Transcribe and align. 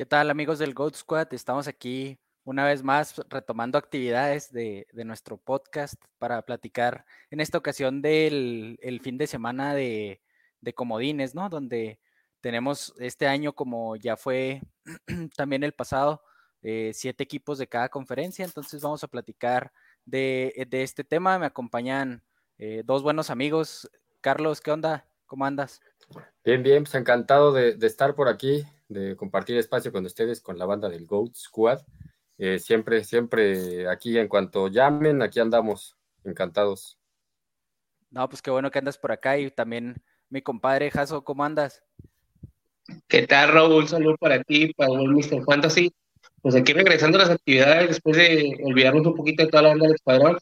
¿Qué 0.00 0.06
tal 0.06 0.30
amigos 0.30 0.58
del 0.58 0.72
Goat 0.72 0.94
Squad? 0.94 1.34
Estamos 1.34 1.68
aquí 1.68 2.18
una 2.44 2.64
vez 2.64 2.82
más 2.82 3.20
retomando 3.28 3.76
actividades 3.76 4.50
de, 4.50 4.86
nuestro 5.04 5.36
podcast 5.36 6.02
para 6.16 6.40
platicar 6.40 7.04
en 7.30 7.38
esta 7.40 7.58
ocasión 7.58 8.00
del 8.00 8.78
fin 9.02 9.18
de 9.18 9.26
semana 9.26 9.74
de, 9.74 10.22
comodines, 10.74 11.34
¿no? 11.34 11.50
Donde 11.50 12.00
tenemos 12.40 12.94
este 12.98 13.26
año, 13.26 13.52
como 13.52 13.94
ya 13.94 14.16
fue 14.16 14.62
también 15.36 15.64
el 15.64 15.72
pasado, 15.72 16.22
eh, 16.62 16.92
siete 16.94 17.22
equipos 17.22 17.58
de 17.58 17.68
cada 17.68 17.90
conferencia. 17.90 18.46
Entonces 18.46 18.80
vamos 18.80 19.04
a 19.04 19.08
platicar 19.08 19.70
de, 20.06 20.66
este 20.70 21.04
tema. 21.04 21.38
Me 21.38 21.44
acompañan 21.44 22.24
eh, 22.56 22.80
dos 22.86 23.02
buenos 23.02 23.28
amigos. 23.28 23.90
Carlos, 24.22 24.62
¿qué 24.62 24.70
onda? 24.70 25.09
¿Cómo 25.30 25.44
andas? 25.44 25.80
Bien, 26.44 26.60
bien, 26.60 26.82
pues 26.82 26.96
encantado 26.96 27.52
de, 27.52 27.76
de 27.76 27.86
estar 27.86 28.16
por 28.16 28.26
aquí 28.26 28.66
de 28.88 29.14
compartir 29.14 29.56
espacio 29.56 29.92
con 29.92 30.04
ustedes, 30.04 30.40
con 30.40 30.58
la 30.58 30.66
banda 30.66 30.88
del 30.88 31.06
Goat 31.06 31.36
Squad. 31.36 31.82
Eh, 32.36 32.58
siempre, 32.58 33.04
siempre 33.04 33.88
aquí 33.88 34.18
en 34.18 34.26
cuanto 34.26 34.66
llamen, 34.66 35.22
aquí 35.22 35.38
andamos, 35.38 35.96
encantados. 36.24 36.98
No, 38.10 38.28
pues 38.28 38.42
qué 38.42 38.50
bueno 38.50 38.72
que 38.72 38.80
andas 38.80 38.98
por 38.98 39.12
acá 39.12 39.38
y 39.38 39.52
también 39.52 40.02
mi 40.30 40.42
compadre 40.42 40.90
Jaso, 40.90 41.22
¿cómo 41.22 41.44
andas? 41.44 41.80
¿Qué 43.06 43.24
tal, 43.28 43.52
Raúl? 43.52 43.82
Un 43.82 43.88
saludo 43.88 44.16
para 44.16 44.42
ti, 44.42 44.74
para 44.74 44.92
el 44.92 45.10
Mr. 45.10 45.44
Fantasy. 45.44 45.94
Pues 46.42 46.56
aquí 46.56 46.72
regresando 46.72 47.18
a 47.18 47.22
las 47.22 47.30
actividades, 47.30 47.86
después 47.86 48.16
de 48.16 48.58
olvidarnos 48.64 49.06
un 49.06 49.14
poquito 49.14 49.44
de 49.44 49.48
toda 49.48 49.62
la 49.62 49.68
banda 49.68 49.86
del 49.86 49.94
escuadrón, 49.94 50.38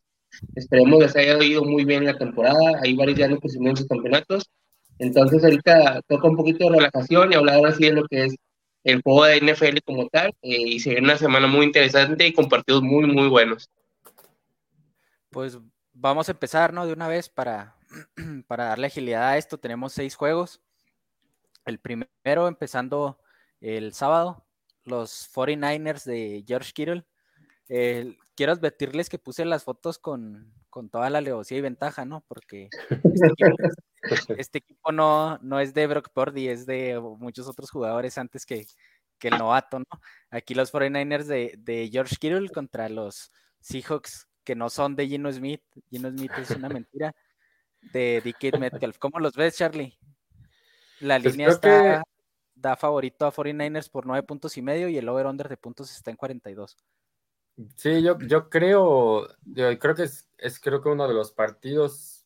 esperemos 0.54 0.98
que 0.98 1.04
les 1.04 1.16
haya 1.16 1.44
ido 1.44 1.62
muy 1.62 1.84
bien 1.84 2.06
la 2.06 2.16
temporada, 2.16 2.80
hay 2.82 2.96
varios 2.96 3.18
ya 3.18 3.28
no 3.28 3.38
pusimos 3.38 3.80
sus 3.80 3.88
campeonatos, 3.88 4.48
entonces 4.98 5.42
ahorita 5.44 6.02
toca 6.08 6.28
un 6.28 6.36
poquito 6.36 6.64
de 6.64 6.76
relajación 6.76 7.32
y 7.32 7.36
hablar 7.36 7.64
así 7.66 7.84
de 7.84 7.92
lo 7.92 8.04
que 8.08 8.24
es 8.26 8.36
el 8.84 9.02
juego 9.02 9.24
de 9.24 9.40
NFL 9.40 9.78
como 9.84 10.08
tal 10.08 10.28
eh, 10.42 10.62
y 10.62 10.80
se 10.80 10.90
viene 10.90 11.06
una 11.06 11.18
semana 11.18 11.46
muy 11.46 11.66
interesante 11.66 12.26
y 12.26 12.32
con 12.32 12.48
partidos 12.48 12.82
muy, 12.82 13.06
muy 13.06 13.28
buenos. 13.28 13.70
Pues 15.30 15.58
vamos 15.92 16.28
a 16.28 16.32
empezar, 16.32 16.72
¿no? 16.72 16.86
De 16.86 16.92
una 16.92 17.08
vez 17.08 17.28
para, 17.28 17.76
para 18.46 18.64
darle 18.64 18.86
agilidad 18.86 19.28
a 19.28 19.36
esto. 19.36 19.58
Tenemos 19.58 19.92
seis 19.92 20.14
juegos. 20.14 20.60
El 21.66 21.78
primero 21.78 22.48
empezando 22.48 23.18
el 23.60 23.92
sábado, 23.92 24.46
los 24.84 25.30
49ers 25.34 26.04
de 26.04 26.44
George 26.46 26.72
Kittle. 26.72 27.04
quiero 28.34 28.52
advertirles 28.52 29.10
que 29.10 29.18
puse 29.18 29.44
las 29.44 29.64
fotos 29.64 29.98
con, 29.98 30.54
con 30.70 30.88
toda 30.88 31.10
la 31.10 31.18
alevosía 31.18 31.58
y 31.58 31.62
ventaja, 31.62 32.04
¿no? 32.04 32.24
Porque 32.26 32.68
este 33.04 33.26
equipo, 33.26 33.56
no, 34.92 35.38
no 35.38 35.60
es 35.60 35.74
de 35.74 35.86
Brock 35.86 36.10
Purdy, 36.12 36.48
es 36.48 36.66
de 36.66 37.00
muchos 37.18 37.48
otros 37.48 37.70
jugadores 37.70 38.18
antes 38.18 38.44
que, 38.46 38.66
que 39.18 39.28
el 39.28 39.38
novato, 39.38 39.78
¿no? 39.78 40.00
Aquí 40.30 40.54
los 40.54 40.72
49ers 40.72 41.24
de, 41.24 41.54
de, 41.58 41.88
George 41.90 42.16
Kittle 42.18 42.50
contra 42.50 42.88
los 42.88 43.32
Seahawks 43.60 44.28
que 44.44 44.54
no 44.54 44.70
son 44.70 44.96
de 44.96 45.06
Gino 45.06 45.30
Smith. 45.30 45.62
Gino 45.90 46.10
Smith 46.10 46.32
es 46.38 46.50
una 46.52 46.68
mentira. 46.68 47.14
De 47.92 48.20
Dickett 48.24 48.58
Metcalf. 48.58 48.98
¿Cómo 48.98 49.20
los 49.20 49.34
ves, 49.34 49.56
Charlie? 49.56 49.96
La 51.00 51.20
pues 51.20 51.36
línea 51.36 51.50
está, 51.50 52.02
da 52.54 52.76
favorito 52.76 53.26
a 53.26 53.32
49ers 53.32 53.90
por 53.90 54.06
nueve 54.06 54.26
puntos 54.26 54.56
y 54.56 54.62
medio 54.62 54.88
y 54.88 54.98
el 54.98 55.08
over-under 55.08 55.48
de 55.48 55.56
puntos 55.56 55.94
está 55.94 56.10
en 56.10 56.16
42. 56.16 56.76
Sí, 57.76 58.02
yo, 58.02 58.18
yo 58.20 58.48
creo, 58.48 59.28
yo 59.44 59.78
creo 59.78 59.94
que 59.94 60.04
es, 60.04 60.28
es, 60.38 60.60
creo 60.60 60.80
que 60.80 60.88
uno 60.88 61.08
de 61.08 61.14
los 61.14 61.32
partidos, 61.32 62.17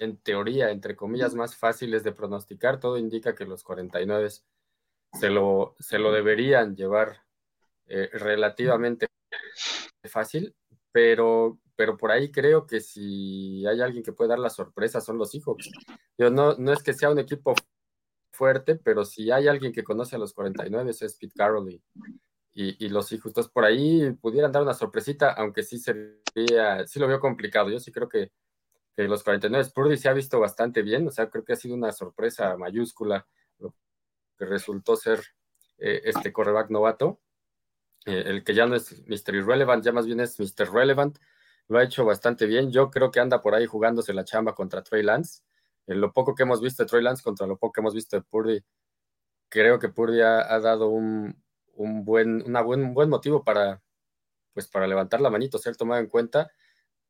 en 0.00 0.16
teoría, 0.18 0.70
entre 0.70 0.96
comillas, 0.96 1.34
más 1.34 1.56
fáciles 1.56 2.02
de 2.04 2.12
pronosticar. 2.12 2.80
Todo 2.80 2.96
indica 2.98 3.34
que 3.34 3.44
los 3.44 3.62
49 3.62 4.28
se 5.12 5.30
lo, 5.30 5.74
se 5.78 5.98
lo 5.98 6.12
deberían 6.12 6.74
llevar 6.76 7.22
eh, 7.86 8.08
relativamente 8.12 9.06
fácil, 10.04 10.54
pero, 10.90 11.58
pero 11.76 11.96
por 11.96 12.10
ahí 12.10 12.30
creo 12.30 12.66
que 12.66 12.80
si 12.80 13.66
hay 13.66 13.80
alguien 13.80 14.02
que 14.02 14.12
puede 14.12 14.30
dar 14.30 14.38
la 14.38 14.50
sorpresa 14.50 15.00
son 15.00 15.18
los 15.18 15.34
hijos. 15.34 15.70
Yo 16.18 16.30
no, 16.30 16.54
no 16.56 16.72
es 16.72 16.82
que 16.82 16.94
sea 16.94 17.10
un 17.10 17.18
equipo 17.18 17.54
fuerte, 18.32 18.76
pero 18.76 19.04
si 19.04 19.30
hay 19.30 19.48
alguien 19.48 19.72
que 19.72 19.84
conoce 19.84 20.16
a 20.16 20.18
los 20.18 20.32
49 20.32 20.90
es 20.90 21.16
Pete 21.16 21.34
Carroll 21.36 21.70
y, 21.70 21.82
y, 22.54 22.88
los 22.88 23.12
hijos. 23.12 23.30
Entonces, 23.30 23.52
por 23.52 23.64
ahí 23.64 24.10
pudieran 24.20 24.52
dar 24.52 24.62
una 24.62 24.74
sorpresita, 24.74 25.32
aunque 25.32 25.62
sí 25.62 25.78
sería, 25.78 26.86
sí 26.86 26.98
lo 26.98 27.08
veo 27.08 27.20
complicado. 27.20 27.70
Yo 27.70 27.78
sí 27.78 27.92
creo 27.92 28.08
que, 28.08 28.30
los 28.96 29.22
49 29.22 29.70
Purdy 29.74 29.96
se 29.96 30.08
ha 30.08 30.12
visto 30.12 30.38
bastante 30.38 30.82
bien, 30.82 31.06
o 31.06 31.10
sea, 31.10 31.30
creo 31.30 31.44
que 31.44 31.54
ha 31.54 31.56
sido 31.56 31.74
una 31.74 31.92
sorpresa 31.92 32.56
mayúscula 32.56 33.26
lo 33.58 33.74
que 34.38 34.44
resultó 34.44 34.96
ser 34.96 35.20
eh, 35.78 36.02
este 36.04 36.32
correback 36.32 36.70
novato. 36.70 37.20
Eh, 38.04 38.24
el 38.26 38.44
que 38.44 38.54
ya 38.54 38.66
no 38.66 38.74
es 38.74 39.02
Mr. 39.06 39.34
Irrelevant, 39.36 39.84
ya 39.84 39.92
más 39.92 40.06
bien 40.06 40.20
es 40.20 40.38
Mr. 40.38 40.72
Relevant, 40.72 41.18
lo 41.68 41.78
ha 41.78 41.84
hecho 41.84 42.04
bastante 42.04 42.46
bien. 42.46 42.70
Yo 42.70 42.90
creo 42.90 43.10
que 43.10 43.20
anda 43.20 43.40
por 43.40 43.54
ahí 43.54 43.66
jugándose 43.66 44.12
la 44.12 44.24
chamba 44.24 44.54
contra 44.54 44.82
Trey 44.82 45.02
Lance. 45.02 45.42
Lo 45.86 46.12
poco 46.12 46.34
que 46.34 46.42
hemos 46.42 46.60
visto 46.60 46.82
de 46.82 46.88
Trey 46.88 47.02
Lance 47.02 47.22
contra 47.22 47.46
lo 47.46 47.56
poco 47.56 47.72
que 47.72 47.80
hemos 47.80 47.94
visto 47.94 48.16
de 48.16 48.22
Purdy, 48.22 48.64
creo 49.48 49.78
que 49.78 49.88
Purdy 49.88 50.20
ha 50.20 50.58
dado 50.60 50.88
un, 50.88 51.42
un 51.74 52.04
buen, 52.04 52.42
una 52.46 52.62
buen, 52.62 52.94
buen 52.94 53.08
motivo 53.08 53.44
para, 53.44 53.82
pues, 54.52 54.68
para 54.68 54.86
levantar 54.86 55.20
la 55.20 55.30
manito, 55.30 55.58
ser 55.58 55.76
tomado 55.76 56.00
en 56.00 56.08
cuenta. 56.08 56.50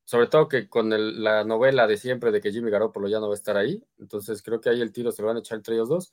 Sobre 0.04 0.26
todo 0.26 0.48
que 0.48 0.68
con 0.68 0.90
la 1.22 1.44
novela 1.44 1.86
de 1.86 1.96
siempre 1.96 2.32
de 2.32 2.40
que 2.40 2.52
Jimmy 2.52 2.70
Garoppolo 2.70 3.08
ya 3.08 3.20
no 3.20 3.28
va 3.28 3.34
a 3.34 3.36
estar 3.36 3.56
ahí. 3.56 3.82
Entonces 3.98 4.42
creo 4.42 4.60
que 4.60 4.68
ahí 4.68 4.80
el 4.80 4.92
tiro 4.92 5.12
se 5.12 5.22
lo 5.22 5.28
van 5.28 5.36
a 5.36 5.40
echar 5.40 5.56
entre 5.56 5.74
ellos 5.74 5.88
dos. 5.88 6.12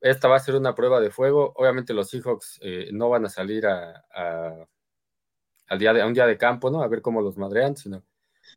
Esta 0.00 0.28
va 0.28 0.36
a 0.36 0.40
ser 0.40 0.54
una 0.54 0.74
prueba 0.74 1.00
de 1.00 1.10
fuego. 1.10 1.52
Obviamente 1.56 1.92
los 1.92 2.08
Seahawks 2.10 2.58
eh, 2.62 2.88
no 2.92 3.08
van 3.08 3.26
a 3.26 3.28
salir 3.28 3.66
a, 3.66 4.04
al 5.68 5.78
día 5.78 5.92
de, 5.92 6.02
a 6.02 6.06
un 6.06 6.14
día 6.14 6.26
de 6.26 6.38
campo, 6.38 6.70
¿no? 6.70 6.82
A 6.82 6.88
ver 6.88 7.02
cómo 7.02 7.20
los 7.20 7.36
madrean, 7.36 7.76
sino 7.76 8.02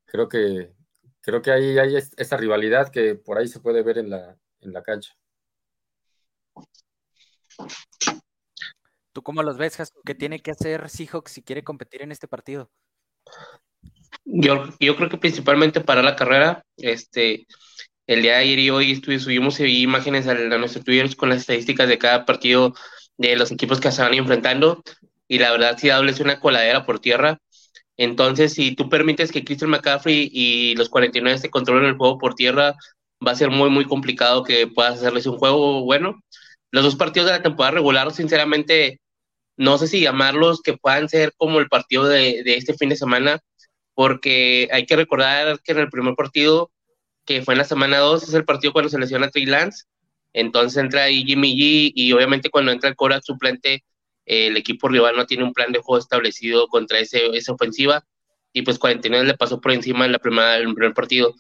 creo 0.06 0.30
que 0.30 0.74
creo 1.22 1.42
que 1.42 1.52
ahí 1.52 1.78
hay 1.78 1.96
esa 1.96 2.38
rivalidad 2.38 2.90
que 2.90 3.16
por 3.16 3.38
ahí 3.38 3.48
se 3.48 3.59
puede 3.59 3.84
ver 3.84 3.98
en 3.98 4.09
la, 4.09 4.38
en 4.62 4.74
la 4.74 4.84
cancha. 4.84 5.16
¿Tú 9.14 9.22
cómo 9.24 9.44
los 9.44 9.58
ves, 9.58 9.78
¿Qué 10.06 10.16
tiene 10.16 10.40
que 10.40 10.52
hacer 10.52 10.90
Seahawks 10.90 11.32
si 11.32 11.44
quiere 11.44 11.64
competir 11.64 12.02
en 12.02 12.12
este 12.12 12.28
partido? 12.28 12.72
Yo, 14.25 14.66
yo 14.79 14.95
creo 14.95 15.09
que 15.09 15.17
principalmente 15.17 15.81
para 15.81 16.01
la 16.01 16.16
carrera, 16.16 16.63
este, 16.77 17.47
el 18.07 18.22
día 18.22 18.33
de 18.33 18.39
ayer 18.39 18.59
y 18.59 18.69
hoy 18.69 18.95
subimos 19.19 19.59
imágenes 19.59 20.27
a, 20.27 20.33
nuestro 20.33 20.83
Twitter 20.83 21.16
con 21.16 21.29
las 21.29 21.39
estadísticas 21.39 21.88
de 21.88 21.97
cada 21.97 22.25
partido 22.25 22.73
de 23.17 23.35
los 23.35 23.51
equipos 23.51 23.79
que 23.79 23.91
se 23.91 24.01
van 24.01 24.13
enfrentando 24.13 24.83
y 25.27 25.39
la 25.39 25.51
verdad 25.51 25.77
si 25.77 25.89
es 25.89 26.19
una 26.19 26.39
coladera 26.39 26.85
por 26.85 26.99
tierra. 26.99 27.39
Entonces, 27.97 28.53
si 28.53 28.75
tú 28.75 28.89
permites 28.89 29.31
que 29.31 29.44
Christian 29.44 29.69
McCaffrey 29.69 30.29
y 30.33 30.75
los 30.75 30.89
49 30.89 31.38
se 31.38 31.49
controlen 31.49 31.85
el 31.85 31.97
juego 31.97 32.17
por 32.17 32.35
tierra, 32.35 32.75
va 33.25 33.31
a 33.31 33.35
ser 33.35 33.49
muy, 33.49 33.69
muy 33.69 33.85
complicado 33.85 34.43
que 34.43 34.67
puedas 34.67 34.95
hacerles 34.95 35.25
un 35.28 35.38
juego 35.38 35.83
bueno. 35.83 36.22
Los 36.72 36.83
dos 36.83 36.95
partidos 36.95 37.28
de 37.28 37.38
la 37.38 37.43
temporada 37.43 37.75
regular, 37.75 38.11
sinceramente, 38.11 38.99
no 39.57 39.78
sé 39.78 39.88
si 39.88 40.01
llamarlos 40.01 40.61
que 40.61 40.78
puedan 40.78 41.09
ser 41.09 41.33
como 41.38 41.59
el 41.59 41.69
partido 41.69 42.05
de, 42.07 42.41
este 42.45 42.73
fin 42.73 42.89
de 42.89 42.95
semana, 42.95 43.39
porque 43.96 44.69
hay 44.72 44.85
que 44.85 44.96
recordar 44.96 45.59
que 45.62 45.72
en 45.74 45.79
el 45.79 45.90
primer 45.90 46.16
partido, 46.16 46.72
que 47.25 47.41
fue 47.44 47.53
en 47.53 47.59
la 47.59 47.63
semana 47.66 48.00
2, 48.00 48.24
es 48.24 48.34
el 48.34 48.46
partido 48.46 48.74
cuando 48.74 48.90
se 48.90 49.00
lesiona 49.00 49.29
Trey 49.29 49.46
Lance, 49.46 49.85
entonces 50.34 50.82
entra 50.82 51.03
ahí 51.03 51.23
Jimmy 51.26 51.55
G 51.55 51.91
y 51.96 52.14
obviamente 52.14 52.49
cuando 52.49 52.72
entra 52.72 52.90
el 52.90 52.96
Cora 52.96 53.22
suplente, 53.22 53.84
el 54.26 54.58
equipo 54.58 54.88
rival 54.88 55.16
no 55.17 55.26
tiene 55.26 55.43
un 55.43 55.53
plan 55.53 55.72
de 55.72 55.79
juego 55.79 55.99
establecido 55.99 56.67
contra 56.67 56.99
ese, 56.99 57.28
esa 57.35 57.53
ofensiva 57.53 58.05
y 58.53 58.61
pues 58.64 58.79
49 58.79 59.26
le 59.26 59.34
pasó 59.35 59.59
por 59.61 59.72
encima 59.72 60.05
en 60.05 60.14
la 60.14 60.20
primera, 60.20 60.58
el 60.58 60.73
primer 60.73 60.93
partido. 60.93 61.35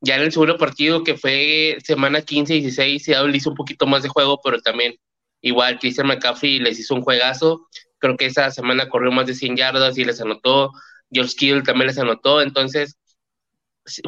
Ya 0.00 0.16
en 0.16 0.22
el 0.22 0.32
segundo 0.32 0.56
partido, 0.58 1.04
que 1.04 1.16
fue 1.16 1.78
semana 1.84 2.22
15 2.22 2.56
y 2.56 2.60
16, 2.62 3.04
se 3.04 3.14
hizo 3.34 3.50
un 3.50 3.56
poquito 3.56 3.86
más 3.86 4.02
de 4.02 4.08
juego, 4.08 4.40
pero 4.42 4.60
también 4.60 4.94
Igual 5.42 5.78
Christian 5.78 6.06
McCaffrey 6.06 6.58
les 6.58 6.78
hizo 6.78 6.94
un 6.94 7.02
juegazo. 7.02 7.66
Creo 7.98 8.16
que 8.16 8.26
esa 8.26 8.50
semana 8.50 8.88
corrió 8.88 9.10
más 9.12 9.26
de 9.26 9.34
100 9.34 9.56
yardas 9.56 9.96
y 9.98 10.04
les 10.04 10.20
anotó. 10.20 10.72
George 11.12 11.34
Kittle 11.36 11.62
también 11.62 11.88
les 11.88 11.98
anotó. 11.98 12.40
Entonces, 12.40 12.96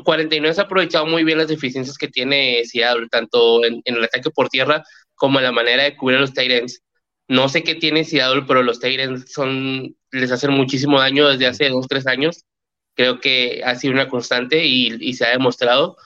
49 0.05 0.55
ha 0.59 0.63
aprovechado 0.63 1.07
muy 1.07 1.25
bien 1.25 1.39
las 1.39 1.49
deficiencias 1.49 1.99
que 1.99 2.09
tiene 2.09 2.65
Seattle, 2.65 3.09
tanto 3.11 3.65
en, 3.65 3.83
el 3.85 4.05
ataque 4.05 4.31
por 4.31 4.49
tierra 4.49 4.85
como 5.15 5.39
en 5.39 5.45
la 5.45 5.53
manera 5.53 5.85
de 5.85 5.97
cubrir 5.97 6.19
a 6.19 6.21
los 6.23 6.35
Titans. 6.35 6.83
No 7.29 7.49
sé 7.49 7.63
qué 7.63 7.75
tiene 7.75 8.05
Seattle, 8.05 8.45
pero 8.47 8.63
los 8.63 8.81
Titans 8.81 9.33
son, 9.33 9.97
les 10.11 10.31
hacen 10.33 10.53
muchísimo 10.53 11.01
daño 11.01 11.29
desde 11.29 11.47
hace 11.47 11.69
dos, 11.69 11.87
tres 11.89 12.07
años. 12.07 12.45
Creo 12.95 13.21
que 13.21 13.63
ha 13.65 13.75
sido 13.77 13.95
una 13.95 14.09
constante 14.09 14.65
y, 14.65 15.13
se 15.15 15.25
ha 15.25 15.31
demostrado. 15.31 15.97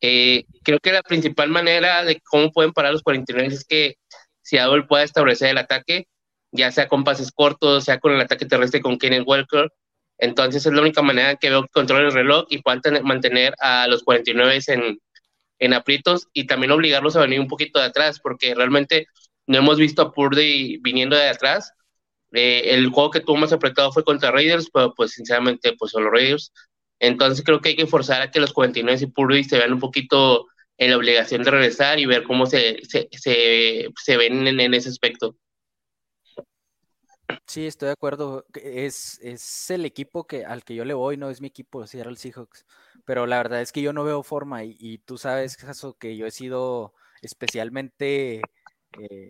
Eh, 0.00 0.44
creo 0.62 0.78
que 0.80 0.92
la 0.92 1.02
principal 1.02 1.48
manera 1.50 2.04
de 2.04 2.20
cómo 2.20 2.50
pueden 2.52 2.72
parar 2.72 2.92
los 2.92 3.02
49 3.02 3.54
es 3.54 3.64
que 3.64 3.96
Seattle 4.42 4.84
pueda 4.84 5.04
establecer 5.04 5.50
el 5.50 5.58
ataque, 5.58 6.08
ya 6.52 6.70
sea 6.72 6.88
con 6.88 7.04
pases 7.04 7.30
cortos, 7.32 7.84
sea 7.84 7.98
con 8.00 8.12
el 8.12 8.20
ataque 8.20 8.46
terrestre 8.46 8.80
con 8.80 8.98
Kenneth 8.98 9.24
Walker. 9.26 9.70
Entonces 10.20 10.64
es 10.64 10.72
la 10.72 10.82
única 10.82 11.02
manera 11.02 11.36
que 11.36 11.50
veo 11.50 11.62
que 11.62 11.70
controle 11.72 12.06
el 12.06 12.12
reloj 12.12 12.46
y 12.48 12.58
puedan 12.58 13.02
mantener 13.04 13.54
a 13.58 13.88
los 13.88 14.02
49 14.02 14.60
en, 14.68 15.00
en 15.58 15.74
aprietos 15.74 16.28
y 16.32 16.46
también 16.46 16.72
obligarlos 16.72 17.16
a 17.16 17.22
venir 17.22 17.40
un 17.40 17.48
poquito 17.48 17.80
de 17.80 17.86
atrás, 17.86 18.20
porque 18.22 18.54
realmente 18.54 19.06
no 19.46 19.58
hemos 19.58 19.78
visto 19.78 20.02
a 20.02 20.12
Purdy 20.12 20.78
viniendo 20.78 21.16
de 21.16 21.28
atrás. 21.28 21.72
Eh, 22.32 22.74
el 22.74 22.88
juego 22.90 23.10
que 23.10 23.20
tuvo 23.20 23.36
más 23.36 23.52
apretado 23.52 23.90
fue 23.92 24.04
contra 24.04 24.30
Raiders, 24.30 24.70
pero 24.72 24.94
pues 24.94 25.12
sinceramente 25.12 25.74
pues 25.78 25.92
son 25.92 26.04
los 26.04 26.12
Raiders. 26.12 26.52
Entonces 27.00 27.44
creo 27.44 27.60
que 27.60 27.70
hay 27.70 27.76
que 27.76 27.86
forzar 27.86 28.22
a 28.22 28.30
que 28.30 28.40
los 28.40 28.52
49 28.52 29.00
y 29.02 29.06
Purdy 29.06 29.44
se 29.44 29.58
vean 29.58 29.72
un 29.72 29.80
poquito 29.80 30.46
en 30.78 30.90
la 30.90 30.96
obligación 30.96 31.42
de 31.42 31.50
regresar 31.50 31.98
y 31.98 32.06
ver 32.06 32.22
cómo 32.24 32.46
se, 32.46 32.80
se, 32.88 33.08
se, 33.10 34.16
ven 34.16 34.46
en, 34.46 34.74
ese 34.74 34.88
aspecto. 34.88 35.36
Sí, 37.46 37.66
estoy 37.66 37.86
de 37.86 37.92
acuerdo. 37.92 38.46
Es, 38.54 39.18
es 39.22 39.70
el 39.70 39.84
equipo 39.84 40.26
que, 40.26 40.44
al 40.44 40.64
que 40.64 40.74
yo 40.74 40.84
le 40.84 40.94
voy, 40.94 41.16
no 41.16 41.30
es 41.30 41.40
mi 41.40 41.48
equipo, 41.48 41.82
el 41.82 42.16
Seahawks. 42.16 42.66
Pero 43.04 43.26
la 43.26 43.38
verdad 43.38 43.60
es 43.60 43.72
que 43.72 43.82
yo 43.82 43.92
no 43.92 44.04
veo 44.04 44.22
forma 44.22 44.64
y, 44.64 44.98
tú 44.98 45.18
sabes, 45.18 45.56
Caso, 45.56 45.96
que 45.98 46.16
yo 46.16 46.26
he 46.26 46.30
sido 46.30 46.94
especialmente 47.22 48.40
eh, 48.98 49.28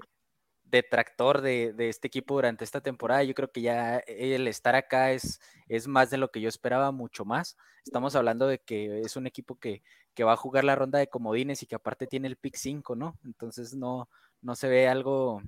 detractor 0.71 1.41
de, 1.41 1.75
este 1.79 2.09
equipo 2.09 2.35
durante 2.35 2.65
esta 2.65 2.81
temporada. 2.81 3.23
Yo 3.25 3.35
creo 3.35 3.51
que 3.51 3.63
ya 3.63 3.99
el 3.99 4.47
estar 4.49 4.75
acá 4.75 5.13
es, 5.13 5.41
es 5.69 5.89
más 5.89 6.11
de 6.11 6.19
lo 6.19 6.31
que 6.31 6.41
yo 6.41 6.49
esperaba, 6.49 6.93
mucho 6.93 7.25
más. 7.25 7.57
Estamos 7.85 8.15
hablando 8.15 8.47
de 8.47 8.59
que 8.61 9.01
es 9.01 9.17
un 9.17 9.27
equipo 9.27 9.59
que, 9.59 9.83
va 10.23 10.35
a 10.35 10.37
jugar 10.37 10.65
la 10.65 10.77
ronda 10.77 10.99
de 10.99 11.09
comodines 11.09 11.63
y 11.63 11.67
que 11.67 11.75
aparte 11.75 12.07
tiene 12.07 12.29
el 12.29 12.37
pick 12.37 12.55
5, 12.55 12.95
¿no? 12.95 13.19
Entonces 13.25 13.75
no, 13.75 14.11
no 14.43 14.55
se 14.55 14.69
ve 14.69 14.87
algo, 14.87 15.41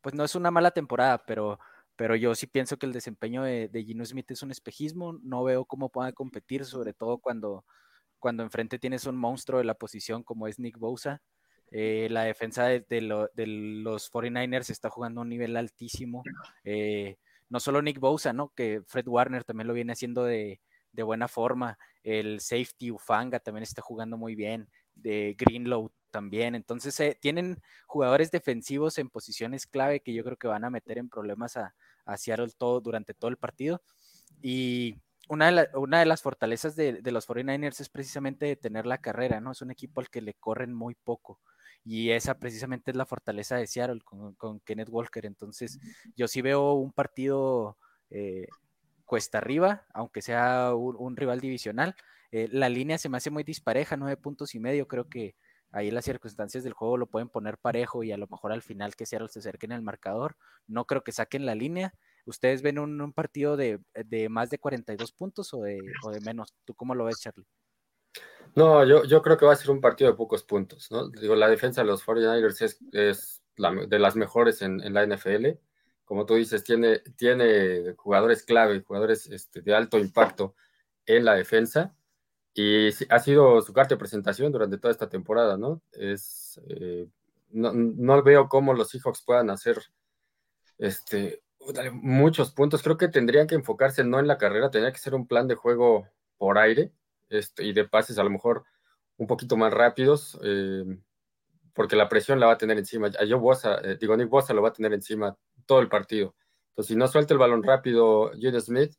pues 0.00 0.14
no 0.14 0.24
es 0.24 0.34
una 0.34 0.50
mala 0.50 0.70
temporada, 0.70 1.24
pero, 1.26 1.58
pero 1.96 2.16
yo 2.16 2.34
sí 2.34 2.46
pienso 2.46 2.76
que 2.78 2.86
el 2.86 2.92
desempeño 2.92 3.42
de, 3.42 3.68
de 3.68 3.84
Gino 3.84 4.04
Smith 4.04 4.30
es 4.30 4.42
un 4.42 4.50
espejismo. 4.50 5.18
No 5.22 5.44
veo 5.44 5.64
cómo 5.64 5.90
pueda 5.90 6.12
competir, 6.12 6.64
sobre 6.64 6.94
todo 6.94 7.18
cuando, 7.18 7.64
cuando 8.18 8.42
enfrente 8.42 8.78
tienes 8.78 9.06
un 9.06 9.16
monstruo 9.16 9.58
de 9.58 9.64
la 9.64 9.74
posición 9.74 10.22
como 10.22 10.46
es 10.46 10.58
Nick 10.58 10.78
Bosa. 10.78 11.22
Eh, 11.70 12.08
la 12.10 12.22
defensa 12.22 12.64
de, 12.64 13.00
los 13.00 14.10
49ers 14.10 14.70
está 14.70 14.90
jugando 14.90 15.20
a 15.20 15.22
un 15.22 15.28
nivel 15.28 15.56
altísimo. 15.56 16.22
Eh, 16.64 17.16
no 17.48 17.60
solo 17.60 17.82
Nick 17.82 17.98
Bosa, 17.98 18.32
¿no? 18.32 18.52
Que 18.54 18.82
Fred 18.86 19.06
Warner 19.08 19.44
también 19.44 19.68
lo 19.68 19.74
viene 19.74 19.92
haciendo 19.92 20.24
de, 20.24 20.60
buena 20.92 21.28
forma. 21.28 21.78
El 22.02 22.40
safety 22.40 22.90
Ufanga 22.90 23.38
también 23.38 23.62
está 23.62 23.82
jugando 23.82 24.16
muy 24.16 24.34
bien. 24.34 24.68
De 24.94 25.36
Greenlow 25.38 25.92
también. 26.18 26.54
Entonces, 26.56 26.98
eh, 27.00 27.16
tienen 27.20 27.62
jugadores 27.86 28.32
defensivos 28.32 28.98
en 28.98 29.08
posiciones 29.08 29.66
clave 29.66 30.00
que 30.00 30.12
yo 30.12 30.24
creo 30.24 30.36
que 30.36 30.48
van 30.48 30.64
a 30.64 30.70
meter 30.70 30.98
en 30.98 31.08
problemas 31.08 31.56
a, 31.56 31.74
Seattle 32.16 32.52
todo, 32.58 32.80
durante 32.80 33.14
todo 33.14 33.30
el 33.30 33.36
partido. 33.36 33.82
Y 34.42 34.96
una 35.28 35.52
de, 35.52 36.06
las 36.06 36.22
fortalezas 36.22 36.74
de, 36.74 37.02
de, 37.02 37.12
los 37.12 37.28
49ers 37.28 37.80
es 37.80 37.88
precisamente 37.88 38.56
tener 38.56 38.86
la 38.86 38.98
carrera, 38.98 39.40
¿no? 39.40 39.52
Es 39.52 39.62
un 39.62 39.70
equipo 39.70 40.00
al 40.00 40.08
que 40.10 40.22
le 40.22 40.34
corren 40.34 40.72
muy 40.74 40.94
poco 40.94 41.38
y 41.84 42.10
esa 42.10 42.38
precisamente 42.38 42.90
es 42.90 42.96
la 42.96 43.06
fortaleza 43.06 43.56
de 43.56 43.66
Seattle 43.66 44.00
con, 44.04 44.60
Kenneth 44.60 44.90
Walker. 44.90 45.24
Entonces, 45.24 45.78
yo 46.16 46.28
sí 46.28 46.42
veo 46.42 46.74
un 46.74 46.92
partido 46.92 47.78
eh, 48.10 48.46
cuesta 49.04 49.38
arriba, 49.38 49.86
aunque 49.94 50.20
sea 50.20 50.74
un, 50.74 51.16
rival 51.16 51.40
divisional. 51.40 51.96
Eh, 52.30 52.48
la 52.52 52.68
línea 52.68 52.98
se 52.98 53.08
me 53.08 53.16
hace 53.16 53.30
muy 53.30 53.42
dispareja, 53.42 53.96
nueve 53.96 54.18
puntos 54.18 54.54
y 54.54 54.60
medio. 54.60 54.86
Creo 54.86 55.08
que 55.08 55.34
ahí 55.70 55.90
las 55.90 56.04
circunstancias 56.04 56.64
del 56.64 56.72
juego 56.72 56.96
lo 56.96 57.06
pueden 57.06 57.28
poner 57.28 57.58
parejo 57.58 58.02
y 58.02 58.12
a 58.12 58.16
lo 58.16 58.26
mejor 58.26 58.52
al 58.52 58.62
final 58.62 58.96
que 58.96 59.06
se 59.06 59.16
acerque 59.16 59.66
en 59.66 59.72
el 59.72 59.82
marcador. 59.82 60.36
No 60.66 60.84
creo 60.86 61.02
que 61.02 61.12
saquen 61.12 61.46
la 61.46 61.54
línea. 61.54 61.94
¿Ustedes 62.24 62.62
ven 62.62 62.78
un, 62.78 63.12
partido 63.12 63.56
de, 63.56 63.80
más 64.28 64.50
de 64.50 64.58
42 64.58 65.12
puntos 65.12 65.54
o 65.54 65.62
de, 65.62 65.80
o 66.04 66.10
de 66.10 66.20
menos? 66.20 66.54
¿Tú 66.64 66.74
cómo 66.74 66.94
lo 66.94 67.04
ves, 67.04 67.20
Charlie? 67.20 67.46
No, 68.54 68.84
yo, 68.84 69.04
yo 69.04 69.22
creo 69.22 69.36
que 69.36 69.46
va 69.46 69.52
a 69.52 69.56
ser 69.56 69.70
un 69.70 69.80
partido 69.80 70.10
de 70.10 70.16
pocos 70.16 70.42
puntos, 70.42 70.90
¿no? 70.90 71.08
Digo, 71.08 71.34
la 71.36 71.48
defensa 71.48 71.82
de 71.82 71.86
los 71.86 72.04
49ers 72.04 72.62
es, 72.62 72.78
es 72.92 73.42
de 73.56 73.98
las 73.98 74.16
mejores 74.16 74.62
en, 74.62 74.92
la 74.92 75.06
NFL. 75.06 75.58
Como 76.04 76.26
tú 76.26 76.34
dices, 76.34 76.64
tiene, 76.64 77.00
tiene 77.16 77.94
jugadores 77.96 78.42
clave, 78.42 78.82
jugadores 78.82 79.26
este, 79.26 79.60
de 79.60 79.74
alto 79.74 79.98
impacto 79.98 80.54
en 81.06 81.24
la 81.24 81.34
defensa. 81.34 81.94
Y 82.60 82.88
ha 83.08 83.20
sido 83.20 83.62
su 83.62 83.72
carta 83.72 83.94
de 83.94 84.00
presentación 84.00 84.50
durante 84.50 84.78
toda 84.78 84.90
esta 84.90 85.08
temporada, 85.08 85.56
¿no? 85.56 85.80
Es, 85.92 86.60
eh, 86.66 87.06
no, 87.50 87.72
no, 87.72 88.20
veo 88.24 88.48
cómo 88.48 88.74
los 88.74 88.88
Seahawks 88.90 89.22
puedan 89.22 89.48
hacer 89.48 89.80
este, 90.76 91.40
muchos 91.92 92.50
puntos. 92.50 92.82
Creo 92.82 92.96
que 92.96 93.06
tendrían 93.06 93.46
que 93.46 93.54
enfocarse 93.54 94.02
no 94.02 94.18
en 94.18 94.26
la 94.26 94.38
carrera, 94.38 94.72
tendría 94.72 94.92
que 94.92 94.98
ser 94.98 95.14
un 95.14 95.28
plan 95.28 95.46
de 95.46 95.54
juego 95.54 96.08
por 96.36 96.58
aire 96.58 96.90
este, 97.28 97.62
y 97.62 97.72
de 97.72 97.86
pases 97.86 98.18
a 98.18 98.24
lo 98.24 98.30
mejor 98.30 98.64
un 99.18 99.28
poquito 99.28 99.56
más 99.56 99.72
rápidos, 99.72 100.36
eh, 100.42 100.84
porque 101.74 101.94
la 101.94 102.08
presión 102.08 102.40
la 102.40 102.46
va 102.46 102.54
a 102.54 102.58
tener 102.58 102.76
encima. 102.76 103.06
A 103.06 103.24
Joe 103.24 103.34
Bosa, 103.34 103.78
eh, 103.84 103.98
digo, 104.00 104.16
Nick 104.16 104.30
Bosa 104.30 104.52
lo 104.52 104.62
va 104.62 104.70
a 104.70 104.72
tener 104.72 104.92
encima 104.92 105.36
todo 105.64 105.78
el 105.78 105.88
partido. 105.88 106.34
Entonces, 106.70 106.88
si 106.88 106.96
no 106.96 107.06
suelta 107.06 107.34
el 107.34 107.38
balón 107.38 107.62
rápido 107.62 108.32
Jude 108.32 108.60
Smith, 108.60 108.96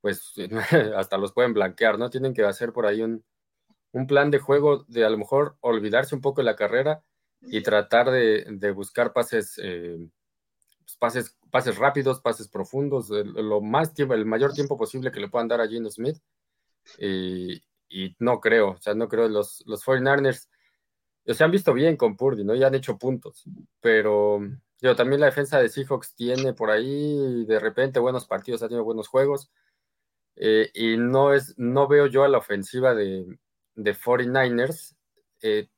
pues 0.00 0.34
hasta 0.96 1.18
los 1.18 1.32
pueden 1.32 1.54
blanquear, 1.54 1.98
¿no? 1.98 2.10
Tienen 2.10 2.34
que 2.34 2.44
hacer 2.44 2.72
por 2.72 2.86
ahí 2.86 3.02
un, 3.02 3.24
un 3.92 4.06
plan 4.06 4.30
de 4.30 4.38
juego 4.38 4.84
de 4.88 5.04
a 5.04 5.10
lo 5.10 5.18
mejor 5.18 5.56
olvidarse 5.60 6.14
un 6.14 6.20
poco 6.20 6.40
de 6.40 6.44
la 6.44 6.56
carrera 6.56 7.02
y 7.40 7.62
tratar 7.62 8.10
de, 8.10 8.70
buscar 8.72 9.12
pases, 9.12 9.58
eh, 9.62 9.96
pues, 10.80 10.96
pases, 10.98 11.38
pases 11.50 11.76
rápidos, 11.76 12.20
pases 12.20 12.48
profundos, 12.48 13.08
lo 13.10 13.60
más 13.60 13.94
tiempo, 13.94 14.14
el 14.14 14.26
mayor 14.26 14.52
tiempo 14.52 14.76
posible 14.76 15.10
que 15.10 15.20
le 15.20 15.28
puedan 15.28 15.48
dar 15.48 15.60
a 15.60 15.68
Gino 15.68 15.90
Smith 15.90 16.18
y, 16.98 17.62
no 18.18 18.40
creo, 18.40 18.72
o 18.72 18.80
sea, 18.80 18.94
no 18.94 19.08
creo, 19.08 19.28
los, 19.28 19.62
los 19.66 19.84
49ers 19.84 20.48
se 21.24 21.44
han 21.44 21.50
visto 21.50 21.72
bien 21.72 21.96
con 21.96 22.16
Purdy, 22.16 22.44
¿no? 22.44 22.54
Ya 22.54 22.66
han 22.66 22.74
hecho 22.74 22.98
puntos, 22.98 23.44
pero 23.80 24.40
yo 24.80 24.94
también 24.94 25.20
la 25.20 25.26
defensa 25.26 25.58
de 25.58 25.68
Seahawks 25.68 26.14
tiene 26.14 26.52
por 26.52 26.70
ahí 26.70 27.44
de 27.46 27.58
repente 27.58 27.98
buenos 27.98 28.26
partidos, 28.26 28.62
ha 28.62 28.68
tenido 28.68 28.84
buenos 28.84 29.08
juegos, 29.08 29.50
eh, 30.36 30.70
y 30.74 30.96
no, 30.96 31.32
es, 31.32 31.54
no 31.58 31.88
veo 31.88 32.06
yo 32.06 32.24
a 32.24 32.28
la 32.28 32.38
ofensiva 32.38 32.94
de, 32.94 33.38
de 33.74 33.94
49ers, 33.94 34.94
eh, 35.42 35.68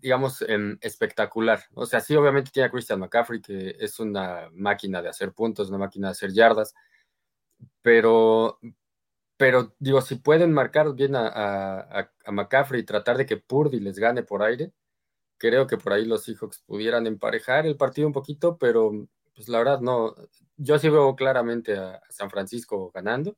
digamos, 0.00 0.42
espectacular. 0.80 1.64
O 1.74 1.86
sea, 1.86 2.00
sí, 2.00 2.14
obviamente 2.16 2.50
tiene 2.50 2.66
a 2.66 2.70
Christian 2.70 3.00
McCaffrey, 3.00 3.40
que 3.40 3.76
es 3.78 3.98
una 4.00 4.50
máquina 4.52 5.00
de 5.02 5.08
hacer 5.08 5.32
puntos, 5.32 5.68
una 5.70 5.78
máquina 5.78 6.08
de 6.08 6.12
hacer 6.12 6.32
yardas, 6.32 6.74
pero, 7.82 8.58
pero 9.36 9.74
digo, 9.78 10.00
si 10.02 10.16
pueden 10.16 10.52
marcar 10.52 10.94
bien 10.94 11.16
a, 11.16 11.28
a, 11.28 12.12
a, 12.24 12.32
McCaffrey 12.32 12.82
y 12.82 12.84
tratar 12.84 13.16
de 13.16 13.26
que 13.26 13.36
Purdy 13.38 13.80
les 13.80 13.98
gane 13.98 14.22
por 14.22 14.42
aire, 14.42 14.72
creo 15.38 15.66
que 15.66 15.78
por 15.78 15.92
ahí 15.92 16.04
los 16.04 16.24
Seahawks 16.24 16.60
pudieran 16.66 17.06
emparejar 17.06 17.66
el 17.66 17.76
partido 17.76 18.06
un 18.08 18.12
poquito, 18.12 18.58
pero 18.58 18.92
pues 19.34 19.48
la 19.48 19.58
verdad 19.58 19.80
no, 19.80 20.14
yo 20.56 20.78
sí 20.78 20.88
veo 20.88 21.14
claramente 21.16 21.76
a 21.76 22.02
San 22.10 22.30
Francisco 22.30 22.90
ganando, 22.92 23.36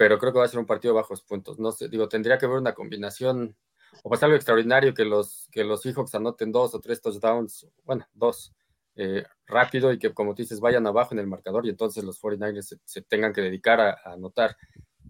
pero 0.00 0.18
creo 0.18 0.32
que 0.32 0.38
va 0.38 0.46
a 0.46 0.48
ser 0.48 0.58
un 0.58 0.64
partido 0.64 0.94
bajos 0.94 1.20
puntos. 1.20 1.58
No 1.58 1.72
sé, 1.72 1.90
digo, 1.90 2.08
tendría 2.08 2.38
que 2.38 2.46
haber 2.46 2.56
una 2.56 2.72
combinación 2.72 3.54
o 4.02 4.08
pues 4.08 4.22
algo 4.22 4.34
extraordinario 4.34 4.94
que 4.94 5.04
los, 5.04 5.46
que 5.52 5.62
los 5.62 5.82
Seahawks 5.82 6.14
anoten 6.14 6.50
dos 6.52 6.74
o 6.74 6.80
tres 6.80 7.02
touchdowns, 7.02 7.66
bueno, 7.84 8.06
dos, 8.14 8.54
eh, 8.94 9.24
rápido 9.46 9.92
y 9.92 9.98
que 9.98 10.14
como 10.14 10.34
tú 10.34 10.40
dices 10.40 10.58
vayan 10.58 10.86
abajo 10.86 11.12
en 11.12 11.18
el 11.18 11.26
marcador 11.26 11.66
y 11.66 11.68
entonces 11.68 12.02
los 12.02 12.18
49ers 12.18 12.78
se, 12.82 13.02
tengan 13.02 13.34
que 13.34 13.42
dedicar 13.42 13.78
a 13.78 14.00
anotar. 14.06 14.56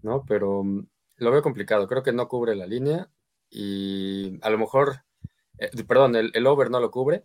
¿no? 0.01 0.25
Pero 0.27 0.61
mm, 0.61 0.85
lo 1.19 1.31
veo 1.31 1.41
complicado, 1.41 1.87
creo 1.87 2.03
que 2.03 2.11
no 2.11 2.27
cubre 2.27 2.53
la 2.53 2.67
línea 2.67 3.09
y 3.49 4.37
a 4.41 4.49
lo 4.49 4.57
mejor, 4.57 5.05
eh, 5.57 5.71
perdón, 5.87 6.17
el, 6.17 6.47
over 6.47 6.69
no 6.69 6.81
lo 6.81 6.91
cubre 6.91 7.23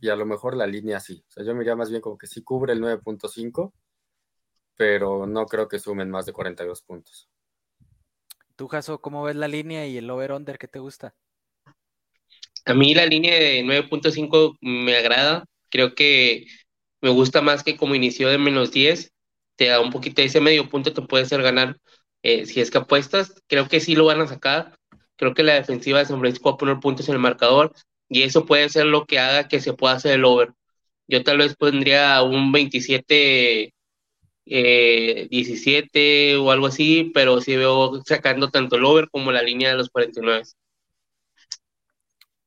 y 0.00 0.10
a 0.10 0.14
lo 0.14 0.24
mejor 0.24 0.56
la 0.56 0.68
línea 0.68 1.00
sí. 1.00 1.24
O 1.26 1.32
sea, 1.32 1.42
yo 1.42 1.52
me 1.56 1.62
iría 1.62 1.74
más 1.74 1.90
bien 1.90 2.00
como 2.00 2.16
que 2.16 2.28
sí 2.28 2.44
cubre 2.44 2.74
el 2.74 2.80
9.5, 2.80 3.72
pero 4.78 5.26
no 5.26 5.44
creo 5.46 5.68
que 5.68 5.80
sumen 5.80 6.08
más 6.08 6.24
de 6.24 6.32
42 6.32 6.82
puntos. 6.82 7.28
¿Tú, 8.56 8.68
Jaso, 8.68 9.00
cómo 9.00 9.24
ves 9.24 9.36
la 9.36 9.48
línea 9.48 9.86
y 9.86 9.98
el 9.98 10.08
over-under? 10.08 10.56
¿Qué 10.56 10.68
te 10.68 10.78
gusta? 10.78 11.14
A 12.64 12.74
mí 12.74 12.94
la 12.94 13.04
línea 13.04 13.34
de 13.34 13.62
9.5 13.64 14.56
me 14.60 14.96
agrada. 14.96 15.44
Creo 15.68 15.94
que 15.94 16.46
me 17.00 17.10
gusta 17.10 17.42
más 17.42 17.64
que 17.64 17.76
como 17.76 17.94
inició 17.94 18.28
de 18.28 18.38
menos 18.38 18.70
10. 18.70 19.12
Te 19.56 19.66
da 19.66 19.80
un 19.80 19.90
poquito 19.90 20.22
ese 20.22 20.40
medio 20.40 20.68
punto, 20.68 20.92
te 20.92 21.02
puede 21.02 21.24
hacer 21.24 21.42
ganar 21.42 21.76
eh, 22.22 22.46
si 22.46 22.60
es 22.60 22.70
que 22.70 22.78
apuestas, 22.78 23.34
creo 23.48 23.68
que 23.68 23.80
sí 23.80 23.96
lo 23.96 24.04
van 24.04 24.20
a 24.20 24.28
sacar. 24.28 24.78
Creo 25.16 25.34
que 25.34 25.42
la 25.42 25.54
defensiva 25.54 25.98
de 25.98 26.06
San 26.06 26.20
Francisco 26.20 26.50
va 26.50 26.54
a 26.54 26.58
poner 26.58 26.78
puntos 26.78 27.08
en 27.08 27.14
el 27.14 27.20
marcador 27.20 27.72
y 28.08 28.22
eso 28.22 28.46
puede 28.46 28.68
ser 28.68 28.86
lo 28.86 29.06
que 29.06 29.18
haga 29.18 29.48
que 29.48 29.60
se 29.60 29.72
pueda 29.72 29.94
hacer 29.94 30.12
el 30.12 30.24
over. 30.24 30.52
Yo 31.08 31.24
tal 31.24 31.38
vez 31.38 31.56
pondría 31.56 32.22
un 32.22 32.52
27, 32.52 33.72
17 34.48 36.32
eh, 36.32 36.36
o 36.36 36.50
algo 36.50 36.66
así, 36.66 37.10
pero 37.14 37.40
sí 37.40 37.56
veo 37.56 38.02
sacando 38.04 38.50
tanto 38.50 38.76
el 38.76 38.84
over 38.84 39.08
como 39.10 39.32
la 39.32 39.42
línea 39.42 39.70
de 39.70 39.76
los 39.76 39.90
49. 39.90 40.44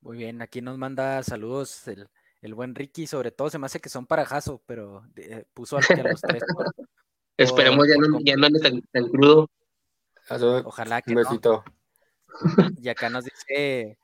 Muy 0.00 0.18
bien, 0.18 0.42
aquí 0.42 0.60
nos 0.60 0.78
manda 0.78 1.22
saludos 1.22 1.86
el, 1.88 2.54
buen 2.54 2.74
Ricky, 2.74 3.06
sobre 3.06 3.30
todo 3.30 3.50
se 3.50 3.58
me 3.58 3.66
hace 3.66 3.80
que 3.80 3.88
son 3.88 4.06
para 4.06 4.26
Jaso, 4.26 4.62
pero 4.66 5.04
eh, 5.16 5.44
puso 5.54 5.76
a 5.76 5.80
los 5.80 5.88
tres. 6.20 6.20
Esperemos 7.36 7.86
ya 7.88 7.94
no, 7.96 8.18
ya 8.20 8.36
no 8.36 8.48
tan, 8.60 8.82
tan 8.92 9.08
crudo. 9.08 9.48
Ojalá 10.64 11.02
que 11.02 11.14
Y 12.80 12.88
acá 12.88 13.10
nos 13.10 13.24
dice 13.24 13.98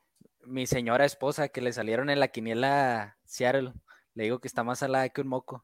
mi 0.45 0.67
señora 0.67 1.05
esposa 1.05 1.49
que 1.49 1.61
le 1.61 1.73
salieron 1.73 2.09
en 2.09 2.19
la 2.19 2.29
quiniela 2.29 3.17
Seattle. 3.25 3.73
Le 4.13 4.23
digo 4.23 4.39
que 4.39 4.47
está 4.47 4.63
más 4.63 4.83
alada 4.83 5.09
que 5.09 5.21
un 5.21 5.27
moco. 5.27 5.63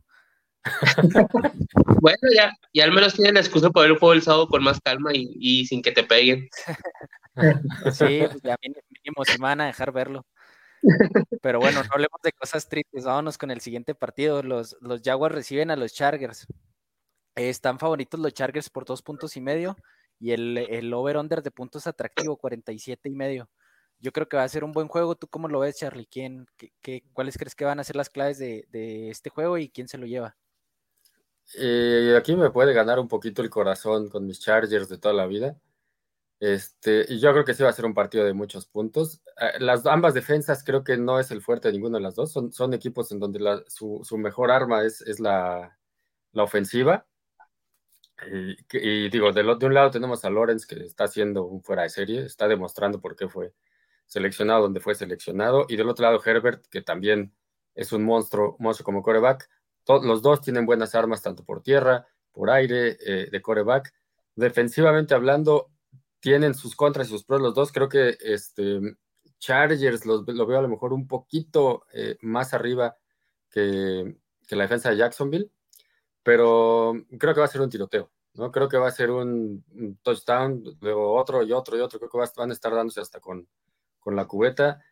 bueno, 2.02 2.18
ya, 2.36 2.52
ya 2.74 2.84
al 2.84 2.92
menos 2.92 3.14
tienen 3.14 3.36
la 3.36 3.40
excusa 3.42 3.70
para 3.70 3.84
ver 3.84 3.92
el 3.94 4.00
juego 4.00 4.14
el 4.14 4.22
sábado 4.22 4.48
con 4.48 4.64
más 4.64 4.80
calma 4.82 5.12
y, 5.14 5.66
sin 5.66 5.82
que 5.82 5.92
te 5.92 6.04
peguen. 6.04 6.50
sí, 7.92 8.24
pues 8.26 8.42
ya 8.42 8.56
mínimo 8.62 9.26
se 9.26 9.38
van 9.38 9.62
a 9.62 9.68
dejar 9.68 9.92
verlo. 9.92 10.26
Pero 11.42 11.60
bueno, 11.60 11.84
no 11.84 11.90
hablemos 11.92 12.20
de 12.24 12.32
cosas 12.32 12.68
tristes, 12.68 13.06
vámonos 13.06 13.38
con 13.38 13.52
el 13.52 13.62
siguiente 13.62 13.96
partido. 13.96 14.44
Los, 14.44 14.78
los 14.82 15.02
Jaguars 15.04 15.36
reciben 15.36 15.72
a 15.72 15.76
los 15.76 15.94
Chargers. 15.94 16.48
están 17.36 17.80
favoritos 17.80 18.20
los 18.20 18.34
Chargers 18.34 18.70
por 18.70 18.86
dos 18.86 19.02
puntos 19.02 19.36
y 19.38 19.42
medio 19.42 19.76
y 20.20 20.32
el, 20.32 20.58
el 20.58 20.94
over-under 20.94 21.42
de 21.42 21.52
puntos 21.52 21.88
atractivo, 21.88 22.38
47 22.38 23.10
y 23.10 23.16
medio. 23.16 23.50
Yo 24.00 24.12
creo 24.12 24.28
que 24.28 24.38
va 24.38 24.44
a 24.44 24.50
ser 24.50 24.64
un 24.64 24.72
buen 24.72 24.88
juego. 24.88 25.16
¿Tú 25.16 25.28
cómo 25.28 25.48
lo 25.48 25.60
ves, 25.60 25.78
Charlie? 25.78 26.08
¿Quién, 26.08 26.46
qué, 26.82 27.04
cuáles 27.14 27.38
crees 27.38 27.56
que 27.56 27.66
van 27.66 27.80
a 27.80 27.84
ser 27.84 27.96
las 27.96 28.10
claves 28.10 28.38
de, 28.38 28.66
de 28.70 29.10
este 29.10 29.30
juego 29.30 29.58
y 29.58 29.70
quién 29.70 29.88
se 29.88 29.98
lo 29.98 30.06
lleva? 30.06 30.36
Eh, 31.54 32.16
aquí 32.18 32.36
me 32.36 32.50
puede 32.50 32.74
ganar 32.74 33.00
un 33.00 33.08
poquito 33.08 33.42
el 33.42 33.50
corazón 33.50 34.10
con 34.10 34.26
mis 34.26 34.40
Chargers 34.40 34.90
de 34.90 34.98
toda 34.98 35.14
la 35.14 35.28
vida. 35.28 35.58
Este, 36.40 37.06
y 37.08 37.20
yo 37.20 37.32
creo 37.32 37.46
que 37.46 37.54
sí 37.54 37.64
va 37.64 37.70
a 37.70 37.74
ser 37.74 37.86
un 37.86 37.94
partido 37.94 38.26
de 38.26 38.34
muchos 38.34 38.66
puntos. 38.68 39.22
Eh, 39.40 39.60
las 39.60 39.86
ambas 39.86 40.14
defensas 40.14 40.64
creo 40.64 40.84
que 40.84 40.98
no 40.98 41.20
es 41.20 41.32
el 41.32 41.42
fuerte 41.42 41.70
de 41.70 41.74
ninguno 41.74 41.98
de 41.98 42.04
las 42.04 42.16
dos. 42.16 42.32
Son, 42.32 42.52
son 42.52 42.74
equipos 42.74 43.12
en 43.12 43.20
donde 43.20 43.64
su, 43.68 44.04
mejor 44.18 44.52
arma 44.52 44.84
es, 44.84 45.02
es 45.02 45.20
la, 45.20 45.78
ofensiva. 46.34 47.08
Y, 48.32 49.10
digo, 49.10 49.32
de, 49.32 49.44
de, 49.44 49.66
un 49.66 49.74
lado 49.74 49.92
tenemos 49.92 50.24
a 50.24 50.30
Lawrence 50.30 50.66
que 50.68 50.84
está 50.84 51.04
haciendo 51.06 51.46
un 51.46 51.62
fuera 51.62 51.84
de 51.84 51.90
serie, 51.90 52.26
está 52.26 52.48
demostrando 52.48 53.02
por 53.02 53.16
qué 53.16 53.28
fue 53.28 53.54
seleccionado 54.06 54.64
donde 54.64 54.80
fue 54.80 54.96
seleccionado. 54.96 55.66
Y 55.70 55.76
del 55.78 55.90
otro 55.90 56.04
lado 56.04 56.22
Herbert, 56.24 56.66
que 56.68 56.82
también 56.82 57.34
es 57.76 57.92
un 57.92 58.04
monstruo, 58.04 58.56
monstruo 58.60 58.86
como 58.86 59.04
coreback. 59.04 59.50
Los 59.88 60.22
dos 60.22 60.42
tienen 60.42 60.66
buenas 60.66 60.96
armas, 60.96 61.22
tanto 61.22 61.44
por 61.44 61.62
tierra, 61.62 62.08
por 62.32 62.50
aire, 62.50 62.98
eh, 63.00 63.30
de 63.32 63.42
coreback. 63.42 63.94
Defensivamente 64.36 65.14
hablando, 65.14 65.72
tienen 66.20 66.54
sus 66.56 66.76
contras 66.76 67.08
y 67.08 67.12
sus 67.12 67.24
pros 67.24 67.42
los 67.42 67.54
dos. 67.54 67.72
Creo 67.72 67.88
que 67.88 68.18
este, 68.20 68.98
Chargers 69.40 70.06
lo 70.06 70.24
veo 70.24 70.60
a 70.60 70.62
lo 70.62 70.68
mejor 70.68 70.94
un 70.94 71.08
poquito 71.08 71.86
eh, 71.94 72.18
más 72.22 72.54
arriba 72.54 72.98
que, 73.50 74.18
la 74.50 74.64
defensa 74.64 74.90
de 74.90 74.98
Jacksonville, 74.98 75.52
pero 76.24 76.94
creo 77.20 77.34
que 77.34 77.40
va 77.40 77.46
a 77.46 77.50
ser 77.50 77.62
un 77.62 77.70
tiroteo. 77.70 78.12
¿no? 78.34 78.52
Creo 78.52 78.68
que 78.68 78.78
va 78.78 78.88
a 78.88 78.92
ser 78.92 79.12
un, 79.12 79.64
touchdown, 80.02 80.64
luego 80.82 81.14
otro 81.14 81.44
y 81.44 81.52
otro 81.52 81.78
y 81.78 81.82
otro. 81.82 82.00
Creo 82.00 82.10
que 82.10 82.32
van 82.36 82.50
a 82.50 82.54
estar 82.54 82.74
dándose 82.74 83.02
hasta 83.02 83.20
con, 83.20 83.48
con 84.00 84.16
la 84.16 84.26
cubeta. 84.26 84.84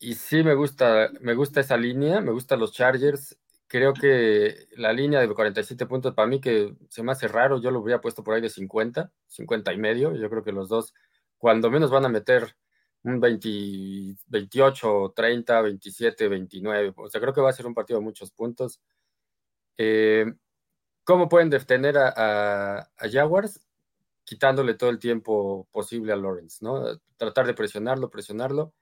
Y 0.00 0.14
sí 0.14 0.42
me 0.42 0.54
gusta, 0.54 1.10
me 1.20 1.34
gusta 1.34 1.60
esa 1.60 1.76
línea, 1.76 2.20
me 2.20 2.32
gustan 2.32 2.60
los 2.60 2.72
Chargers. 2.72 3.36
Creo 3.68 3.92
que 3.94 4.66
la 4.76 4.92
línea 4.92 5.20
de 5.20 5.28
47 5.28 5.86
puntos 5.86 6.14
para 6.14 6.26
mí 6.26 6.40
que 6.40 6.74
se 6.88 7.02
me 7.02 7.12
hace 7.12 7.28
raro, 7.28 7.60
yo 7.60 7.70
lo 7.70 7.80
hubiera 7.80 8.00
puesto 8.00 8.24
por 8.24 8.34
ahí 8.34 8.40
de 8.40 8.50
50, 8.50 9.12
50 9.26 9.72
y 9.72 9.78
medio. 9.78 10.14
Yo 10.14 10.30
creo 10.30 10.42
que 10.42 10.52
los 10.52 10.68
dos, 10.68 10.94
cuando 11.38 11.70
menos 11.70 11.90
van 11.90 12.06
a 12.06 12.08
meter 12.08 12.56
un 13.02 13.20
28, 13.20 15.12
30, 15.14 15.60
27, 15.62 16.28
29. 16.28 16.94
O 16.96 17.08
sea, 17.08 17.20
creo 17.20 17.32
que 17.34 17.40
va 17.40 17.50
a 17.50 17.52
ser 17.52 17.66
un 17.66 17.74
partido 17.74 17.98
de 17.98 18.04
muchos 18.04 18.30
puntos. 18.32 18.80
Eh, 19.76 20.26
¿Cómo 21.04 21.28
pueden 21.28 21.50
detener 21.50 21.96
a, 21.98 22.90
Jaguars? 22.98 23.60
Quitándole 24.24 24.74
todo 24.74 24.90
el 24.90 24.98
tiempo 24.98 25.68
posible 25.72 26.12
a 26.12 26.16
Lawrence, 26.16 26.58
¿no? 26.62 26.84
Tratar 27.16 27.46
de 27.46 27.54
presionarlo, 27.54 28.10
presionarlo 28.10 28.74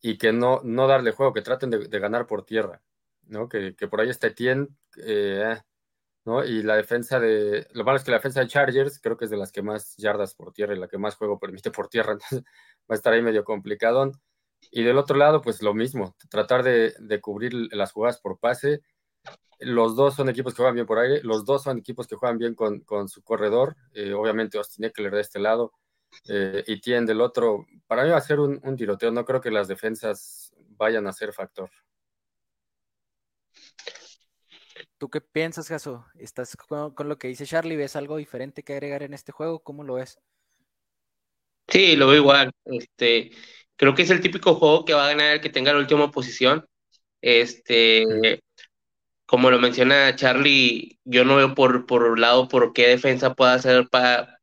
y 0.00 0.18
que 0.18 0.32
no, 0.32 0.60
no 0.64 0.88
darle 0.88 1.12
juego, 1.12 1.32
que 1.32 1.42
traten 1.42 1.70
de, 1.70 1.98
ganar 2.00 2.26
por 2.26 2.44
tierra, 2.44 2.82
¿no? 3.26 3.48
Que, 3.48 3.72
por 3.90 4.00
ahí 4.00 4.08
está 4.10 4.28
Etienne, 4.28 4.68
eh, 5.04 5.56
¿no? 6.24 6.44
Y 6.44 6.62
la 6.62 6.76
defensa 6.76 7.20
de, 7.20 7.66
lo 7.72 7.84
malo 7.84 7.98
es 7.98 8.04
que 8.04 8.10
la 8.10 8.18
defensa 8.18 8.40
de 8.40 8.48
Chargers 8.48 9.00
creo 9.00 9.16
que 9.16 9.26
es 9.26 9.30
de 9.30 9.36
las 9.36 9.52
que 9.52 9.62
más 9.62 9.96
yardas 9.96 10.34
por 10.34 10.52
tierra 10.52 10.74
y 10.74 10.78
la 10.78 10.88
que 10.88 10.98
más 10.98 11.16
juego 11.16 11.38
permite 11.38 11.70
por 11.70 11.88
tierra, 11.88 12.12
entonces 12.14 12.42
va 12.42 12.94
a 12.94 12.94
estar 12.94 13.12
ahí 13.12 13.22
medio 13.22 13.44
complicado. 13.44 14.12
Y 14.70 14.82
del 14.82 14.98
otro 14.98 15.16
lado, 15.16 15.42
pues 15.42 15.62
lo 15.62 15.74
mismo, 15.74 16.16
tratar 16.30 16.62
de, 16.62 17.20
cubrir 17.20 17.52
las 17.72 17.92
jugadas 17.92 18.18
por 18.20 18.38
pase. 18.38 18.82
Los 19.58 19.96
dos 19.96 20.14
son 20.14 20.28
equipos 20.28 20.52
que 20.54 20.58
juegan 20.58 20.74
bien 20.74 20.86
por 20.86 20.98
aire, 20.98 21.22
los 21.22 21.44
dos 21.44 21.62
son 21.62 21.78
equipos 21.78 22.06
que 22.06 22.16
juegan 22.16 22.38
bien 22.38 22.54
con, 22.54 23.08
su 23.08 23.22
corredor. 23.22 23.76
Eh, 23.92 24.12
obviamente 24.12 24.58
Austin 24.58 24.84
Eckler 24.84 25.14
de 25.14 25.20
este 25.20 25.38
lado 25.38 25.72
eh, 26.28 26.64
y 26.66 26.80
Tien 26.80 27.06
del 27.06 27.20
otro. 27.20 27.66
Para 27.86 28.04
mí 28.04 28.10
va 28.10 28.18
a 28.18 28.20
ser 28.20 28.40
un, 28.40 28.60
tiroteo, 28.76 29.10
no 29.12 29.24
creo 29.24 29.40
que 29.40 29.50
las 29.50 29.68
defensas 29.68 30.52
vayan 30.70 31.06
a 31.06 31.12
ser 31.12 31.32
factor. 31.32 31.70
¿Tú 34.98 35.10
qué 35.10 35.20
piensas, 35.20 35.68
Gaso? 35.68 36.06
¿Estás 36.18 36.56
con, 36.56 37.08
lo 37.08 37.18
que 37.18 37.28
dice 37.28 37.46
Charlie? 37.46 37.76
¿Ves 37.76 37.96
algo 37.96 38.16
diferente 38.16 38.62
que 38.62 38.72
agregar 38.72 39.02
en 39.02 39.14
este 39.14 39.32
juego? 39.32 39.60
¿Cómo 39.62 39.84
lo 39.84 39.94
ves? 39.94 40.18
Sí, 41.68 41.96
lo 41.96 42.06
veo 42.08 42.16
igual. 42.16 42.52
Este, 42.64 43.30
creo 43.76 43.94
que 43.94 44.02
es 44.02 44.10
el 44.10 44.20
típico 44.20 44.54
juego 44.54 44.84
que 44.84 44.94
va 44.94 45.06
a 45.06 45.08
ganar 45.08 45.34
el 45.34 45.40
que 45.40 45.50
tenga 45.50 45.72
la 45.72 45.80
última 45.80 46.10
posición. 46.10 46.66
Este, 47.20 48.40
como 49.26 49.50
lo 49.50 49.58
menciona 49.58 50.14
Charlie, 50.16 50.98
yo 51.04 51.24
no 51.24 51.36
veo 51.36 51.54
por, 51.54 51.86
por 51.86 52.18
lado 52.18 52.48
por 52.48 52.72
qué 52.72 52.88
defensa 52.88 53.34
pueda 53.34 53.54
hacer 53.54 53.88
para 53.88 54.38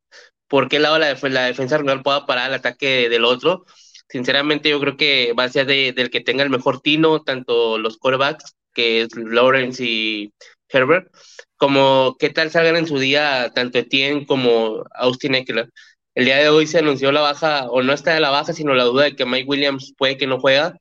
por 0.46 0.68
qué 0.68 0.78
lado 0.78 0.98
la, 0.98 1.14
la 1.14 1.44
defensa 1.46 1.78
rival 1.78 2.02
pueda 2.02 2.26
parar 2.26 2.48
el 2.48 2.54
ataque 2.54 3.08
del 3.08 3.24
otro. 3.24 3.64
Sinceramente, 4.08 4.68
yo 4.68 4.80
creo 4.80 4.96
que 4.96 5.32
va 5.32 5.44
a 5.44 5.48
ser 5.48 5.66
del 5.66 6.10
que 6.10 6.20
tenga 6.20 6.44
el 6.44 6.50
mejor 6.50 6.80
tino, 6.80 7.22
tanto 7.22 7.78
los 7.78 7.98
quarterbacks, 7.98 8.54
que 8.74 9.02
es 9.02 9.16
Lawrence 9.16 9.82
y 9.84 10.32
Herbert, 10.68 11.08
como 11.56 12.16
qué 12.18 12.30
tal 12.30 12.50
salgan 12.50 12.76
en 12.76 12.86
su 12.86 12.98
día 12.98 13.52
tanto 13.54 13.78
Etienne 13.78 14.26
como 14.26 14.84
Austin 14.94 15.34
Eckler. 15.36 15.70
El 16.14 16.26
día 16.26 16.38
de 16.38 16.48
hoy 16.48 16.66
se 16.66 16.78
anunció 16.78 17.12
la 17.12 17.20
baja, 17.22 17.70
o 17.70 17.82
no 17.82 17.92
está 17.92 18.14
de 18.14 18.20
la 18.20 18.30
baja, 18.30 18.52
sino 18.52 18.74
la 18.74 18.84
duda 18.84 19.04
de 19.04 19.16
que 19.16 19.26
Mike 19.26 19.48
Williams 19.48 19.94
puede 19.96 20.16
que 20.16 20.26
no 20.26 20.40
juega. 20.40 20.78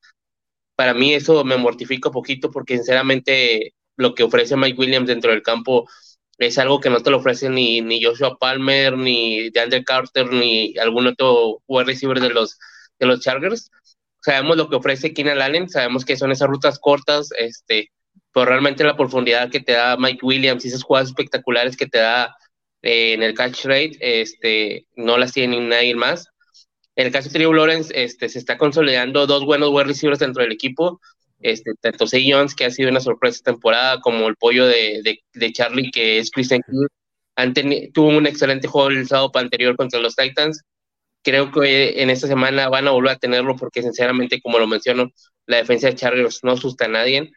Para 0.76 0.94
mí 0.94 1.14
eso 1.14 1.44
me 1.46 1.58
mortifica 1.58 2.10
un 2.10 2.14
poquito 2.14 2.52
porque 2.52 2.76
sinceramente 2.78 3.74
lo 3.98 4.16
que 4.16 4.24
ofrece 4.24 4.56
Mike 4.58 4.80
Williams 4.80 5.08
dentro 5.08 5.32
del 5.32 5.44
campo 5.44 5.88
es 6.38 6.58
algo 6.58 6.80
que 6.80 6.90
no 6.90 7.02
te 7.02 7.12
lo 7.12 7.18
ofrece 7.18 7.50
ni, 7.50 7.82
ni 7.82 8.04
Joshua 8.04 8.38
Palmer, 8.38 8.98
ni 8.98 9.50
DeAndre 9.52 9.84
Carter, 9.84 10.32
ni 10.32 10.76
algún 10.78 11.08
otro 11.08 11.62
wide 11.68 11.86
receiver 11.86 12.20
de 12.20 12.30
los, 12.30 12.58
de 13.00 13.06
los 13.06 13.22
Chargers. 13.22 13.70
Sabemos 14.24 14.56
lo 14.56 14.70
que 14.70 14.78
ofrece 14.78 15.14
Keenan 15.14 15.42
Allen, 15.42 15.70
sabemos 15.70 16.06
que 16.06 16.16
son 16.16 16.32
esas 16.32 16.48
rutas 16.48 16.80
cortas, 16.80 17.30
este, 17.38 17.92
pero 18.34 18.46
realmente 18.46 18.84
la 18.84 18.96
profundidad 18.96 19.52
que 19.52 19.60
te 19.60 19.74
da 19.74 19.98
Mike 19.98 20.26
Williams 20.26 20.64
y 20.64 20.70
esas 20.70 20.84
jugadas 20.84 21.10
espectaculares 21.10 21.76
que 21.76 21.88
te 21.88 21.98
da 21.98 22.36
eh, 22.82 23.14
en 23.14 23.24
el 23.24 23.34
catch 23.34 23.66
rate, 23.66 23.98
este, 24.00 24.88
no 24.96 25.18
las 25.18 25.34
tiene 25.34 25.60
nadie 25.60 25.96
más. 25.96 26.28
En 26.96 27.08
el 27.08 27.12
caso 27.12 27.28
de 27.30 27.34
Trevor 27.34 27.58
Lawrence, 27.58 27.92
este, 27.96 28.30
se 28.30 28.40
está 28.40 28.58
consolidando 28.58 29.28
dos 29.28 29.46
buenos 29.46 29.70
wide 29.72 29.86
receivers 29.86 30.20
dentro 30.20 30.44
del 30.44 30.52
equipo, 30.52 31.02
este, 31.40 31.74
tanto 31.82 32.08
Say 32.08 32.32
Jones, 32.32 32.56
que 32.56 32.66
ha 32.66 32.72
sido 32.72 32.90
una 32.90 33.02
sorpresa 33.02 33.42
temporada, 33.44 34.00
como 34.00 34.28
el 34.28 34.38
pollo 34.38 34.66
de, 34.66 35.20
de, 35.34 35.52
Charlie, 35.52 35.92
que 35.92 36.20
es 36.20 36.32
Christian 36.32 36.62
King, 36.62 37.92
tuvo 37.94 38.08
un 38.08 38.26
excelente 38.26 38.68
juego 38.68 38.90
el 38.90 39.08
sábado 39.08 39.32
anterior 39.36 39.76
contra 39.76 40.00
los 40.00 40.16
Titans. 40.16 40.62
Creo 41.24 41.52
que 41.52 42.02
en 42.02 42.10
esta 42.10 42.28
semana 42.28 42.70
van 42.70 42.88
a 42.88 42.92
volver 42.92 43.12
a 43.12 43.18
tenerlo 43.18 43.56
porque, 43.56 43.82
sinceramente, 43.82 44.42
como 44.42 44.60
lo 44.60 44.68
menciono, 44.68 45.12
la 45.46 45.58
defensa 45.58 45.88
de 45.88 45.96
Chargers 45.96 46.40
no 46.44 46.52
asusta 46.52 46.86
a 46.86 46.90
nadie 46.90 47.32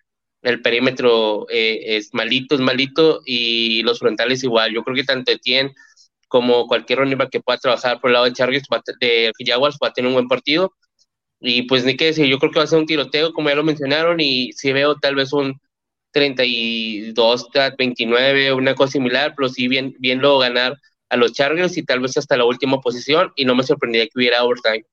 el 0.47 0.63
perímetro 0.63 1.47
eh, 1.51 1.97
es 1.97 2.15
malito, 2.15 2.55
es 2.55 2.61
malito, 2.61 3.21
y 3.25 3.83
los 3.83 3.99
frontales 3.99 4.45
igual. 4.45 4.73
Yo 4.73 4.83
creo 4.85 4.95
que 4.95 5.05
tanto 5.05 5.33
Etienne 5.33 5.75
como 6.29 6.67
cualquier 6.69 7.01
running 7.01 7.19
que 7.31 7.41
pueda 7.41 7.59
trabajar 7.59 8.01
por 8.01 8.11
el 8.11 8.15
lado 8.15 8.27
de 8.27 8.33
Chargers, 8.33 8.67
de 9.01 9.33
Jaguars, 9.45 9.77
va 9.83 9.89
a 9.89 9.93
tener 9.93 10.09
un 10.09 10.15
buen 10.15 10.29
partido. 10.29 10.73
Y 11.41 11.63
pues 11.63 11.85
ni 11.85 11.97
qué 11.97 12.07
decir, 12.07 12.27
yo 12.27 12.39
creo 12.39 12.53
que 12.53 12.61
va 12.61 12.65
a 12.65 12.69
ser 12.69 12.79
un 12.79 12.87
tiroteo, 12.87 13.33
como 13.33 13.49
ya 13.49 13.57
lo 13.57 13.65
mencionaron, 13.65 14.21
y 14.21 14.53
si 14.53 14.73
veo 14.73 14.97
tal 14.97 15.17
vez 15.17 15.33
un 15.33 15.61
32 16.13 17.49
29, 17.79 18.53
una 18.53 18.75
cosa 18.75 18.93
similar, 18.93 19.35
pero 19.37 19.49
sí 19.49 19.69
bien, 19.69 19.97
lo 20.21 20.39
ganar 20.39 20.79
a 21.09 21.17
los 21.17 21.33
Chargers 21.33 21.77
y 21.77 21.85
tal 21.85 22.01
vez 22.01 22.17
hasta 22.17 22.37
la 22.37 22.45
última 22.45 22.81
posición, 22.81 23.33
y 23.37 23.45
no 23.45 23.55
me 23.55 23.63
sorprendería 23.63 24.07
que 24.07 24.19
hubiera 24.19 24.45
overtime. 24.45 24.85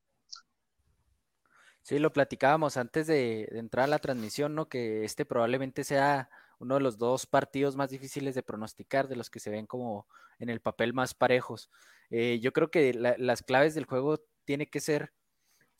Sí, 1.81 1.99
lo 1.99 2.13
platicábamos 2.13 2.77
antes 2.77 3.07
de, 3.07 3.47
entrar 3.51 3.85
a 3.85 3.87
la 3.87 3.99
transmisión, 3.99 4.55
¿no? 4.55 4.69
Que 4.69 5.03
este 5.03 5.25
probablemente 5.25 5.83
sea 5.83 6.29
uno 6.59 6.75
de 6.75 6.81
los 6.81 6.97
dos 6.97 7.25
partidos 7.25 7.75
más 7.75 7.89
difíciles 7.89 8.35
de 8.35 8.43
pronosticar, 8.43 9.09
de 9.09 9.17
los 9.17 9.29
que 9.29 9.41
se 9.41 9.49
ven 9.49 9.65
como 9.65 10.07
en 10.39 10.49
el 10.49 10.61
papel 10.61 10.93
más 10.93 11.13
parejos. 11.13 11.69
Eh, 12.09 12.39
yo 12.41 12.53
creo 12.53 12.71
que 12.71 12.93
las 12.93 13.43
claves 13.43 13.75
del 13.75 13.85
juego 13.85 14.23
tiene 14.45 14.69
que 14.69 14.79
ser 14.79 15.11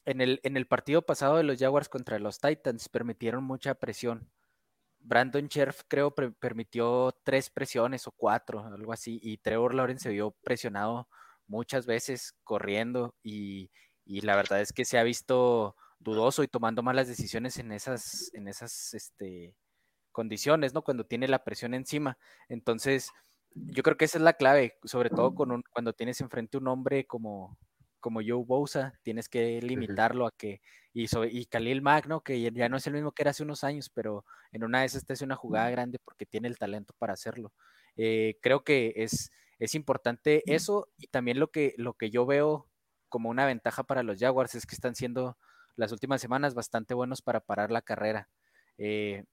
en 0.06 0.20
el, 0.20 0.42
en 0.44 0.58
el 0.58 0.68
partido 0.68 1.04
pasado 1.04 1.38
de 1.38 1.44
los 1.44 1.58
Jaguars 1.58 1.88
contra 1.88 2.20
los 2.20 2.40
Titans, 2.40 2.90
permitieron 2.90 3.44
mucha 3.46 3.74
presión. 3.76 4.30
Brandon 5.04 5.48
Scherf 5.48 5.82
creo 5.88 6.12
permitió 6.12 7.14
tres 7.24 7.50
presiones 7.50 8.08
o 8.08 8.12
cuatro, 8.12 8.66
algo 8.66 8.94
así, 8.94 9.20
y 9.22 9.38
Trevor 9.38 9.76
Lawrence 9.76 10.04
se 10.04 10.10
vio 10.10 10.32
presionado 10.32 11.08
muchas 11.48 11.86
veces 11.86 12.36
corriendo 12.44 13.16
y, 13.22 13.70
y 14.06 14.22
la 14.22 14.36
verdad 14.36 14.62
es 14.62 14.74
que 14.74 14.86
se 14.86 14.98
ha 14.98 15.04
visto 15.04 15.76
dudoso 16.00 16.44
y 16.44 16.48
tomando 16.48 16.84
malas 16.84 17.08
decisiones 17.08 17.58
en 17.58 17.72
esas, 17.72 18.32
en 18.34 18.48
esas, 18.48 18.94
este, 18.94 19.56
condiciones, 20.12 20.74
¿no? 20.74 20.84
Cuando 20.84 21.06
tiene 21.06 21.28
la 21.28 21.44
presión 21.44 21.74
encima. 21.74 22.18
Entonces, 22.48 23.10
yo 23.54 23.84
creo 23.84 23.98
que 23.98 24.06
esa 24.06 24.18
es 24.18 24.24
la 24.24 24.34
clave, 24.34 24.78
sobre 24.86 25.10
todo 25.10 25.36
con 25.36 25.64
cuando 25.74 25.94
tienes 25.94 26.22
enfrente 26.22 26.58
un 26.58 26.68
hombre 26.68 27.06
como, 27.06 27.58
como 28.04 28.20
Joe 28.20 28.44
Bosa, 28.46 29.00
tienes 29.02 29.30
que 29.30 29.62
limitarlo 29.62 30.28
a 30.28 30.32
que, 30.32 30.60
y, 30.94 31.08
y 31.32 31.46
Khalil 31.46 31.82
Mack, 31.82 32.06
¿no? 32.08 32.20
Que 32.20 32.52
ya 32.52 32.68
no 32.68 32.76
es 32.76 32.86
el 32.86 32.92
mismo 32.92 33.14
que 33.14 33.24
era 33.24 33.32
hace 33.32 33.44
unos 33.44 33.64
años, 33.64 33.90
pero 33.90 34.26
en 34.52 34.66
una 34.66 34.82
de 34.82 34.88
esas 34.88 35.06
te 35.06 35.14
hace 35.14 35.24
una 35.24 35.38
jugada 35.38 35.70
grande 35.70 36.00
porque 36.04 36.26
tiene 36.26 36.50
el 36.50 36.58
talento 36.58 36.94
para 37.00 37.14
hacerlo. 37.14 37.54
Eh, 37.96 38.40
creo 38.42 38.66
que 38.66 38.92
es, 38.98 39.32
es 39.58 39.74
importante 39.74 40.44
eso 40.54 40.90
y 40.98 41.08
también 41.08 41.40
lo 41.40 41.50
que, 41.50 41.76
lo 41.78 41.94
que 41.94 42.10
yo 42.10 42.26
veo 42.26 42.68
como 43.08 43.30
una 43.30 43.46
ventaja 43.46 43.84
para 43.84 44.04
los 44.04 44.20
Jaguars 44.20 44.54
es 44.56 44.66
que 44.66 44.76
están 44.76 44.96
siendo 44.96 45.38
las 45.78 45.94
últimas 45.94 46.20
semanas 46.20 46.56
bastante 46.56 46.94
buenos 46.94 47.22
para 47.22 47.40
parar 47.40 47.72
la 47.72 47.82
carrera. 47.82 48.28
Eh, 48.78 49.24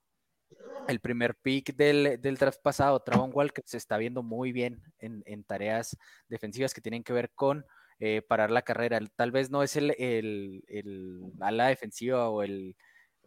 el 0.86 1.00
primer 1.00 1.34
pick 1.34 1.74
del, 1.74 2.20
del, 2.20 2.36
draft 2.36 2.62
pasado, 2.62 3.00
Travon 3.00 3.32
Walker, 3.34 3.64
se 3.66 3.78
está 3.78 3.98
viendo 3.98 4.22
muy 4.22 4.52
bien 4.52 4.80
en, 5.00 5.24
en 5.26 5.42
tareas 5.42 5.96
defensivas 6.28 6.72
que 6.72 6.80
tienen 6.80 7.02
que 7.02 7.12
ver 7.12 7.32
con 7.34 7.66
eh, 8.00 8.22
parar 8.22 8.50
la 8.50 8.62
carrera. 8.62 8.98
Tal 9.14 9.30
vez 9.30 9.50
no 9.50 9.62
es 9.62 9.76
el, 9.76 9.94
el, 9.98 10.64
el 10.68 11.20
ala 11.40 11.68
defensiva 11.68 12.28
o 12.30 12.42
el, 12.42 12.76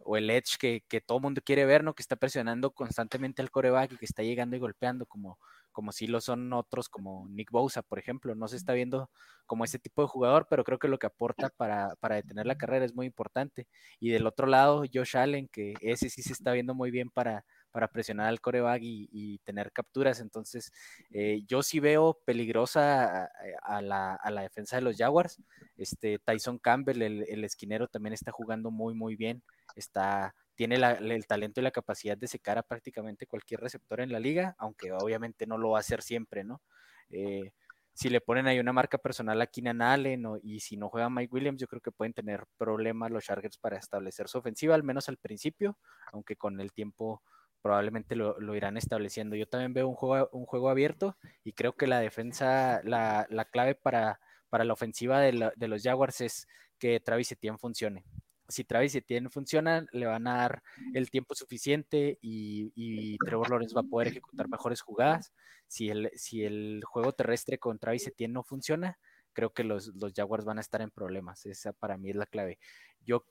o 0.04 0.16
el 0.16 0.30
edge 0.30 0.58
que, 0.58 0.84
que 0.88 1.00
todo 1.00 1.20
mundo 1.20 1.40
quiere 1.44 1.64
ver, 1.64 1.84
¿no? 1.84 1.94
Que 1.94 2.02
está 2.02 2.16
presionando 2.16 2.72
constantemente 2.72 3.40
al 3.40 3.50
coreback 3.50 3.92
y 3.92 3.96
que 3.96 4.04
está 4.04 4.22
llegando 4.22 4.56
y 4.56 4.58
golpeando 4.58 5.06
como, 5.06 5.38
como 5.72 5.92
si 5.92 6.06
lo 6.06 6.20
son 6.20 6.52
otros, 6.52 6.88
como 6.88 7.28
Nick 7.28 7.50
Bosa, 7.50 7.82
por 7.82 7.98
ejemplo. 7.98 8.34
No 8.34 8.48
se 8.48 8.56
está 8.56 8.72
viendo 8.72 9.10
como 9.46 9.64
ese 9.64 9.78
tipo 9.78 10.02
de 10.02 10.08
jugador, 10.08 10.46
pero 10.50 10.64
creo 10.64 10.78
que 10.78 10.88
lo 10.88 10.98
que 10.98 11.06
aporta 11.06 11.50
para, 11.50 11.94
para 12.00 12.16
detener 12.16 12.46
la 12.46 12.56
carrera 12.56 12.84
es 12.84 12.94
muy 12.94 13.06
importante. 13.06 13.66
Y 14.00 14.10
del 14.10 14.26
otro 14.26 14.46
lado, 14.46 14.84
Josh 14.92 15.16
Allen, 15.16 15.48
que 15.48 15.74
ese 15.80 16.10
sí 16.10 16.22
se 16.22 16.32
está 16.32 16.52
viendo 16.52 16.74
muy 16.74 16.90
bien 16.90 17.10
para, 17.10 17.44
para 17.74 17.88
presionar 17.88 18.28
al 18.28 18.40
coreback 18.40 18.80
y, 18.84 19.38
tener 19.38 19.72
capturas. 19.72 20.20
Entonces, 20.20 20.72
eh, 21.10 21.42
yo 21.48 21.60
sí 21.64 21.80
veo 21.80 22.20
peligrosa 22.24 23.28
a, 23.64 23.82
la, 23.82 24.14
a, 24.14 24.30
la, 24.30 24.42
defensa 24.42 24.76
de 24.76 24.82
los 24.82 24.96
Jaguars. 24.96 25.42
Este 25.76 26.20
Tyson 26.20 26.58
Campbell, 26.58 27.02
el, 27.02 27.24
el 27.28 27.42
esquinero, 27.42 27.88
también 27.88 28.12
está 28.12 28.30
jugando 28.30 28.70
muy, 28.70 28.94
muy 28.94 29.16
bien. 29.16 29.42
Está 29.74 30.36
tiene 30.54 30.76
el 30.76 31.26
talento 31.26 31.60
y 31.60 31.64
la 31.64 31.72
capacidad 31.72 32.16
de 32.16 32.28
secar 32.28 32.58
a 32.58 32.62
prácticamente 32.62 33.26
cualquier 33.26 33.58
receptor 33.58 34.00
en 34.00 34.12
la 34.12 34.20
liga, 34.20 34.54
aunque 34.58 34.92
obviamente 34.92 35.48
no 35.48 35.58
lo 35.58 35.70
va 35.70 35.78
a 35.78 35.80
hacer 35.80 36.00
siempre, 36.00 36.44
¿no? 36.44 36.62
Eh, 37.10 37.50
si 37.92 38.08
le 38.08 38.20
ponen 38.20 38.48
ahí 38.48 38.58
una 38.58 38.72
marca 38.72 38.98
personal 38.98 39.40
a 39.40 39.46
Keenan 39.46 39.80
Allen 39.80 40.24
y 40.42 40.60
si 40.60 40.76
no 40.76 40.88
juega 40.88 41.08
Mike 41.08 41.32
Williams, 41.32 41.60
yo 41.60 41.68
creo 41.68 41.80
que 41.80 41.92
pueden 41.92 42.12
tener 42.12 42.44
problemas 42.56 43.10
los 43.12 43.24
Chargers 43.24 43.56
para 43.56 43.78
establecer 43.78 44.28
su 44.28 44.38
ofensiva, 44.38 44.74
al 44.74 44.82
menos 44.82 45.08
al 45.08 45.16
principio, 45.16 45.78
aunque 46.12 46.34
con 46.34 46.60
el 46.60 46.72
tiempo 46.72 47.22
probablemente 47.64 48.14
lo, 48.14 48.54
irán 48.54 48.76
estableciendo. 48.76 49.36
Yo 49.36 49.48
también 49.48 49.72
veo 49.72 49.88
un 49.88 49.94
juego, 49.94 50.28
un 50.32 50.44
juego 50.44 50.68
abierto 50.68 51.16
y 51.44 51.54
creo 51.54 51.74
que 51.74 51.86
la 51.86 51.98
defensa, 51.98 52.82
la, 52.84 53.48
clave 53.50 53.74
para, 53.74 54.20
para 54.50 54.64
la 54.64 54.74
ofensiva 54.74 55.20
de, 55.20 55.32
los 55.32 55.82
Jaguars 55.82 56.20
es 56.20 56.46
que 56.78 57.00
Travis 57.00 57.32
Etienne 57.32 57.56
funcione 57.56 58.04
si 58.46 58.64
Travis 58.64 58.94
Etienne 58.94 59.30
funciona, 59.30 59.86
le 59.92 60.04
van 60.04 60.26
a 60.26 60.36
dar 60.36 60.62
el 60.92 61.10
tiempo 61.10 61.34
suficiente 61.34 62.18
y, 62.20 63.16
Trevor 63.24 63.48
Lawrence 63.48 63.74
va 63.74 63.80
a 63.80 63.84
poder 63.90 64.08
ejecutar 64.08 64.50
mejores 64.50 64.82
jugadas. 64.82 65.32
Si 65.66 65.88
el, 65.88 66.10
si 66.14 66.44
el 66.44 66.82
juego 66.84 67.14
terrestre 67.14 67.58
con 67.58 67.78
Travis 67.78 68.06
Etienne 68.06 68.34
no 68.34 68.42
funciona, 68.44 68.98
creo 69.32 69.54
que 69.54 69.64
los, 69.64 69.86
los 69.94 70.12
Jaguars 70.12 70.44
van 70.44 70.58
a 70.58 70.60
estar 70.60 70.82
en 70.82 70.90
problemas. 70.90 71.46
Esa 71.46 71.72
para 71.72 71.96
mí 71.96 72.10
es 72.10 72.16
la 72.16 72.26
clave. 72.26 72.58
Yo 73.00 73.24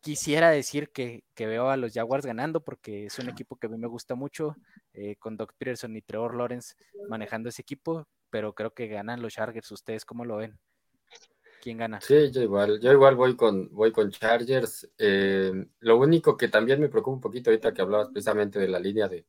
quisiera 0.00 0.50
decir 0.50 0.90
que, 0.90 1.24
veo 1.36 1.70
a 1.70 1.76
los 1.76 1.92
Jaguars 1.92 2.26
ganando 2.26 2.60
porque 2.62 3.06
es 3.06 3.18
un 3.18 3.28
equipo 3.28 3.56
que 3.56 3.66
a 3.66 3.70
mí 3.70 3.78
me 3.78 3.86
gusta 3.86 4.14
mucho, 4.14 4.56
eh, 4.92 5.16
con 5.16 5.36
Doc 5.36 5.54
Peterson 5.58 5.96
y 5.96 6.02
Trevor 6.02 6.34
Lawrence 6.36 6.74
manejando 7.08 7.48
ese 7.48 7.62
equipo, 7.62 8.06
pero 8.30 8.54
creo 8.54 8.72
que 8.72 8.88
ganan 8.88 9.22
los 9.22 9.34
Chargers. 9.34 9.70
¿Ustedes 9.72 10.04
cómo 10.04 10.24
lo 10.24 10.36
ven? 10.36 10.58
¿Quién 11.60 11.78
gana? 11.78 12.00
Sí, 12.00 12.30
yo 12.30 12.42
igual, 12.42 12.80
yo 12.80 12.92
igual 12.92 13.16
voy 13.16 13.36
con, 13.36 13.68
voy 13.72 13.90
con 13.90 14.10
Chargers. 14.10 14.88
Eh, 14.96 15.66
lo 15.80 15.98
único 15.98 16.36
que 16.36 16.48
también 16.48 16.80
me 16.80 16.88
preocupa 16.88 17.16
un 17.16 17.20
poquito 17.20 17.50
ahorita 17.50 17.74
que 17.74 17.82
hablabas 17.82 18.08
precisamente 18.08 18.58
de 18.58 18.68
la 18.68 18.78
línea 18.78 19.08
de, 19.08 19.26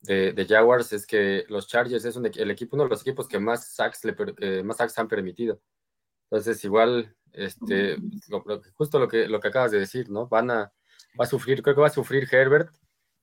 de, 0.00 0.46
Jaguars 0.46 0.92
es 0.92 1.06
que 1.06 1.44
los 1.48 1.66
Chargers 1.66 2.04
es 2.04 2.16
el 2.16 2.50
equipo, 2.50 2.76
uno 2.76 2.84
de 2.84 2.90
los 2.90 3.00
equipos 3.00 3.26
que 3.26 3.38
más 3.38 3.74
sacks, 3.74 4.04
le, 4.04 4.62
más 4.62 4.76
sacks 4.76 4.98
han 4.98 5.08
permitido. 5.08 5.60
Entonces, 6.30 6.64
igual, 6.64 7.14
este, 7.34 7.96
justo 8.74 8.98
lo 8.98 9.08
que, 9.08 9.28
lo 9.28 9.40
que 9.40 9.48
acabas 9.48 9.70
de 9.70 9.78
decir, 9.78 10.10
¿no? 10.10 10.28
Van 10.28 10.50
a, 10.50 10.72
va 11.18 11.24
a 11.24 11.26
sufrir, 11.26 11.62
creo 11.62 11.74
que 11.74 11.80
va 11.80 11.88
a 11.88 11.90
sufrir 11.90 12.28
Herbert 12.30 12.74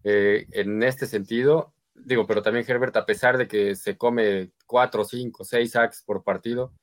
eh, 0.03 0.47
en 0.51 0.83
este 0.83 1.05
sentido. 1.05 1.73
Digo, 1.93 2.25
pero 2.25 2.41
también 2.41 2.65
Herbert, 2.67 2.95
a 2.97 3.05
pesar 3.05 3.37
de 3.37 3.47
que 3.47 3.75
se 3.75 3.97
come 3.97 4.51
cuatro, 4.65 5.03
cinco, 5.03 5.43
seis 5.43 5.71
sacks 5.71 6.03
por 6.03 6.23
partido, 6.23 6.73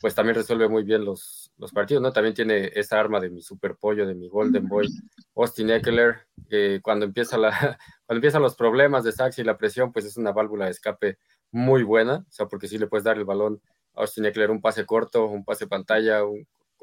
pues 0.00 0.14
también 0.14 0.36
resuelve 0.36 0.68
muy 0.68 0.82
bien 0.82 1.04
los, 1.04 1.50
los 1.56 1.72
partidos, 1.72 2.02
¿no? 2.02 2.12
También 2.12 2.34
tiene 2.34 2.70
esa 2.74 3.00
arma 3.00 3.20
de 3.20 3.30
mi 3.30 3.40
super 3.40 3.76
pollo, 3.76 4.06
de 4.06 4.14
mi 4.14 4.28
Golden 4.28 4.68
Boy, 4.68 4.88
Austin 5.34 5.70
Eckler, 5.70 6.26
que 6.48 6.80
cuando, 6.82 7.06
empieza 7.06 7.38
la, 7.38 7.50
cuando 8.06 8.18
empiezan 8.18 8.42
los 8.42 8.54
problemas 8.54 9.04
de 9.04 9.12
sacks 9.12 9.38
y 9.38 9.44
la 9.44 9.56
presión, 9.56 9.92
pues 9.92 10.04
es 10.04 10.16
una 10.16 10.32
válvula 10.32 10.66
de 10.66 10.72
escape 10.72 11.18
muy 11.50 11.84
buena, 11.84 12.16
o 12.28 12.32
sea, 12.32 12.46
porque 12.46 12.68
si 12.68 12.78
le 12.78 12.86
puedes 12.86 13.04
dar 13.04 13.16
el 13.16 13.24
balón 13.24 13.62
a 13.94 14.02
Austin 14.02 14.26
Eckler 14.26 14.50
un 14.50 14.60
pase 14.60 14.84
corto, 14.84 15.26
un 15.26 15.44
pase 15.44 15.66
pantalla, 15.66 16.20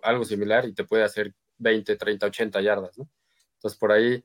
algo 0.03 0.25
similar, 0.25 0.65
y 0.65 0.73
te 0.73 0.83
puede 0.83 1.03
hacer 1.03 1.33
20, 1.57 1.95
30, 1.95 2.25
80 2.27 2.61
yardas, 2.61 2.97
¿no? 2.97 3.09
Entonces, 3.55 3.79
por 3.79 3.91
ahí 3.91 4.23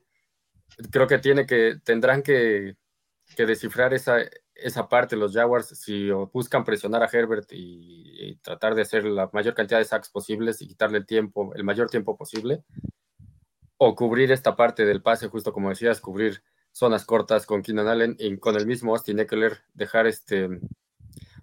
creo 0.91 1.07
que 1.07 1.19
tiene 1.19 1.45
que, 1.45 1.79
tendrán 1.83 2.23
que, 2.23 2.75
que 3.35 3.45
descifrar 3.45 3.93
esa, 3.93 4.19
esa 4.59 4.87
parte 4.87 5.15
los 5.15 5.33
Jaguars, 5.33 5.67
si 5.67 6.09
buscan 6.33 6.63
presionar 6.63 7.03
a 7.03 7.09
Herbert 7.11 7.49
y, 7.51 8.35
tratar 8.41 8.75
de 8.75 8.81
hacer 8.81 9.03
la 9.05 9.29
mayor 9.33 9.53
cantidad 9.53 9.79
de 9.79 9.85
sacks 9.85 10.09
posibles 10.09 10.61
y 10.61 10.67
quitarle 10.67 10.99
el 10.99 11.05
tiempo, 11.05 11.53
el 11.55 11.63
mayor 11.63 11.89
tiempo 11.89 12.17
posible, 12.17 12.63
o 13.77 13.95
cubrir 13.95 14.31
esta 14.31 14.55
parte 14.55 14.85
del 14.85 15.01
pase, 15.01 15.27
justo 15.27 15.53
como 15.53 15.69
decías, 15.69 16.01
cubrir 16.01 16.43
zonas 16.71 17.05
cortas 17.05 17.45
con 17.45 17.61
Keenan 17.61 17.87
Allen 17.87 18.15
y 18.19 18.37
con 18.37 18.55
el 18.55 18.65
mismo 18.65 18.91
Austin 18.91 19.19
Eckler, 19.19 19.59
dejar 19.73 20.07
este, 20.07 20.47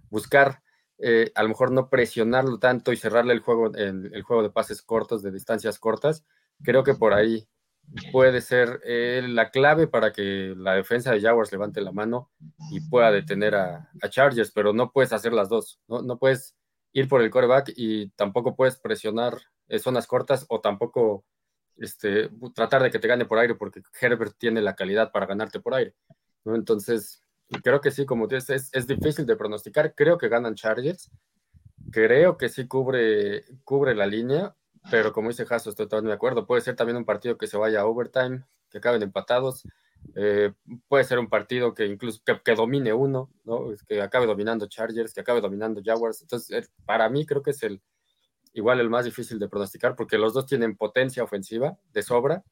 buscar, 0.08 0.62
eh, 0.98 1.32
a 1.34 1.42
lo 1.42 1.48
mejor 1.48 1.72
no 1.72 1.88
presionarlo 1.88 2.58
tanto 2.58 2.92
y 2.92 2.96
cerrarle 2.96 3.32
el 3.34 3.40
juego 3.40 3.74
en 3.76 4.10
el 4.12 4.22
juego 4.22 4.42
de 4.42 4.50
pases 4.50 4.82
cortos, 4.82 5.22
de 5.22 5.32
distancias 5.32 5.78
cortas. 5.78 6.24
Creo 6.62 6.84
que 6.84 6.94
por 6.94 7.14
ahí 7.14 7.48
puede 8.12 8.40
ser 8.40 8.80
eh, 8.84 9.22
la 9.28 9.50
clave 9.50 9.86
para 9.86 10.12
que 10.12 10.54
la 10.56 10.74
defensa 10.74 11.12
de 11.12 11.20
Jaguars 11.20 11.52
levante 11.52 11.80
la 11.80 11.92
mano 11.92 12.30
y 12.70 12.80
pueda 12.88 13.10
detener 13.10 13.54
a, 13.54 13.90
Chargers, 14.08 14.52
pero 14.52 14.72
no 14.72 14.92
puedes 14.92 15.12
hacer 15.12 15.32
las 15.32 15.48
dos, 15.48 15.80
¿no? 15.88 16.02
no 16.02 16.18
puedes 16.18 16.56
ir 16.92 17.08
por 17.08 17.22
el 17.22 17.30
coreback 17.30 17.72
y 17.76 18.10
tampoco 18.10 18.54
puedes 18.56 18.76
presionar 18.76 19.38
eh, 19.68 19.78
zonas 19.78 20.06
cortas 20.06 20.46
o 20.48 20.60
tampoco 20.60 21.24
este, 21.76 22.30
tratar 22.54 22.82
de 22.82 22.90
que 22.90 22.98
te 22.98 23.08
gane 23.08 23.24
por 23.24 23.38
aire 23.38 23.54
porque 23.54 23.82
Herbert 24.00 24.36
tiene 24.38 24.60
la 24.62 24.76
calidad 24.76 25.10
para 25.12 25.26
ganarte 25.26 25.60
por 25.60 25.74
aire. 25.74 25.94
Entonces, 26.44 27.23
creo 27.62 27.80
que 27.80 27.90
sí, 27.90 28.06
como 28.06 28.26
dices, 28.26 28.50
es, 28.50 28.70
es 28.72 28.86
difícil 28.86 29.26
de 29.26 29.36
pronosticar, 29.36 29.94
creo 29.94 30.18
que 30.18 30.28
ganan 30.28 30.54
Chargers, 30.54 31.10
creo 31.90 32.36
que 32.36 32.48
sí 32.48 32.66
cubre, 32.66 33.44
cubre 33.64 33.94
la 33.94 34.06
línea, 34.06 34.56
pero 34.90 35.12
como 35.12 35.28
dice 35.28 35.46
Jaso, 35.46 35.70
estoy 35.70 35.86
totalmente 35.86 36.10
de 36.10 36.16
acuerdo. 36.16 36.46
Puede 36.46 36.60
ser 36.60 36.76
también 36.76 36.96
un 36.96 37.04
partido 37.04 37.38
que 37.38 37.46
se 37.46 37.56
vaya 37.56 37.80
a 37.80 37.86
overtime, 37.86 38.44
que 38.70 38.78
acaben 38.78 39.02
empatados. 39.02 39.64
Eh, 40.14 40.52
puede 40.88 41.04
ser 41.04 41.18
un 41.18 41.28
partido 41.28 41.72
que 41.72 41.86
incluso 41.86 42.20
que, 42.44 42.54
domine 42.54 42.92
uno, 42.92 43.30
¿no? 43.44 43.68
que 43.88 44.02
acabe 44.02 44.26
dominando 44.26 44.66
Chargers, 44.66 45.14
que 45.14 45.20
acabe 45.20 45.40
dominando 45.40 45.80
Jaguars. 45.82 46.22
Entonces, 46.22 46.64
eh, 46.64 46.68
para 46.84 47.08
mí 47.08 47.24
creo 47.24 47.42
que 47.42 47.52
es 47.52 47.62
el 47.62 47.80
igual 48.52 48.78
el 48.80 48.90
más 48.90 49.04
difícil 49.04 49.38
de 49.38 49.48
pronosticar 49.48 49.96
porque 49.96 50.16
los 50.16 50.32
dos 50.32 50.46
tienen 50.46 50.76
potencia 50.76 51.24
ofensiva 51.24 51.76
de 51.92 52.02
sobra 52.02 52.44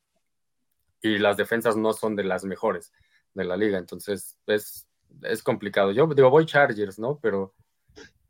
y 1.00 1.18
las 1.18 1.36
defensas 1.36 1.76
no 1.76 1.92
son 1.92 2.16
de 2.16 2.24
las 2.24 2.44
mejores 2.44 2.92
de 3.34 3.44
la 3.44 3.56
liga. 3.56 3.78
Entonces, 3.78 4.38
es, 4.46 4.86
es 5.22 5.42
complicado. 5.42 5.92
Yo 5.92 6.06
digo, 6.06 6.30
voy 6.30 6.46
Chargers, 6.46 6.98
¿no? 6.98 7.18
Pero, 7.20 7.54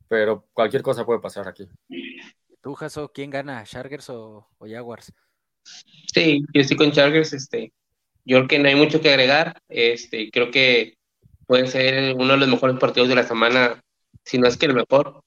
pero 0.09 0.47
cualquier 0.53 0.83
cosa 0.83 1.05
puede 1.05 1.21
pasar 1.21 1.49
aquí. 1.49 1.69
¿Tú, 2.61 2.75
Jaso, 2.75 3.11
quién 3.13 3.31
gana, 3.31 3.65
Chargers 3.65 4.09
o, 4.11 4.49
Jaguars? 4.61 5.13
Sí, 6.13 6.45
yo 6.55 6.61
estoy 6.61 6.77
con 6.77 6.93
Chargers, 6.93 7.33
este, 7.33 7.73
yo 8.25 8.39
creo 8.39 8.49
que 8.49 8.59
no 8.59 8.69
hay 8.69 8.77
mucho 8.77 9.01
que 9.01 9.11
agregar, 9.11 9.61
este, 9.69 10.31
creo 10.31 10.51
que 10.51 10.97
puede 11.47 11.67
ser 11.67 12.15
uno 12.15 12.33
de 12.33 12.39
los 12.39 12.49
mejores 12.49 12.79
partidos 12.79 13.09
de 13.09 13.17
la 13.17 13.25
semana, 13.25 13.83
si 14.25 14.39
no 14.39 14.47
es 14.47 14.57
que 14.57 14.67
el 14.67 14.75
mejor. 14.75 15.25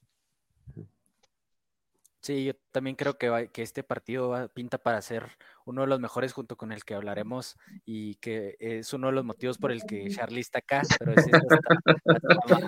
Sí, 2.22 2.46
yo 2.46 2.54
también 2.72 2.96
creo 2.96 3.18
que, 3.18 3.50
que 3.54 3.62
este 3.62 3.84
partido 3.84 4.50
pinta 4.54 4.78
para 4.78 5.02
ser 5.02 5.30
uno 5.66 5.82
de 5.82 5.88
los 5.88 6.00
mejores 6.00 6.34
junto 6.34 6.56
con 6.56 6.72
el 6.72 6.84
que 6.84 6.96
hablaremos 6.96 7.58
y 7.86 8.16
que 8.16 8.56
es 8.60 8.94
uno 8.94 9.08
de 9.08 9.14
los 9.14 9.26
motivos 9.26 9.58
por 9.58 9.72
el 9.72 9.84
que 9.84 10.08
Charlie 10.30 10.42
está 10.42 10.60
acá, 10.60 10.82
pero 10.98 11.14
es 11.14 11.26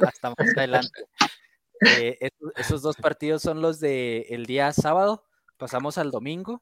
hasta 0.04 0.30
más 0.30 0.58
adelante. 0.58 1.06
Eh, 1.98 2.32
esos, 2.56 2.82
dos 2.82 2.96
partidos 2.96 3.44
son 3.44 3.62
los 3.62 3.80
del 3.80 4.26
el 4.30 4.46
día 4.46 4.74
sábado. 4.74 5.24
Pasamos 5.58 5.98
al 5.98 6.12
domingo. 6.12 6.62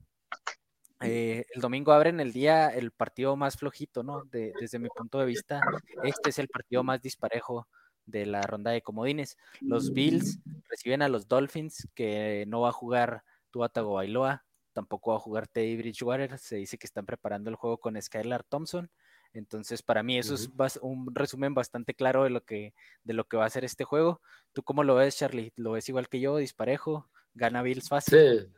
Eh, 1.02 1.46
el 1.54 1.62
domingo 1.62 1.92
abren 1.92 2.20
el 2.20 2.32
día 2.32 2.70
el 2.70 2.92
partido 2.92 3.36
más 3.36 3.58
flojito, 3.58 4.04
¿no? 4.04 4.24
desde 4.32 4.80
mi 4.80 4.88
punto 4.88 5.20
de 5.20 5.26
vista, 5.26 5.60
este 6.04 6.30
es 6.30 6.40
el 6.40 6.48
partido 6.48 6.84
más 6.84 7.02
disparejo 7.02 7.68
de 8.06 8.26
la 8.26 8.42
ronda 8.42 8.72
de 8.72 8.82
comodines. 8.82 9.38
Los 9.60 9.92
Bills 9.92 10.40
reciben 10.70 11.02
a 11.02 11.10
los 11.10 11.28
Dolphins, 11.28 11.88
que 11.96 12.46
no 12.48 12.62
va 12.62 12.70
a 12.70 12.74
jugar 12.74 13.24
Tua 13.52 13.70
Tagovailoa, 13.70 14.46
tampoco 14.76 15.12
va 15.12 15.18
a 15.18 15.22
jugar 15.22 15.48
Teddy 15.48 15.78
Bridgewater. 15.78 16.38
Se 16.38 16.58
dice 16.58 16.78
que 16.78 16.86
están 16.86 17.06
preparando 17.06 17.50
el 17.50 17.56
juego 17.56 17.80
con 17.80 18.00
Skylar 18.00 18.44
Thompson. 18.44 18.92
Entonces, 19.34 19.82
para 19.82 20.04
mí 20.04 20.18
eso 20.18 20.36
es 20.36 20.50
un 20.82 21.14
resumen 21.16 21.54
bastante 21.54 21.94
claro 21.94 22.24
de 22.24 22.30
lo 22.30 22.44
que 22.44 22.74
de 23.04 23.14
lo 23.14 23.28
que 23.28 23.38
va 23.38 23.46
a 23.46 23.50
ser 23.50 23.66
este 23.66 23.84
juego. 23.84 24.22
¿Tú 24.54 24.64
cómo 24.64 24.84
lo 24.84 24.96
ves, 24.96 25.18
Charlie? 25.18 25.52
¿Lo 25.56 25.72
ves 25.72 25.90
igual 25.90 26.08
que 26.08 26.20
yo, 26.20 26.38
disparejo? 26.38 27.10
¿Gana 27.34 27.62
Bills 27.62 27.90
fácil? 27.90 28.50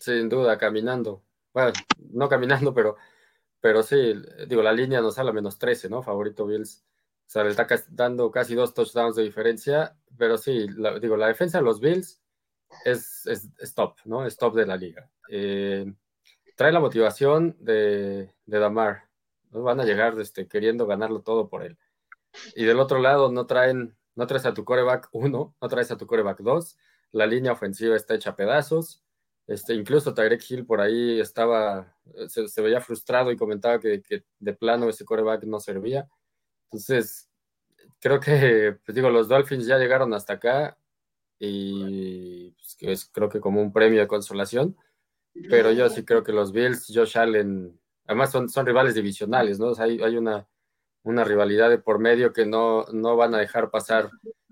Sí, 0.00 0.12
sin 0.12 0.28
duda, 0.28 0.58
caminando. 0.58 1.24
Bueno, 1.52 1.72
no 2.10 2.28
caminando, 2.28 2.74
pero, 2.74 2.96
pero 3.60 3.82
sí, 3.82 4.14
digo, 4.48 4.62
la 4.62 4.72
línea 4.72 5.00
nos 5.00 5.14
sale 5.14 5.30
a 5.30 5.32
menos 5.32 5.58
13, 5.58 5.88
¿no? 5.88 6.02
Favorito 6.02 6.46
Bills. 6.46 6.84
O 7.26 7.30
sea, 7.30 7.42
le 7.42 7.50
está 7.50 7.66
dando 7.88 8.30
casi 8.30 8.54
dos 8.54 8.74
touchdowns 8.74 9.16
de 9.16 9.22
diferencia, 9.22 9.96
pero 10.16 10.36
sí, 10.36 10.66
digo, 11.00 11.16
la 11.16 11.28
defensa 11.28 11.58
de 11.58 11.64
los 11.64 11.80
Bills 11.80 12.20
es, 12.84 13.26
es, 13.26 13.74
top, 13.74 13.96
¿no? 14.04 14.26
Es 14.26 14.36
top 14.36 14.54
de 14.54 14.66
la 14.66 14.76
liga. 14.76 15.10
Eh, 15.30 15.92
trae 16.56 16.72
la 16.72 16.80
motivación 16.80 17.56
de, 17.58 18.32
de 18.46 18.58
Damar. 18.58 19.04
¿no? 19.50 19.62
Van 19.62 19.80
a 19.80 19.84
llegar 19.84 20.18
este, 20.20 20.46
queriendo 20.46 20.86
ganarlo 20.86 21.22
todo 21.22 21.48
por 21.48 21.62
él. 21.64 21.78
Y 22.54 22.64
del 22.64 22.80
otro 22.80 22.98
lado, 22.98 23.30
no 23.30 23.46
traen, 23.46 23.96
no 24.14 24.26
traes 24.26 24.46
a 24.46 24.54
tu 24.54 24.64
coreback 24.64 25.08
1, 25.12 25.56
no 25.60 25.68
traes 25.68 25.90
a 25.90 25.96
tu 25.96 26.06
coreback 26.06 26.40
2. 26.40 26.76
La 27.12 27.26
línea 27.26 27.52
ofensiva 27.52 27.96
está 27.96 28.14
hecha 28.14 28.36
pedazos. 28.36 29.02
Este, 29.46 29.74
incluso 29.74 30.14
Tyrek 30.14 30.42
Hill 30.48 30.66
por 30.66 30.80
ahí 30.80 31.20
estaba, 31.20 31.94
se, 32.28 32.62
veía 32.62 32.80
frustrado 32.80 33.30
y 33.30 33.36
comentaba 33.36 33.78
que, 33.78 34.02
que, 34.02 34.24
de 34.38 34.54
plano 34.54 34.88
ese 34.88 35.04
coreback 35.04 35.44
no 35.44 35.60
servía. 35.60 36.08
Entonces, 36.64 37.28
creo 38.00 38.20
que, 38.20 38.78
pues 38.84 38.94
digo, 38.94 39.10
los 39.10 39.28
Dolphins 39.28 39.66
ya 39.66 39.78
llegaron 39.78 40.14
hasta 40.14 40.34
acá 40.34 40.78
y 41.44 42.50
pues, 42.52 42.76
que 42.78 42.92
es 42.92 43.04
creo 43.06 43.28
que 43.28 43.40
como 43.40 43.60
un 43.60 43.72
premio 43.72 44.00
de 44.00 44.08
consolación, 44.08 44.76
pero 45.50 45.72
yo 45.72 45.88
sí 45.88 46.04
creo 46.04 46.22
que 46.22 46.32
los 46.32 46.52
Bills, 46.52 46.92
Josh 46.94 47.18
Allen, 47.18 47.78
además 48.06 48.30
son, 48.30 48.48
son 48.48 48.66
rivales 48.66 48.94
divisionales, 48.94 49.58
¿no? 49.58 49.72
hay, 49.78 50.00
hay 50.00 50.16
una, 50.16 50.46
una 51.02 51.24
rivalidad 51.24 51.70
de 51.70 51.78
por 51.78 51.98
medio 51.98 52.32
que 52.32 52.46
no, 52.46 52.86
no 52.92 53.16
van 53.16 53.34
a 53.34 53.38
dejar 53.38 53.70
pasar 53.70 54.10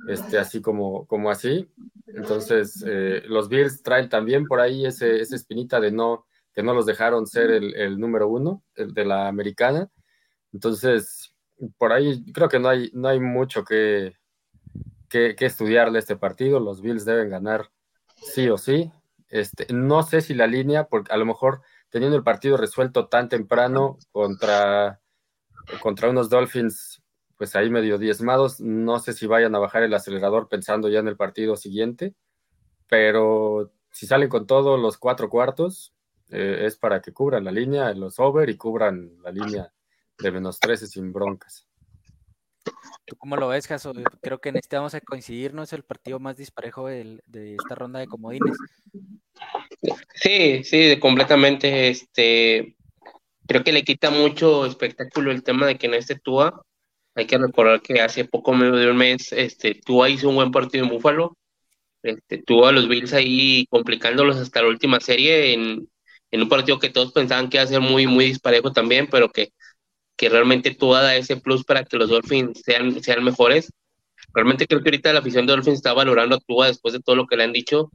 este, 0.08 0.38
así 0.38 0.60
como, 0.60 1.06
como 1.06 1.30
así. 1.30 1.70
Entonces, 2.06 2.84
eh, 2.86 3.22
los 3.26 3.48
Bills 3.48 3.82
traen 3.82 4.08
también 4.08 4.46
por 4.46 4.60
ahí 4.60 4.84
ese, 4.84 5.20
esa 5.20 5.36
espinita 5.36 5.80
de 5.80 5.92
no, 5.92 6.26
que 6.52 6.62
no 6.62 6.74
los 6.74 6.84
dejaron 6.84 7.26
ser 7.26 7.50
el, 7.50 7.74
el 7.74 7.98
número 7.98 8.28
uno 8.28 8.64
el 8.74 8.92
de 8.92 9.04
la 9.04 9.28
americana. 9.28 9.88
Entonces, 10.52 11.34
por 11.78 11.92
ahí 11.92 12.24
creo 12.32 12.48
que 12.48 12.58
no 12.58 12.68
hay, 12.68 12.90
no 12.92 13.08
hay 13.08 13.20
mucho 13.20 13.64
que, 13.64 14.14
que, 15.12 15.36
estudiarle 15.46 15.98
este 15.98 16.16
partido. 16.16 16.58
Los 16.58 16.80
Bills 16.80 17.04
deben 17.04 17.28
ganar 17.28 17.70
sí 18.16 18.48
o 18.48 18.56
sí. 18.56 18.90
Este, 19.28 19.66
no 19.72 20.02
sé 20.02 20.22
si 20.22 20.34
la 20.34 20.46
línea, 20.46 20.84
porque 20.84 21.12
a 21.12 21.16
lo 21.16 21.26
mejor 21.26 21.60
teniendo 21.90 22.16
el 22.16 22.22
partido 22.22 22.56
resuelto 22.56 23.08
tan 23.08 23.28
temprano 23.28 23.98
contra, 24.10 25.00
contra 25.80 26.08
unos 26.08 26.30
Dolphins, 26.30 27.02
pues 27.36 27.54
ahí 27.56 27.68
medio 27.70 27.98
diezmados, 27.98 28.60
no 28.60 28.98
sé 28.98 29.12
si 29.12 29.26
vayan 29.26 29.54
a 29.54 29.58
bajar 29.58 29.82
el 29.82 29.94
acelerador 29.94 30.48
pensando 30.48 30.88
ya 30.88 31.00
en 31.00 31.08
el 31.08 31.16
partido 31.16 31.56
siguiente, 31.56 32.14
pero 32.88 33.72
si 33.90 34.06
salen 34.06 34.28
con 34.28 34.46
todos 34.46 34.80
los 34.80 34.96
cuatro 34.96 35.28
cuartos, 35.28 35.92
eh, 36.30 36.64
es 36.66 36.78
para 36.78 37.02
que 37.02 37.12
cubran 37.12 37.44
la 37.44 37.52
línea, 37.52 37.92
los 37.92 38.18
over 38.18 38.48
y 38.48 38.56
cubran 38.56 39.18
la 39.22 39.32
línea 39.32 39.72
de 40.18 40.30
menos 40.30 40.58
13 40.60 40.86
sin 40.86 41.12
broncas. 41.12 41.66
¿Tú 43.04 43.16
cómo 43.16 43.36
lo 43.36 43.48
ves, 43.48 43.66
Jaso? 43.66 43.92
Creo 44.20 44.40
que 44.40 44.50
en 44.50 44.56
este 44.56 44.76
vamos 44.76 44.94
a 44.94 45.00
coincidir, 45.00 45.54
¿no? 45.54 45.62
Es 45.62 45.72
el 45.72 45.82
partido 45.82 46.18
más 46.20 46.36
disparejo 46.36 46.86
de, 46.86 47.20
esta 47.32 47.74
ronda 47.74 48.00
de 48.00 48.06
comodines. 48.06 48.56
Sí, 50.14 50.62
sí, 50.64 50.98
completamente. 51.00 51.88
Este, 51.88 52.76
creo 53.46 53.64
que 53.64 53.72
le 53.72 53.82
quita 53.82 54.10
mucho 54.10 54.66
espectáculo 54.66 55.32
el 55.32 55.42
tema 55.42 55.66
de 55.66 55.76
que 55.76 55.88
no 55.88 55.96
esté 55.96 56.18
Tua. 56.18 56.64
Hay 57.14 57.26
que 57.26 57.38
recordar 57.38 57.82
que 57.82 58.00
hace 58.00 58.24
poco 58.24 58.54
medio 58.54 58.76
de 58.76 58.90
un 58.90 58.96
mes, 58.96 59.32
este, 59.32 59.74
Tua 59.74 60.08
hizo 60.08 60.28
un 60.28 60.36
buen 60.36 60.50
partido 60.50 60.84
en 60.84 60.90
Búfalo. 60.90 61.36
Este, 62.02 62.42
tuvo 62.42 62.66
a 62.66 62.72
los 62.72 62.88
Bills 62.88 63.12
ahí 63.12 63.66
complicándolos 63.70 64.36
hasta 64.36 64.62
la 64.62 64.68
última 64.68 64.98
serie 64.98 65.52
en, 65.52 65.88
en 66.32 66.42
un 66.42 66.48
partido 66.48 66.78
que 66.78 66.90
todos 66.90 67.12
pensaban 67.12 67.48
que 67.48 67.58
iba 67.58 67.64
a 67.64 67.68
ser 67.68 67.80
muy, 67.80 68.06
muy 68.06 68.24
disparejo 68.24 68.72
también, 68.72 69.06
pero 69.08 69.30
que 69.30 69.52
que 70.22 70.28
realmente 70.28 70.72
tú 70.72 70.92
da 70.92 71.16
ese 71.16 71.36
plus 71.36 71.64
para 71.64 71.82
que 71.82 71.96
los 71.96 72.08
Dolphins 72.08 72.62
sean, 72.64 73.02
sean 73.02 73.24
mejores. 73.24 73.72
Realmente 74.32 74.68
creo 74.68 74.80
que 74.80 74.90
ahorita 74.90 75.12
la 75.12 75.18
afición 75.18 75.46
de 75.46 75.52
Dolphins 75.52 75.78
está 75.78 75.94
valorando 75.94 76.36
a 76.36 76.38
Tua 76.38 76.68
después 76.68 76.94
de 76.94 77.00
todo 77.00 77.16
lo 77.16 77.26
que 77.26 77.36
le 77.36 77.42
han 77.42 77.52
dicho. 77.52 77.90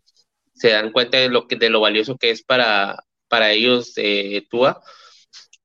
Se 0.53 0.71
dan 0.71 0.91
cuenta 0.91 1.17
de 1.19 1.29
lo, 1.29 1.47
que, 1.47 1.55
de 1.55 1.69
lo 1.69 1.79
valioso 1.79 2.17
que 2.17 2.31
es 2.31 2.43
para, 2.43 3.01
para 3.29 3.53
ellos 3.53 3.93
eh, 3.95 4.45
Tua. 4.49 4.81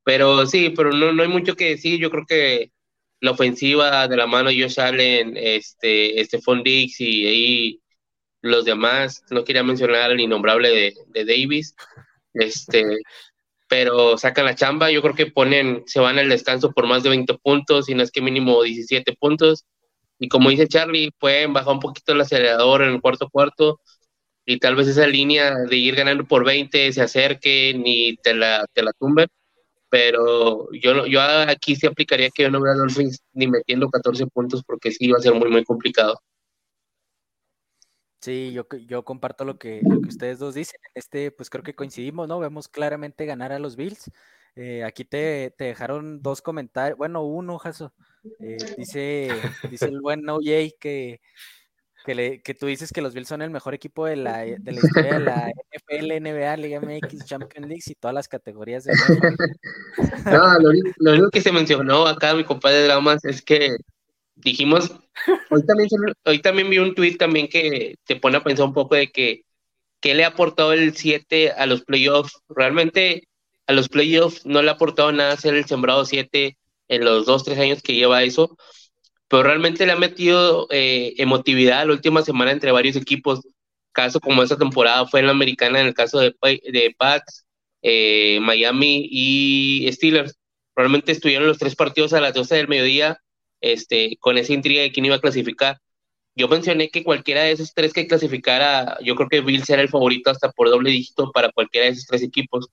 Pero 0.05 0.47
sí, 0.47 0.71
pero 0.71 0.93
no, 0.93 1.13
no 1.13 1.25
hay 1.25 1.29
mucho 1.29 1.57
que 1.57 1.71
decir. 1.71 1.99
Yo 1.99 2.13
creo 2.13 2.27
que 2.29 2.71
la 3.19 3.33
ofensiva 3.33 4.07
de 4.07 4.17
la 4.17 4.29
mano 4.29 4.51
de 4.51 4.63
Josh 4.63 4.79
Allen, 4.79 5.37
este, 5.37 6.21
este 6.21 6.39
Dix 6.63 7.01
y 7.01 7.27
ahí 7.27 7.81
los 8.41 8.65
demás, 8.65 9.25
no 9.31 9.43
quería 9.43 9.65
mencionar 9.65 10.13
al 10.13 10.21
innombrable 10.21 10.69
de, 10.71 10.95
de 11.09 11.25
Davis, 11.25 11.75
este, 12.35 12.85
pero 13.73 14.19
sacan 14.19 14.45
la 14.45 14.55
chamba, 14.55 14.91
yo 14.91 15.01
creo 15.01 15.15
que 15.15 15.29
ponen, 15.29 15.83
se 15.87 15.99
van 15.99 16.19
al 16.19 16.29
descanso 16.29 16.73
por 16.73 16.87
más 16.87 17.03
de 17.03 17.09
20 17.09 17.39
puntos, 17.39 17.89
y 17.89 17.95
no 17.95 18.03
es 18.03 18.11
que 18.11 18.21
mínimo 18.21 18.63
17 18.63 19.17
puntos, 19.19 19.65
y 20.19 20.29
como 20.29 20.51
dice 20.51 20.69
Charlie, 20.69 21.11
pueden 21.19 21.55
bajar 21.55 21.73
un 21.73 21.81
poquito 21.81 22.13
el 22.13 22.21
acelerador 22.21 22.83
en 22.83 22.91
el 22.91 23.01
cuarto 23.01 23.31
cuarto, 23.31 23.81
y 24.45 24.59
tal 24.59 24.77
vez 24.77 24.89
esa 24.89 25.07
línea 25.07 25.55
de 25.55 25.77
ir 25.77 25.97
ganando 25.97 26.27
por 26.27 26.45
20 26.45 26.93
se 26.93 27.01
acerque 27.01 27.73
ni 27.75 28.15
te 28.17 28.35
la, 28.35 28.67
te 28.75 28.83
la 28.83 28.93
tumben, 28.93 29.29
pero 29.89 30.69
yo, 30.73 31.07
yo 31.07 31.23
aquí 31.23 31.75
sí 31.75 31.87
aplicaría 31.87 32.29
que 32.29 32.43
yo 32.43 32.51
no 32.51 32.61
veo 32.61 32.75
a 32.75 32.77
Dolphins 32.77 33.23
ni 33.33 33.47
metiendo 33.47 33.89
14 33.89 34.27
puntos 34.27 34.63
porque 34.67 34.91
sí 34.91 35.11
va 35.11 35.17
a 35.17 35.23
ser 35.23 35.33
muy, 35.33 35.49
muy 35.49 35.65
complicado. 35.65 36.21
Sí, 38.23 38.53
yo, 38.53 38.69
yo 38.87 39.05
comparto 39.05 39.45
lo 39.45 39.59
que, 39.59 39.81
lo 39.83 40.01
que 40.01 40.09
ustedes 40.09 40.39
dos 40.39 40.55
dicen. 40.55 40.79
Este, 40.95 41.33
pues 41.33 41.51
creo 41.51 41.65
que 41.65 41.75
coincidimos, 41.75 42.29
¿no? 42.29 42.39
Vemos 42.39 42.69
claramente 42.69 43.27
ganar 43.27 43.51
a 43.51 43.59
los 43.59 43.75
Bills. 43.75 44.13
Eh, 44.55 44.85
aquí 44.85 45.05
te, 45.05 45.53
te, 45.59 45.65
dejaron 45.65 46.23
dos 46.23 46.41
comentarios, 46.41 46.97
bueno, 46.97 47.25
uno, 47.25 47.59
Jaso. 47.59 47.93
Eh, 48.39 48.59
dice, 48.79 49.29
dice 49.69 49.87
el 49.87 50.01
buen 50.01 50.29
OJ 50.29 50.77
que, 50.79 51.21
que, 52.05 52.15
le, 52.15 52.43
que 52.43 52.55
tú 52.55 52.67
dices 52.67 52.93
que 52.93 53.03
los 53.03 53.13
Bills 53.13 53.27
son 53.27 53.43
el 53.43 53.51
mejor 53.51 53.75
equipo 53.75 54.07
de 54.07 54.15
la, 54.15 54.43
de 54.43 54.73
la 54.73 54.81
historia 54.81 55.15
de 55.15 55.25
la 55.25 55.51
NFL, 55.73 56.21
NBA, 56.21 56.57
Liga 56.59 56.81
MX, 56.81 57.25
Champions 57.25 57.67
League 57.67 57.83
y 57.87 57.95
todas 57.97 58.15
las 58.15 58.29
categorías 58.29 58.85
de 58.85 58.93
No, 60.27 60.59
lo, 60.61 60.71
lo, 60.99 61.13
único 61.13 61.31
que 61.31 61.41
se 61.41 61.51
mencionó 61.51 62.07
acá, 62.07 62.35
mi 62.35 62.45
compadre 62.45 62.85
Dramas, 62.85 63.25
es 63.25 63.43
que 63.43 63.75
dijimos, 64.35 64.91
hoy 65.51 65.65
también, 65.67 65.89
hoy 66.25 66.39
también 66.41 66.71
vi 66.71 66.79
un 66.79 66.95
tweet 66.95 67.17
también 67.17 67.49
que 67.49 67.97
te 68.05 68.17
pone 68.17 68.37
a 68.37 68.45
pensar 68.45 68.67
un 68.67 68.75
poco 68.75 68.95
de 68.95 69.11
que 69.11 69.45
qué 70.01 70.15
le 70.15 70.25
ha 70.25 70.29
aportado 70.29 70.73
el 70.73 70.97
7 70.97 71.53
a 71.53 71.67
los 71.67 71.83
playoffs. 71.83 72.39
Realmente 72.49 73.29
a 73.67 73.73
los 73.73 73.89
playoffs 73.89 74.45
no 74.47 74.63
le 74.63 74.71
ha 74.71 74.75
aportado 74.75 75.13
nada 75.13 75.37
ser 75.37 75.55
el 75.55 75.67
sembrado 75.67 76.05
7 76.05 76.59
en 76.89 77.05
los 77.05 77.27
2, 77.27 77.45
3 77.45 77.59
años 77.59 77.83
que 77.83 77.95
lleva 77.95 78.23
eso, 78.23 78.57
pero 79.29 79.45
realmente 79.45 79.87
le 79.87 79.93
ha 79.93 79.97
metido 79.97 80.67
eh, 80.71 81.15
emotividad 81.19 81.87
la 81.87 81.93
última 81.95 82.23
semana 82.23 82.53
entre 82.53 82.73
varios 82.73 82.97
equipos. 82.97 83.41
Caso 83.93 84.21
como 84.21 84.43
esta 84.43 84.59
temporada 84.59 85.07
fue 85.07 85.21
en 85.21 85.27
la 85.27 85.33
americana, 85.33 85.81
en 85.81 85.87
el 85.89 85.95
caso 85.95 86.19
de, 86.19 86.35
de 86.43 86.95
Pats, 86.99 87.47
eh, 87.83 88.41
Miami 88.41 89.09
y 89.11 89.91
Steelers. 89.93 90.37
Realmente 90.77 91.13
estuvieron 91.13 91.49
los 91.49 91.59
tres 91.59 91.77
partidos 91.77 92.13
a 92.15 92.21
las 92.21 92.35
12 92.35 92.57
del 92.57 92.69
mediodía 92.69 93.19
este, 93.63 94.19
con 94.21 94.37
esa 94.39 94.53
intriga 94.53 94.83
de 94.83 94.93
quién 94.93 95.07
iba 95.07 95.17
a 95.17 95.21
clasificar. 95.21 95.79
Yo 96.35 96.49
mencioné 96.49 96.91
que 96.91 97.05
cualquiera 97.05 97.43
de 97.43 97.53
esos 97.53 97.75
tres 97.75 97.93
que 97.93 98.07
clasificara, 98.07 98.99
yo 99.03 99.15
creo 99.17 99.29
que 99.29 99.41
Bill 99.43 99.65
será 99.65 99.83
el 99.83 99.89
favorito 99.89 100.31
hasta 100.31 100.51
por 100.51 100.69
doble 100.71 100.91
dígito 100.91 101.31
para 101.33 101.51
cualquiera 101.53 101.87
de 101.87 101.93
esos 101.93 102.07
tres 102.07 102.23
equipos. 102.23 102.69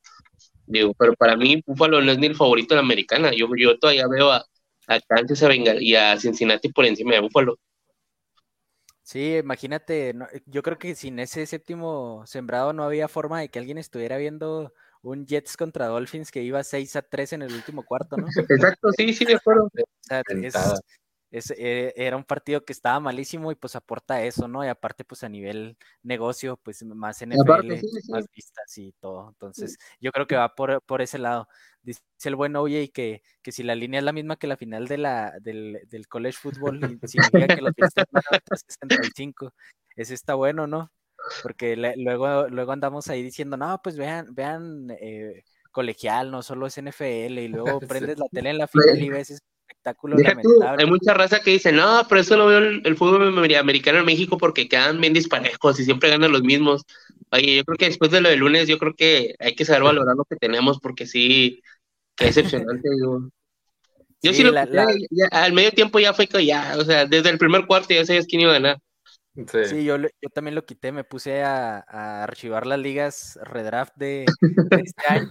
Digo, 0.66 0.94
pero 0.98 1.14
para 1.16 1.36
mí 1.36 1.62
Buffalo 1.66 2.02
no 2.02 2.12
es 2.12 2.20
ni 2.20 2.28
el 2.28 2.36
favorito 2.36 2.74
de 2.74 2.82
la 2.82 2.86
americana. 2.86 3.32
Yo, 3.34 3.48
yo 3.58 3.78
todavía 3.80 4.08
veo 4.08 4.32
a, 4.32 4.46
a 4.88 5.00
Kansas 5.02 5.44
y 5.80 5.96
a 5.96 6.18
Cincinnati 6.20 6.70
por 6.70 6.86
encima 6.86 7.14
de 7.14 7.22
Buffalo. 7.22 7.58
Sí, 9.04 9.38
imagínate, 9.38 10.14
yo 10.46 10.62
creo 10.62 10.78
que 10.78 10.94
sin 10.94 11.18
ese 11.18 11.48
séptimo 11.48 12.24
sembrado 12.28 12.74
no 12.74 12.84
había 12.84 13.08
forma 13.08 13.42
de 13.42 13.50
que 13.50 13.58
alguien 13.58 13.80
estuviera 13.80 14.18
viendo 14.18 14.72
un 15.02 15.26
Jets 15.26 15.56
contra 15.58 15.88
Dolphins 15.88 16.32
que 16.32 16.44
iba 16.44 16.64
6 16.64 16.96
a 16.96 17.02
3 17.02 17.34
en 17.34 17.42
el 17.44 17.54
último 17.54 17.84
cuarto, 17.84 18.18
¿no? 18.18 18.28
Exacto, 18.50 18.92
sí, 18.92 19.14
sí, 19.14 19.26
de 19.26 19.36
acuerdo. 19.36 19.70
eh, 21.32 21.94
era 21.96 22.18
un 22.18 22.24
partido 22.24 22.66
que 22.66 22.74
estaba 22.74 23.00
malísimo 23.00 23.52
y 23.52 23.56
pues 23.56 23.76
aporta 23.76 24.24
eso, 24.24 24.48
¿no? 24.48 24.66
Y 24.66 24.68
aparte, 24.68 25.06
pues 25.06 25.24
a 25.24 25.30
nivel 25.30 25.78
negocio, 26.02 26.58
pues 26.58 26.84
más 26.84 27.22
NFL, 27.22 27.82
más 28.10 28.26
vistas 28.36 28.78
y 28.78 28.94
todo. 28.94 29.30
Entonces, 29.30 29.78
yo 30.00 30.12
creo 30.12 30.26
que 30.26 30.36
va 30.36 30.56
por, 30.56 30.82
por 30.82 31.02
ese 31.02 31.20
lado. 31.20 31.48
Dice 31.84 32.02
el 32.26 32.36
buen 32.36 32.56
OJ 32.56 32.92
que, 32.92 33.22
que 33.42 33.52
si 33.52 33.64
la 33.64 33.76
línea 33.76 34.00
es 34.00 34.04
la 34.04 34.12
misma 34.12 34.38
que 34.38 34.48
la 34.48 34.58
final 34.58 34.88
de 34.88 34.98
la, 34.98 35.34
del, 35.40 35.80
del 35.88 36.08
college 36.08 36.38
football, 36.38 37.00
significa 37.06 37.48
que 37.56 37.62
los 37.62 37.74
vistas 37.76 38.06
van 38.12 38.24
a 38.32 38.40
365. 38.40 39.54
Ese 39.96 40.16
está 40.16 40.34
bueno, 40.34 40.66
¿no? 40.66 40.92
Porque 41.42 41.76
luego, 41.98 42.48
luego 42.48 42.72
andamos 42.72 43.08
ahí 43.08 43.24
diciendo, 43.24 43.58
no, 43.58 43.80
pues 43.84 43.98
vean, 43.98 44.34
vean 44.34 44.88
eh, 45.00 45.44
colegial, 45.72 46.32
no 46.32 46.42
solo 46.42 46.68
es 46.68 46.78
NFL, 46.78 47.40
y 47.40 47.48
luego 47.50 47.80
prendes 47.80 48.18
la 48.20 48.28
tele 48.32 48.52
en 48.52 48.58
la 48.58 48.68
final 48.68 49.02
y 49.02 49.10
ves 49.10 49.40
espectáculo 49.70 50.18
hay 50.78 50.86
mucha 50.86 51.14
raza 51.14 51.40
que 51.42 51.52
dice, 51.52 51.72
no, 51.72 52.06
pero 52.08 52.22
eso 52.22 52.38
lo 52.38 52.48
veo 52.48 52.58
el, 52.58 52.98
fútbol 52.98 53.56
americano 53.56 54.00
en 54.00 54.06
México 54.06 54.38
porque 54.38 54.68
quedan 54.68 55.00
bien 55.00 55.14
disparejos 55.14 55.80
y 55.80 55.86
siempre 55.86 56.10
ganan 56.10 56.32
los 56.32 56.42
mismos. 56.42 56.84
Oye, 57.32 57.58
yo 57.58 57.64
creo 57.64 57.78
que 57.78 57.86
después 57.86 58.12
de 58.12 58.22
lo 58.22 58.30
de 58.30 58.38
lunes, 58.38 58.68
yo 58.68 58.78
creo 58.78 58.94
que 58.96 59.36
hay 59.40 59.56
que 59.56 59.66
saber 59.66 59.84
valorar 59.84 60.16
lo 60.16 60.26
que 60.26 60.36
tenemos 60.36 60.80
porque 60.80 61.06
sí, 61.06 61.62
qué 62.16 62.28
excepcionante. 62.28 62.90
Yo 64.22 64.34
sí, 64.34 64.44
lo 64.44 64.52
al 65.32 65.54
medio 65.54 65.72
tiempo 65.72 65.98
ya 65.98 66.14
fue 66.14 66.28
que 66.28 66.46
ya, 66.46 66.76
o 66.78 66.84
sea, 66.84 67.06
desde 67.06 67.30
el 67.30 67.38
primer 67.38 67.66
cuarto 67.66 67.94
ya 67.94 68.06
sabías 68.06 68.26
quién 68.26 68.42
iba 68.42 68.52
a 68.52 68.56
ganar. 68.56 68.78
Sí, 69.48 69.84
yo, 69.84 69.98
yo, 69.98 70.30
también 70.34 70.56
lo 70.56 70.66
quité, 70.66 70.92
me 70.92 71.04
puse 71.04 71.44
a, 71.44 71.80
archivar 72.24 72.66
las 72.66 72.80
ligas 72.80 73.40
redraft 73.44 73.96
de, 73.96 74.26
este 74.72 75.04
año 75.08 75.30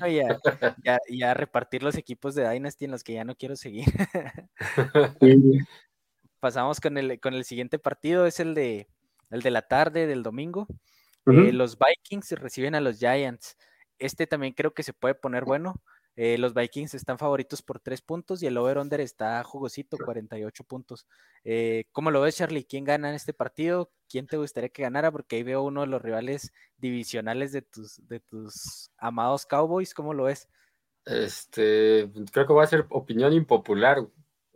y 1.08 1.22
a, 1.22 1.34
repartir 1.34 1.82
los 1.82 1.96
equipos 1.96 2.34
de 2.34 2.48
Dynasty 2.48 2.84
en 2.86 2.90
los 2.92 3.04
que 3.04 3.14
ya 3.14 3.24
no 3.24 3.34
quiero 3.34 3.56
seguir. 3.56 3.86
Pasamos 6.40 6.80
con 6.80 6.96
el, 6.98 7.18
con 7.20 7.34
el 7.34 7.44
siguiente 7.44 7.78
partido, 7.78 8.26
es 8.26 8.40
el 8.40 8.54
de, 8.54 8.88
el 9.30 9.42
de 9.42 9.50
la 9.50 9.62
tarde 9.62 10.06
del 10.06 10.22
domingo. 10.22 10.66
Eh, 11.26 11.52
los 11.52 11.76
Vikings 11.78 12.32
reciben 12.32 12.74
a 12.74 12.80
los 12.80 12.98
Giants. 12.98 13.56
Este 13.98 14.26
también 14.26 14.54
creo 14.54 14.72
que 14.72 14.82
se 14.82 14.94
puede 14.94 15.14
poner 15.14 15.44
bueno. 15.44 15.82
Eh, 16.20 16.36
los 16.36 16.52
Vikings 16.52 16.94
están 16.94 17.16
favoritos 17.16 17.62
por 17.62 17.78
tres 17.78 18.02
puntos 18.02 18.42
y 18.42 18.48
el 18.48 18.56
over-under 18.56 19.00
está 19.00 19.40
jugosito, 19.44 19.96
48 20.04 20.64
puntos. 20.64 21.06
Eh, 21.44 21.84
¿Cómo 21.92 22.10
lo 22.10 22.20
ves, 22.20 22.34
Charlie? 22.34 22.64
¿Quién 22.64 22.82
gana 22.82 23.10
en 23.10 23.14
este 23.14 23.32
partido? 23.32 23.92
¿Quién 24.08 24.26
te 24.26 24.36
gustaría 24.36 24.68
que 24.68 24.82
ganara? 24.82 25.12
Porque 25.12 25.36
ahí 25.36 25.44
veo 25.44 25.62
uno 25.62 25.82
de 25.82 25.86
los 25.86 26.02
rivales 26.02 26.52
divisionales 26.76 27.52
de 27.52 27.62
tus, 27.62 28.04
de 28.08 28.18
tus 28.18 28.90
amados 28.98 29.46
Cowboys. 29.46 29.94
¿Cómo 29.94 30.12
lo 30.12 30.24
ves? 30.24 30.48
Este, 31.04 32.10
creo 32.32 32.48
que 32.48 32.52
va 32.52 32.64
a 32.64 32.66
ser 32.66 32.86
opinión 32.88 33.32
impopular 33.32 34.04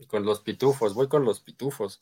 con 0.09 0.25
los 0.25 0.41
pitufos. 0.41 0.95
Voy 0.95 1.07
con 1.07 1.25
los 1.25 1.39
pitufos. 1.39 2.01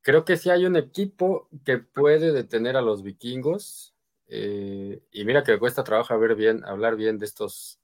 Creo 0.00 0.24
que 0.24 0.38
sí 0.38 0.48
hay 0.48 0.64
un 0.64 0.76
equipo 0.76 1.46
que 1.66 1.76
puede 1.76 2.32
detener 2.32 2.78
a 2.78 2.80
los 2.80 3.02
vikingos. 3.02 3.94
Eh, 4.28 5.02
y 5.10 5.26
mira 5.26 5.42
que 5.44 5.52
me 5.52 5.58
cuesta 5.58 5.84
trabajo 5.84 6.18
ver 6.18 6.36
bien, 6.36 6.64
hablar 6.64 6.96
bien 6.96 7.18
de 7.18 7.26
estos 7.26 7.81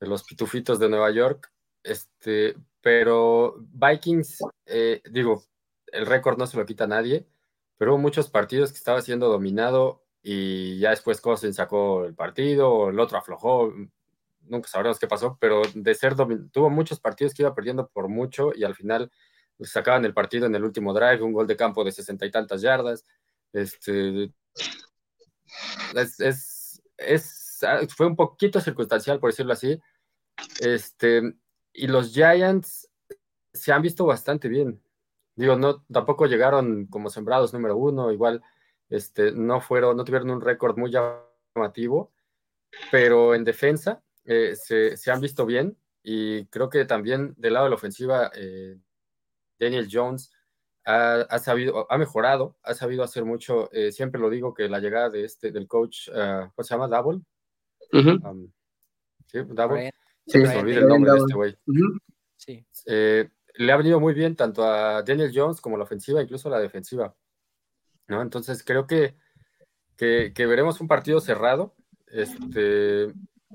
de 0.00 0.06
los 0.06 0.24
pitufitos 0.24 0.78
de 0.78 0.88
Nueva 0.88 1.10
York. 1.10 1.52
Este, 1.82 2.56
pero 2.80 3.56
Vikings, 3.58 4.38
eh, 4.66 5.02
digo, 5.10 5.44
el 5.86 6.06
récord 6.06 6.38
no 6.38 6.46
se 6.46 6.56
lo 6.56 6.66
quita 6.66 6.86
nadie, 6.86 7.26
pero 7.76 7.92
hubo 7.92 8.00
muchos 8.00 8.28
partidos 8.28 8.72
que 8.72 8.78
estaba 8.78 9.02
siendo 9.02 9.28
dominado 9.28 10.02
y 10.22 10.78
ya 10.78 10.90
después 10.90 11.20
Cousins 11.20 11.56
sacó 11.56 12.04
el 12.04 12.14
partido, 12.14 12.90
el 12.90 13.00
otro 13.00 13.18
aflojó, 13.18 13.72
nunca 14.42 14.68
sabremos 14.68 14.98
qué 14.98 15.06
pasó, 15.06 15.38
pero 15.40 15.62
de 15.74 15.94
ser 15.94 16.14
tuvo 16.52 16.70
muchos 16.70 17.00
partidos 17.00 17.34
que 17.34 17.42
iba 17.42 17.54
perdiendo 17.54 17.88
por 17.88 18.08
mucho 18.08 18.52
y 18.54 18.64
al 18.64 18.74
final 18.74 19.10
sacaban 19.62 20.04
el 20.04 20.14
partido 20.14 20.46
en 20.46 20.54
el 20.54 20.64
último 20.64 20.92
drive, 20.92 21.22
un 21.22 21.32
gol 21.32 21.46
de 21.46 21.56
campo 21.56 21.84
de 21.84 21.92
sesenta 21.92 22.26
y 22.26 22.30
tantas 22.30 22.62
yardas. 22.62 23.04
Este, 23.52 24.32
es, 25.94 26.82
es, 26.96 27.60
fue 27.94 28.06
un 28.06 28.16
poquito 28.16 28.60
circunstancial, 28.60 29.18
por 29.20 29.30
decirlo 29.30 29.52
así, 29.52 29.80
este, 30.60 31.34
y 31.72 31.86
los 31.86 32.12
Giants 32.12 32.88
se 33.52 33.72
han 33.72 33.82
visto 33.82 34.06
bastante 34.06 34.48
bien. 34.48 34.80
Digo, 35.34 35.56
no, 35.56 35.82
tampoco 35.84 36.26
llegaron 36.26 36.86
como 36.86 37.08
sembrados 37.08 37.52
número 37.52 37.76
uno, 37.76 38.12
igual 38.12 38.42
este, 38.88 39.32
no 39.32 39.60
fueron, 39.60 39.96
no 39.96 40.04
tuvieron 40.04 40.30
un 40.30 40.40
récord 40.40 40.76
muy 40.76 40.90
llamativo, 40.90 42.12
pero 42.90 43.34
en 43.34 43.44
defensa 43.44 44.02
eh, 44.24 44.54
se, 44.56 45.10
han 45.10 45.20
visto 45.20 45.46
bien 45.46 45.76
y 46.02 46.46
creo 46.46 46.68
que 46.68 46.84
también 46.84 47.34
del 47.36 47.54
lado 47.54 47.64
de 47.64 47.70
la 47.70 47.76
ofensiva, 47.76 48.30
eh, 48.34 48.76
Daniel 49.58 49.88
Jones 49.90 50.32
ha, 50.84 51.38
sabido, 51.38 51.86
ha 51.90 51.98
mejorado, 51.98 52.56
ha 52.62 52.74
sabido 52.74 53.04
hacer 53.04 53.24
mucho. 53.24 53.70
Eh, 53.72 53.92
siempre 53.92 54.20
lo 54.20 54.28
digo 54.28 54.52
que 54.54 54.68
la 54.68 54.80
llegada 54.80 55.08
de 55.08 55.24
este, 55.24 55.52
del 55.52 55.68
coach, 55.68 56.08
¿cómo 56.08 56.64
se 56.64 56.74
llama? 56.74 56.88
Double. 56.88 57.20
Um, 57.92 58.50
sí, 59.26 59.38
Double 59.46 59.92
se 60.30 60.38
me 60.38 60.56
olvida 60.56 60.80
el 60.80 60.88
nombre 60.88 61.12
de 61.12 61.18
este 61.18 61.34
güey. 61.34 61.56
Eh, 62.86 63.28
le 63.54 63.72
ha 63.72 63.76
venido 63.76 64.00
muy 64.00 64.14
bien 64.14 64.36
tanto 64.36 64.64
a 64.64 65.02
Daniel 65.02 65.32
Jones 65.34 65.60
como 65.60 65.76
la 65.76 65.84
ofensiva, 65.84 66.22
incluso 66.22 66.48
la 66.48 66.58
defensiva. 66.58 67.14
¿no? 68.08 68.22
Entonces 68.22 68.64
creo 68.64 68.86
que, 68.86 69.16
que, 69.96 70.32
veremos 70.46 70.80
un 70.80 70.88
partido 70.88 71.20
cerrado. 71.20 71.74
Este, 72.06 73.12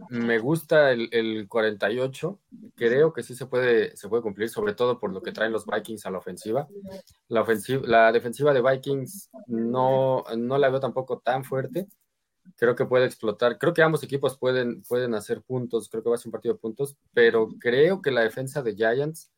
me 0.10 0.40
gusta 0.40 0.92
el, 0.92 1.48
48. 1.48 2.40
Creo 2.76 3.14
que 3.14 3.24
sí 3.24 3.36
se 3.36 3.46
puede, 3.46 3.96
se 3.96 4.08
puede 4.10 4.24
cumplir, 4.24 4.50
sobre 4.50 4.74
todo 4.74 5.00
por 5.00 5.12
lo 5.12 5.22
que 5.22 5.32
traen 5.32 5.52
los 5.52 5.66
Vikings 5.66 6.06
a 6.06 6.12
la 6.12 6.20
ofensiva. 6.20 6.68
La, 7.28 7.42
ofensiva, 7.42 7.82
la 7.86 8.12
defensiva 8.12 8.54
de 8.54 8.62
Vikings 8.62 9.32
no, 9.48 10.24
no 10.38 10.58
la 10.58 10.70
veo 10.70 10.80
tampoco 10.80 11.20
tan 11.20 11.44
fuerte 11.44 11.88
creo 12.58 12.76
que 12.76 12.86
puede 12.86 13.06
explotar. 13.06 13.58
Creo 13.58 13.74
que 13.74 13.82
ambos 13.82 14.04
equipos 14.04 14.38
pueden, 14.38 14.84
pueden 14.84 15.14
hacer 15.16 15.42
puntos, 15.42 15.90
creo 15.90 16.04
que 16.04 16.10
va 16.10 16.16
a 16.16 16.18
ser 16.18 16.30
un 16.30 16.34
partido 16.34 16.54
de 16.54 16.60
puntos, 16.60 16.98
pero 17.14 17.50
creo 17.60 18.02
que 18.02 18.12
la 18.12 18.22
defensa 18.22 18.62
de 18.62 18.76
Giants 18.76 19.32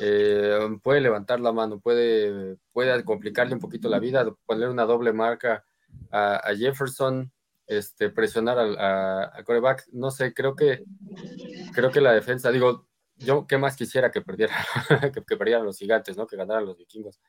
eh, 0.00 0.58
puede 0.82 1.00
levantar 1.00 1.40
la 1.40 1.52
mano, 1.52 1.80
puede, 1.80 2.56
puede 2.72 3.04
complicarle 3.04 3.54
un 3.54 3.60
poquito 3.60 3.88
la 3.88 3.98
vida, 3.98 4.26
poner 4.46 4.68
una 4.68 4.84
doble 4.84 5.12
marca 5.12 5.64
a, 6.10 6.52
Jefferson, 6.56 7.32
este, 7.66 8.10
presionar 8.10 8.58
al 8.58 8.76
a, 8.78 9.42
coreback. 9.44 9.86
No 9.92 10.10
sé, 10.10 10.34
creo 10.34 10.56
que, 10.56 10.84
creo 11.72 11.90
que 11.90 12.00
la 12.00 12.12
defensa, 12.12 12.50
digo, 12.50 12.86
yo 13.16 13.46
qué 13.46 13.58
más 13.58 13.76
quisiera 13.76 14.10
que 14.10 14.22
perdiera, 14.22 14.54
que, 15.14 15.22
que 15.22 15.36
perdieran 15.36 15.64
los 15.64 15.78
gigantes, 15.78 16.16
¿no? 16.16 16.26
Que 16.26 16.36
ganaran 16.36 16.66
los 16.66 16.76
vikingos 16.76 17.20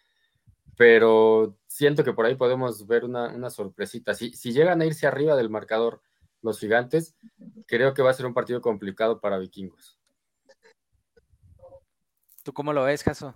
pero 0.78 1.58
siento 1.68 2.04
que 2.04 2.14
por 2.14 2.26
ahí 2.26 2.36
podemos 2.36 2.88
ver 2.88 3.04
una, 3.06 3.50
sorpresita. 3.50 4.14
Si, 4.14 4.34
si 4.34 4.54
llegan 4.54 4.82
a 4.82 4.86
irse 4.86 5.08
arriba 5.08 5.36
del 5.36 5.50
marcador 5.50 6.02
los 6.42 6.60
gigantes, 6.60 7.16
creo 7.68 7.94
que 7.94 8.02
va 8.02 8.12
a 8.12 8.16
ser 8.16 8.26
un 8.26 8.34
partido 8.34 8.62
complicado 8.62 9.20
para 9.20 9.38
vikingos. 9.38 10.00
¿Tú 12.44 12.54
cómo 12.54 12.74
lo 12.74 12.84
ves, 12.84 13.04
Caso? 13.04 13.36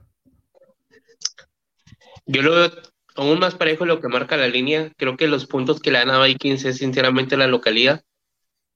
Yo 2.26 2.42
lo 2.42 2.56
veo 2.56 2.72
aún 3.16 3.40
más 3.40 3.56
parejo 3.56 3.84
de 3.84 3.90
lo 3.90 4.02
que 4.02 4.08
marca 4.08 4.38
la 4.38 4.48
línea. 4.48 4.92
Creo 4.98 5.16
que 5.18 5.28
los 5.28 5.46
puntos 5.46 5.80
que 5.80 5.92
le 5.92 6.00
dan 6.00 6.10
a 6.10 6.24
Vikings 6.24 6.66
es 6.66 6.78
sinceramente 6.78 7.38
la 7.38 7.48
localidad. 7.48 8.04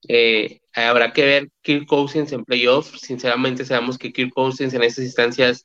Eh, 0.08 0.60
habrá 0.72 1.12
que 1.12 1.24
ver 1.24 1.50
Kirk 1.62 1.86
Cousins 1.86 2.32
en 2.32 2.44
playoffs. 2.44 3.00
Sinceramente 3.00 3.64
sabemos 3.64 3.98
que 3.98 4.12
Kirk 4.12 4.32
Cousins 4.32 4.72
en 4.74 4.82
esas 4.82 5.04
instancias 5.04 5.64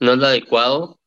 no 0.00 0.12
es 0.12 0.18
lo 0.18 0.26
adecuado. 0.26 1.00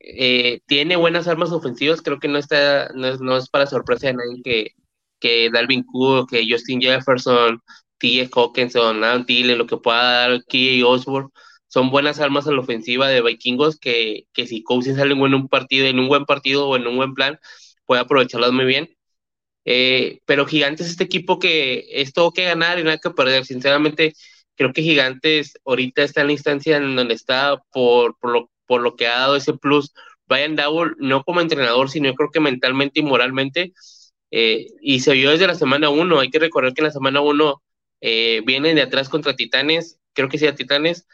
Eh, 0.00 0.60
tiene 0.66 0.96
buenas 0.96 1.28
armas 1.28 1.52
ofensivas, 1.52 2.02
creo 2.02 2.20
que 2.20 2.28
no 2.28 2.38
está, 2.38 2.90
no 2.94 3.36
es, 3.36 3.48
para 3.50 3.66
sorpresa 3.66 4.08
de 4.08 4.14
nadie 4.14 4.42
que, 4.44 4.70
que 5.20 5.50
Dalvin 5.50 5.84
Cook, 5.84 6.30
que 6.30 6.46
Justin 6.48 6.80
Jefferson, 6.80 7.60
T.J. 7.98 8.30
Hawkinson, 8.40 9.04
Adam 9.04 9.26
lo 9.28 9.66
que 9.66 9.76
pueda 9.76 10.28
dar 10.28 10.40
y 10.48 10.82
Osborne, 10.82 11.30
son 11.68 11.90
buenas 11.90 12.20
armas 12.20 12.46
a 12.46 12.52
la 12.52 12.60
ofensiva 12.60 13.08
de 13.08 13.22
Vikingos 13.22 13.78
que, 13.78 14.26
que 14.32 14.46
si 14.46 14.62
Cousins 14.62 14.96
sale 14.98 15.12
en 15.14 15.34
un 15.34 15.48
partido, 15.48 15.86
en 15.86 15.98
un 15.98 16.08
buen 16.08 16.24
partido 16.24 16.68
o 16.68 16.76
en 16.76 16.86
un 16.86 16.96
buen 16.96 17.14
plan, 17.14 17.38
puede 17.86 18.02
aprovecharlas 18.02 18.52
muy 18.52 18.64
bien. 18.66 18.90
Eh, 19.64 20.20
pero 20.26 20.46
Gigantes 20.46 20.86
es 20.86 20.92
este 20.92 21.04
equipo 21.04 21.38
que 21.38 21.86
es 21.90 22.12
todo 22.12 22.32
que 22.32 22.44
ganar 22.44 22.78
y 22.78 22.84
nada 22.84 22.98
que 22.98 23.10
perder. 23.10 23.44
Sinceramente, 23.44 24.14
creo 24.56 24.72
que 24.72 24.82
Gigantes 24.82 25.58
ahorita 25.64 26.02
está 26.02 26.22
en 26.22 26.28
la 26.28 26.32
instancia 26.34 26.76
en 26.78 26.96
donde 26.96 27.14
está 27.14 27.62
por, 27.72 28.18
por 28.18 28.32
lo 28.32 28.50
por 28.68 28.82
lo 28.82 28.94
que 28.94 29.08
ha 29.08 29.18
dado 29.18 29.36
ese 29.36 29.54
plus 29.54 29.92
Brian 30.28 30.56
Dowell, 30.56 30.94
no 30.98 31.24
como 31.24 31.40
entrenador, 31.40 31.90
sino 31.90 32.08
yo 32.08 32.14
creo 32.14 32.30
que 32.30 32.40
mentalmente 32.40 33.00
y 33.00 33.02
moralmente, 33.02 33.72
eh, 34.30 34.66
y 34.80 35.00
se 35.00 35.14
vio 35.14 35.30
desde 35.30 35.46
la 35.46 35.54
semana 35.54 35.88
1, 35.88 36.20
hay 36.20 36.30
que 36.30 36.38
recordar 36.38 36.74
que 36.74 36.82
en 36.82 36.86
la 36.88 36.92
semana 36.92 37.20
1 37.20 37.62
eh, 38.02 38.42
vienen 38.46 38.76
de 38.76 38.82
atrás 38.82 39.08
contra 39.08 39.34
Titanes, 39.34 39.98
creo 40.12 40.28
que 40.28 40.38
sea 40.38 40.54
Titanes, 40.54 41.06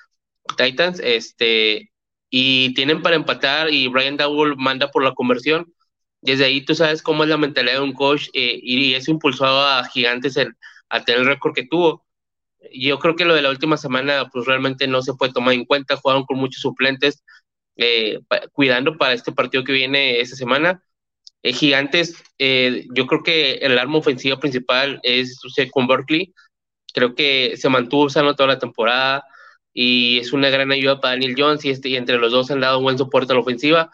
Titans, 0.56 1.00
este, 1.00 1.92
y 2.30 2.74
tienen 2.74 3.02
para 3.02 3.16
empatar 3.16 3.72
y 3.72 3.88
Brian 3.88 4.16
Dowell 4.16 4.56
manda 4.56 4.90
por 4.90 5.04
la 5.04 5.14
conversión. 5.14 5.72
Desde 6.20 6.46
ahí 6.46 6.64
tú 6.64 6.74
sabes 6.74 7.02
cómo 7.02 7.22
es 7.24 7.30
la 7.30 7.36
mentalidad 7.36 7.74
de 7.74 7.80
un 7.80 7.92
coach 7.92 8.28
eh, 8.34 8.58
y 8.62 8.94
eso 8.94 9.10
impulsó 9.10 9.46
a 9.46 9.84
Gigantes 9.84 10.36
a 10.88 11.04
tener 11.04 11.20
el 11.22 11.26
récord 11.26 11.54
que 11.54 11.66
tuvo. 11.66 12.04
Yo 12.72 12.98
creo 12.98 13.14
que 13.14 13.24
lo 13.24 13.34
de 13.34 13.42
la 13.42 13.50
última 13.50 13.76
semana 13.76 14.28
pues 14.32 14.46
realmente 14.46 14.86
no 14.88 15.02
se 15.02 15.14
puede 15.14 15.32
tomar 15.32 15.54
en 15.54 15.64
cuenta, 15.64 15.96
jugaron 15.96 16.24
con 16.24 16.38
muchos 16.38 16.62
suplentes, 16.62 17.22
eh, 17.76 18.20
cuidando 18.52 18.96
para 18.96 19.14
este 19.14 19.32
partido 19.32 19.64
que 19.64 19.72
viene 19.72 20.20
esta 20.20 20.36
semana. 20.36 20.82
Eh, 21.42 21.52
gigantes, 21.52 22.22
eh, 22.38 22.86
yo 22.94 23.06
creo 23.06 23.22
que 23.22 23.54
el 23.56 23.78
arma 23.78 23.98
ofensiva 23.98 24.40
principal 24.40 25.00
es 25.02 25.38
con 25.72 25.86
Berkeley. 25.86 26.34
Creo 26.94 27.14
que 27.14 27.56
se 27.56 27.68
mantuvo 27.68 28.08
sano 28.08 28.34
toda 28.36 28.48
la 28.48 28.58
temporada 28.58 29.24
y 29.72 30.18
es 30.20 30.32
una 30.32 30.50
gran 30.50 30.72
ayuda 30.72 31.00
para 31.00 31.14
Daniel 31.14 31.34
Jones 31.36 31.64
y, 31.64 31.70
este, 31.70 31.88
y 31.90 31.96
entre 31.96 32.18
los 32.18 32.32
dos 32.32 32.50
han 32.50 32.60
dado 32.60 32.80
buen 32.80 32.98
soporte 32.98 33.32
a 33.32 33.34
la 33.34 33.42
ofensiva. 33.42 33.90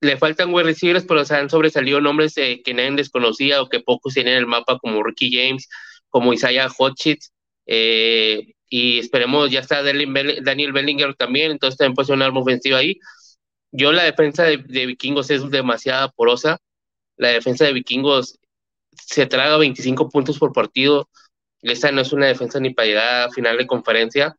Le 0.00 0.16
faltan 0.16 0.52
wide 0.54 0.64
receivers, 0.64 1.04
pero 1.06 1.24
se 1.24 1.34
han 1.36 1.50
sobresalido 1.50 2.00
nombres 2.00 2.34
que 2.34 2.74
nadie 2.74 2.92
desconocía 2.92 3.62
o 3.62 3.68
que 3.68 3.80
pocos 3.80 4.14
tienen 4.14 4.34
en 4.34 4.38
el 4.40 4.46
mapa, 4.46 4.78
como 4.78 5.02
Ricky 5.02 5.30
James, 5.32 5.68
como 6.08 6.32
Isaiah 6.32 6.68
Hotchits. 6.68 7.32
Eh, 7.66 8.54
y 8.68 8.98
esperemos, 8.98 9.50
ya 9.50 9.60
está 9.60 9.82
Daniel 9.82 10.72
Bellinger 10.72 11.14
también, 11.14 11.52
entonces 11.52 11.78
también 11.78 11.94
puede 11.94 12.06
ser 12.06 12.16
un 12.16 12.22
arma 12.22 12.40
ofensiva 12.40 12.78
ahí. 12.78 12.98
Yo 13.72 13.92
la 13.92 14.04
defensa 14.04 14.44
de, 14.44 14.56
Vikingos 14.56 15.30
es 15.30 15.48
demasiado 15.50 16.12
porosa. 16.16 16.58
La 17.16 17.28
defensa 17.28 17.64
de 17.64 17.72
Vikingos 17.72 18.38
se 18.92 19.26
traga 19.26 19.56
25 19.58 20.08
puntos 20.08 20.38
por 20.38 20.52
partido. 20.52 21.08
Esa 21.62 21.92
no 21.92 22.00
es 22.00 22.12
una 22.12 22.26
defensa 22.26 22.60
ni 22.60 22.70
para 22.70 22.86
llegar 22.86 23.28
a 23.28 23.32
final 23.32 23.56
de 23.58 23.66
conferencia. 23.66 24.36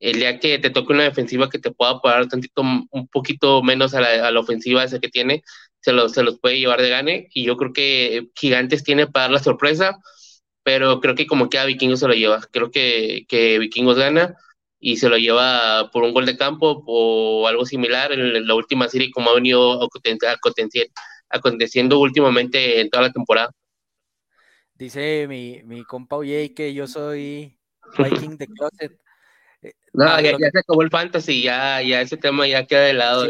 El 0.00 0.16
día 0.16 0.38
que 0.38 0.58
te 0.58 0.70
toque 0.70 0.92
una 0.92 1.04
defensiva 1.04 1.48
que 1.48 1.58
te 1.58 1.70
pueda 1.70 2.00
pagar 2.00 2.28
tantito, 2.28 2.62
un 2.62 3.08
poquito 3.08 3.62
menos 3.62 3.94
a 3.94 4.00
la, 4.00 4.40
ofensiva 4.40 4.84
esa 4.84 4.98
que 5.00 5.08
tiene, 5.08 5.42
se 5.80 5.92
los, 5.92 6.12
se 6.12 6.22
los 6.22 6.38
puede 6.38 6.58
llevar 6.58 6.82
de 6.82 6.90
gane. 6.90 7.28
Y 7.32 7.44
yo 7.44 7.56
creo 7.56 7.72
que 7.72 8.28
Gigantes 8.34 8.84
tiene 8.84 9.06
para 9.06 9.24
dar 9.24 9.32
la 9.32 9.38
sorpresa 9.38 9.98
pero 10.64 10.98
creo 11.00 11.14
que 11.14 11.26
como 11.26 11.48
queda 11.48 11.66
Vikingos 11.66 12.00
se 12.00 12.08
lo 12.08 12.14
lleva. 12.14 12.40
Creo 12.50 12.70
que, 12.70 13.26
que 13.28 13.58
Vikingos 13.58 13.96
gana 13.96 14.34
y 14.80 14.96
se 14.96 15.08
lo 15.08 15.16
lleva 15.16 15.90
por 15.92 16.02
un 16.02 16.12
gol 16.12 16.26
de 16.26 16.36
campo 16.36 16.82
o 16.86 17.46
algo 17.46 17.64
similar 17.66 18.12
en 18.12 18.46
la 18.46 18.54
última 18.54 18.88
serie 18.88 19.10
como 19.12 19.30
ha 19.30 19.34
venido 19.34 19.88
aconteciendo 21.30 22.00
últimamente 22.00 22.80
en 22.80 22.90
toda 22.90 23.04
la 23.04 23.12
temporada. 23.12 23.50
Dice 24.74 25.26
mi, 25.28 25.62
mi 25.64 25.84
compa 25.84 26.16
Oye 26.16 26.52
que 26.54 26.74
yo 26.74 26.86
soy 26.86 27.58
Viking 27.98 28.36
de 28.36 28.46
Closet. 28.46 28.98
Eh, 29.62 29.72
no, 29.92 30.06
ah, 30.06 30.20
ya, 30.20 30.36
se 30.36 30.58
acabó 30.58 30.82
el 30.82 30.90
fantasy, 30.90 31.42
ya, 31.42 31.80
ya 31.80 32.00
ese 32.00 32.16
tema 32.16 32.46
ya 32.46 32.66
queda 32.66 32.82
de 32.82 32.94
lado. 32.94 33.26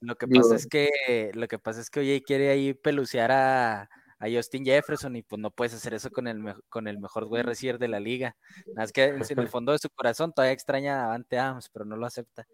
lo 0.00 0.16
que 0.16 0.26
pasa 0.26 0.56
es 0.56 0.66
que, 0.66 1.30
lo 1.34 1.46
que 1.46 1.58
pasa 1.58 1.80
es 1.80 1.90
que 1.90 2.00
Oye 2.00 2.22
quiere 2.22 2.50
ahí 2.50 2.72
pelucear 2.72 3.30
a, 3.30 3.90
a 4.18 4.28
Justin 4.28 4.64
Jefferson 4.64 5.16
y 5.16 5.22
pues 5.22 5.40
no 5.40 5.50
puedes 5.50 5.74
hacer 5.74 5.94
eso 5.94 6.10
con 6.10 6.26
el, 6.26 6.54
con 6.68 6.88
el 6.88 6.98
mejor 6.98 7.24
wide 7.24 7.44
receiver 7.44 7.78
de 7.78 7.88
la 7.88 8.00
liga. 8.00 8.36
Nada 8.68 8.82
más 8.82 8.92
que 8.92 9.04
en 9.04 9.38
el 9.38 9.48
fondo 9.48 9.72
de 9.72 9.78
su 9.78 9.88
corazón 9.90 10.32
todavía 10.32 10.52
extraña 10.52 11.00
a 11.00 11.04
Avante 11.06 11.38
Adams, 11.38 11.68
pero 11.72 11.84
no 11.84 11.96
lo 11.96 12.06
acepta. 12.06 12.46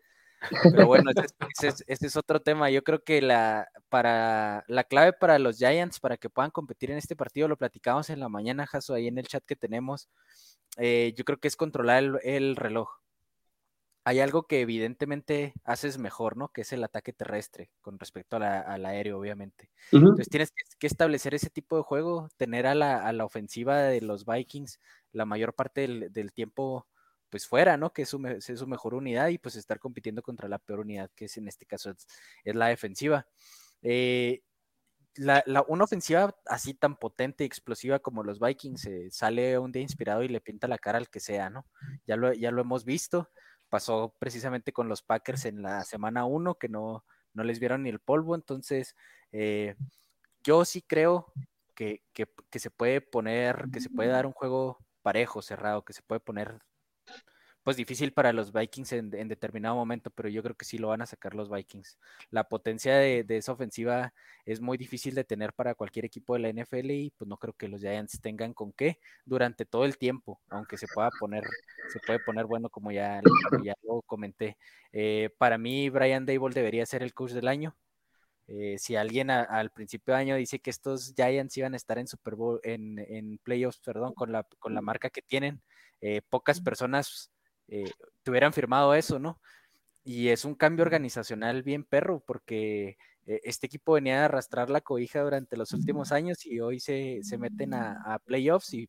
Pero 0.63 0.87
bueno, 0.87 1.11
ese, 1.63 1.85
es 1.87 2.17
otro 2.17 2.41
tema. 2.41 2.71
Yo 2.71 2.83
creo 2.85 3.03
que 3.03 3.23
la, 3.23 3.69
para, 3.89 4.65
la 4.69 4.85
clave 4.85 5.13
para 5.13 5.39
los 5.39 5.57
Giants, 5.59 6.01
para 6.01 6.17
que 6.17 6.29
puedan 6.29 6.51
competir 6.51 6.91
en 6.91 6.99
este 6.99 7.17
partido, 7.17 7.49
lo 7.49 7.57
platicamos 7.57 8.11
en 8.11 8.21
la 8.21 8.29
mañana, 8.29 8.67
Jaso, 8.67 8.95
ahí 8.95 9.07
en 9.07 9.19
el 9.19 9.27
chat 9.27 9.45
que 9.45 9.57
tenemos. 9.57 10.09
Eh, 10.77 11.15
yo 11.17 11.25
creo 11.25 11.39
que 11.39 11.49
es 11.49 11.57
controlar 11.57 12.21
el 12.25 12.57
reloj 12.57 12.91
hay 14.07 14.21
algo 14.21 14.47
que 14.47 14.61
evidentemente 14.61 15.55
haces 15.65 15.97
mejor, 15.97 16.37
¿no? 16.37 16.49
Que 16.49 16.61
es 16.61 16.73
el 16.75 16.85
ataque 16.85 17.15
terrestre 17.15 17.71
con 17.81 17.99
respecto 17.99 18.37
al 18.37 18.85
aéreo, 18.85 19.19
obviamente. 19.19 19.71
Entonces 19.93 20.29
tienes 20.29 20.53
que, 20.79 20.87
establecer 20.87 21.35
ese 21.35 21.49
tipo 21.49 21.79
de 21.79 21.85
juego, 21.85 22.29
tener 22.37 22.67
a 22.67 22.75
la, 22.75 23.25
ofensiva 23.25 23.79
de 23.79 24.03
los 24.03 24.27
Vikings 24.27 24.79
la 25.13 25.25
mayor 25.25 25.55
parte 25.55 26.11
del, 26.11 26.33
tiempo 26.35 26.87
pues 27.31 27.47
fuera, 27.47 27.79
¿no? 27.79 27.95
Que 27.95 28.03
es 28.03 28.11
su, 28.11 28.19
mejor 28.67 28.95
unidad 28.95 29.29
y 29.29 29.39
pues 29.39 29.57
estar 29.57 29.79
compitiendo 29.79 30.21
contra 30.21 30.49
la 30.51 30.59
peor 30.59 30.81
unidad, 30.81 31.11
que 31.17 31.25
es 31.25 31.39
en 31.39 31.49
este 31.49 31.65
caso 31.65 31.91
es, 31.91 32.07
la 32.45 32.67
defensiva. 32.67 33.27
Eh, 33.81 34.43
una 35.69 35.85
ofensiva 35.85 36.37
así 36.45 36.75
tan 36.75 36.97
potente 36.97 37.45
y 37.45 37.47
explosiva 37.47 38.01
como 38.01 38.23
los 38.23 38.39
Vikings 38.39 38.85
eh, 38.87 39.09
sale 39.11 39.59
un 39.59 39.73
día 39.73 39.81
inspirado 39.81 40.25
y 40.25 40.29
le 40.29 40.41
pinta 40.43 40.69
la 40.69 40.77
cara 40.77 40.99
al 40.99 41.09
que 41.09 41.21
sea, 41.21 41.49
¿no? 41.49 41.67
Ya 42.07 42.17
lo, 42.17 42.35
ya 42.35 42.51
lo 42.51 42.61
hemos 42.61 42.85
visto 42.85 43.31
pasó 43.75 44.15
precisamente 44.21 44.73
con 44.73 44.89
los 44.89 45.03
Packers 45.03 45.47
en 45.47 45.61
la 45.61 45.83
semana 45.83 46.27
1, 46.27 46.55
que 46.61 46.69
no, 46.69 47.05
no 47.33 47.43
les 47.43 47.59
vieron 47.59 47.83
ni 47.83 47.89
el 47.89 47.99
polvo. 47.99 48.37
Entonces, 48.37 48.95
eh, 49.33 49.75
yo 50.45 50.65
sí 50.65 50.81
creo 50.81 51.33
que, 51.75 52.05
que, 52.13 52.29
que, 52.51 52.61
se 52.61 52.71
puede 52.71 53.01
poner, 53.01 53.67
que 53.73 53.81
se 53.81 53.91
puede 53.91 54.11
dar 54.11 54.27
un 54.27 54.33
juego 54.33 54.79
parejo, 55.03 55.43
cerrado, 55.43 55.85
que 55.85 55.93
se 55.93 56.03
puede 56.03 56.21
poner 56.21 56.61
pues 57.65 57.79
difícil 57.79 58.13
para 58.13 58.33
los 58.33 58.53
Vikings 58.53 58.93
en, 58.93 59.11
determinado 59.29 59.75
momento, 59.75 60.11
pero 60.11 60.29
yo 60.29 60.43
creo 60.43 60.55
que 60.55 60.67
sí 60.67 60.77
lo 60.79 60.89
van 60.89 61.01
a 61.03 61.07
sacar 61.07 61.35
los 61.35 61.51
Vikings. 61.51 61.99
La 62.31 62.45
potencia 62.45 62.95
de, 62.97 63.25
esa 63.29 63.53
ofensiva 63.53 64.13
es 64.45 64.61
muy 64.61 64.77
difícil 64.77 65.15
de 65.15 65.25
tener 65.25 65.55
para 65.55 65.75
cualquier 65.75 66.05
equipo 66.05 66.35
de 66.35 66.41
la 66.41 66.51
NFL 66.51 66.91
y 66.91 67.11
pues 67.17 67.27
no 67.27 67.39
creo 67.39 67.55
que 67.55 67.69
los 67.69 67.81
Giants 67.81 68.21
tengan 68.21 68.53
con 68.53 68.73
qué 68.73 68.99
durante 69.25 69.65
todo 69.65 69.87
el 69.87 69.97
tiempo, 69.97 70.41
aunque 70.51 70.77
se 70.77 70.87
pueda 70.95 71.11
poner, 71.19 71.43
se 71.91 72.01
puede 72.01 72.19
poner 72.21 72.45
bueno 72.45 72.69
como 72.69 72.93
ya, 72.93 73.23
ya 73.65 73.75
lo 73.83 74.03
comenté. 74.03 74.59
Eh, 74.93 75.31
para 75.39 75.57
mí 75.57 75.89
Brian 75.89 76.27
Dable 76.27 76.55
debería 76.55 76.85
ser 76.85 77.03
el 77.03 77.15
coach 77.15 77.33
del 77.33 77.49
año. 77.49 77.75
Eh, 78.47 78.77
si 78.79 78.95
alguien 78.95 79.31
al 79.31 79.71
principio 79.71 80.13
de 80.13 80.21
año 80.21 80.37
dice 80.37 80.59
que 80.59 80.69
estos 80.69 81.15
Giants 81.17 81.57
iban 81.57 81.73
a 81.73 81.79
estar 81.79 81.99
en 81.99 82.07
Super 82.07 82.35
Bowl, 82.35 82.61
en, 82.63 83.39
playoffs, 83.43 83.81
perdón, 83.81 84.13
con 84.13 84.33
la, 84.33 84.47
con 84.59 84.75
la 84.75 84.83
marca 84.83 85.09
que 85.09 85.23
tienen, 85.23 85.63
eh, 86.03 86.21
pocas 86.29 86.61
personas 86.61 87.31
eh, 87.69 87.91
tuvieran 88.23 88.53
firmado 88.53 88.95
eso, 88.95 89.19
¿no? 89.19 89.41
Y 90.05 90.29
es 90.29 90.45
un 90.45 90.55
cambio 90.55 90.85
organizacional 90.85 91.63
bien 91.63 91.85
perro, 91.85 92.21
porque 92.27 92.99
eh, 93.27 93.41
este 93.45 93.67
equipo 93.67 93.95
venía 93.95 94.23
a 94.23 94.25
arrastrar 94.27 94.71
la 94.71 94.83
cobija 94.83 95.23
durante 95.23 95.57
los 95.57 95.73
últimos 95.73 96.13
años 96.13 96.45
y 96.45 96.61
hoy 96.61 96.81
se, 96.81 97.21
meten 97.39 97.75
a, 97.75 98.21
playoffs 98.25 98.75
y 98.75 98.89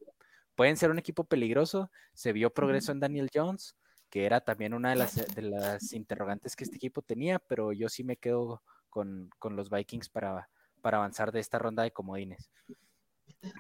pueden 0.56 0.78
ser 0.78 0.92
un 0.92 1.00
equipo 1.00 1.24
peligroso. 1.24 1.90
Se 2.14 2.34
vio 2.34 2.54
progreso 2.54 2.92
en 2.92 3.00
Daniel 3.00 3.30
Jones, 3.34 3.76
que 4.10 4.26
era 4.26 4.42
también 4.42 4.74
una 4.74 4.90
de 4.90 4.96
las, 4.98 5.36
de 5.36 5.42
las 5.42 5.94
interrogantes 5.94 6.56
que 6.56 6.66
este 6.66 6.78
equipo 6.78 7.02
tenía, 7.02 7.40
pero 7.40 7.72
yo 7.72 7.90
sí 7.90 8.04
me 8.04 8.18
quedo 8.18 8.62
con, 8.90 9.30
los 9.52 9.70
Vikings 9.70 10.10
para, 10.10 10.50
para 10.82 10.98
avanzar 10.98 11.32
de 11.32 11.40
esta 11.40 11.60
ronda 11.60 11.84
de 11.84 11.92
comodines. 11.92 12.50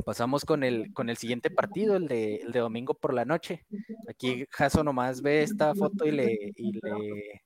Pasamos 0.05 0.45
con 0.45 0.63
el, 0.63 0.93
con 0.93 1.09
el 1.09 1.17
siguiente 1.17 1.49
partido, 1.49 1.95
el 1.95 2.07
de, 2.07 2.35
el 2.37 2.51
de 2.51 2.59
domingo 2.59 2.93
por 2.93 3.13
la 3.13 3.25
noche. 3.25 3.65
Aquí 4.09 4.45
Jaso 4.51 4.83
nomás 4.83 5.21
ve 5.21 5.43
esta 5.43 5.73
foto 5.75 6.05
y 6.05 6.11
le... 6.11 6.53
Y 6.55 6.71
le 6.73 7.41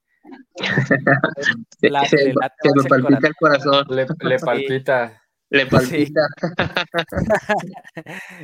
la, 1.89 2.03
le, 2.11 2.33
palpita 2.87 3.27
el 3.27 3.35
corazón. 3.35 3.85
Le, 3.89 4.05
palpita. 4.39 5.23
Le 5.49 5.65
palpita. 5.65 6.21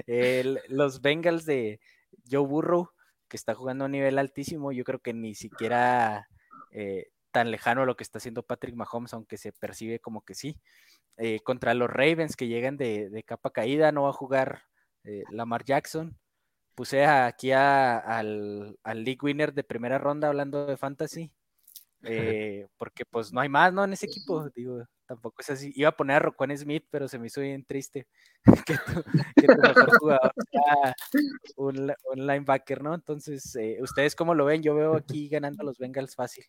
los 0.69 1.01
Bengals 1.01 1.45
de 1.45 1.79
Joe 2.29 2.45
Burrow, 2.45 2.89
que 3.27 3.37
está 3.37 3.53
jugando 3.53 3.83
a 3.83 3.87
un 3.87 3.91
nivel 3.91 4.17
altísimo, 4.17 4.71
yo 4.71 4.83
creo 4.83 4.99
que 4.99 5.13
ni 5.13 5.35
siquiera 5.35 6.27
eh, 6.71 7.07
tan 7.35 7.51
lejano 7.51 7.81
a 7.81 7.85
lo 7.85 7.97
que 7.97 8.03
está 8.05 8.19
haciendo 8.19 8.43
Patrick 8.43 8.75
Mahomes, 8.75 9.13
aunque 9.13 9.35
se 9.35 9.51
percibe 9.51 9.99
como 9.99 10.23
que 10.23 10.33
sí. 10.35 10.57
Eh, 11.17 11.41
contra 11.41 11.73
los 11.73 11.89
Ravens 11.89 12.37
que 12.37 12.47
llegan 12.47 12.77
de, 12.77 13.23
capa 13.27 13.49
caída, 13.49 13.91
no 13.91 14.03
va 14.03 14.11
a 14.11 14.13
jugar 14.13 14.63
eh, 15.03 15.25
Lamar 15.31 15.65
Jackson. 15.65 16.17
Puse 16.75 17.05
aquí 17.05 17.51
al, 17.51 18.77
League 18.85 19.19
Winner 19.21 19.53
de 19.53 19.65
primera 19.65 19.97
ronda 19.97 20.29
hablando 20.29 20.65
de 20.65 20.77
fantasy, 20.77 21.29
eh, 22.03 22.67
porque 22.77 23.03
pues 23.03 23.33
no 23.33 23.41
hay 23.41 23.49
más, 23.49 23.73
¿no? 23.73 23.83
En 23.83 23.91
ese 23.91 24.05
equipo, 24.05 24.49
digo, 24.55 24.85
tampoco 25.05 25.41
es 25.41 25.49
así. 25.49 25.73
Iba 25.75 25.89
a 25.89 25.97
poner 25.97 26.15
a 26.15 26.19
Roquan 26.19 26.57
Smith, 26.57 26.85
pero 26.89 27.09
se 27.09 27.19
me 27.19 27.27
hizo 27.27 27.41
bien 27.41 27.65
triste 27.65 28.07
que 28.65 28.77
tu, 28.77 29.61
mejor 29.61 29.97
jugador 29.99 30.31
sea 30.49 30.95
un, 31.57 31.91
linebacker, 32.15 32.81
¿no? 32.81 32.93
Entonces, 32.93 33.57
¿ustedes 33.81 34.15
cómo 34.15 34.33
lo 34.33 34.45
ven? 34.45 34.63
Yo 34.63 34.73
veo 34.73 34.95
aquí 34.95 35.27
ganando 35.27 35.63
a 35.63 35.65
los 35.65 35.77
Bengals 35.77 36.15
fácil. 36.15 36.45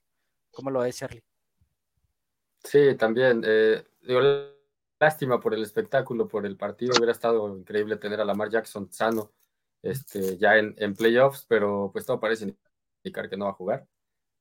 ¿Cómo 0.57 0.70
lo 0.70 0.80
ves, 0.80 0.96
Charlie? 0.96 1.22
Sí, 2.64 2.96
también. 2.96 3.42
digo, 4.00 4.20
lástima 4.98 5.38
por 5.38 5.52
el 5.52 5.62
espectáculo, 5.62 6.26
por 6.26 6.46
el 6.46 6.57
partido. 6.57 6.94
Hubiera 6.96 7.12
estado 7.12 7.54
increíble 7.54 7.96
tener 7.96 8.22
a 8.22 8.24
Lamar 8.24 8.48
Jackson 8.48 8.90
sano 8.90 9.34
este, 9.82 10.38
ya 10.38 10.57
en, 10.57 10.74
en 10.78 10.94
playoffs, 10.94 11.44
pero 11.46 11.90
pues 11.92 12.07
todo 12.07 12.18
parece 12.18 12.57
indicar 13.04 13.28
que 13.28 13.36
no 13.36 13.44
va 13.44 13.50
a 13.50 13.54
jugar. 13.54 13.86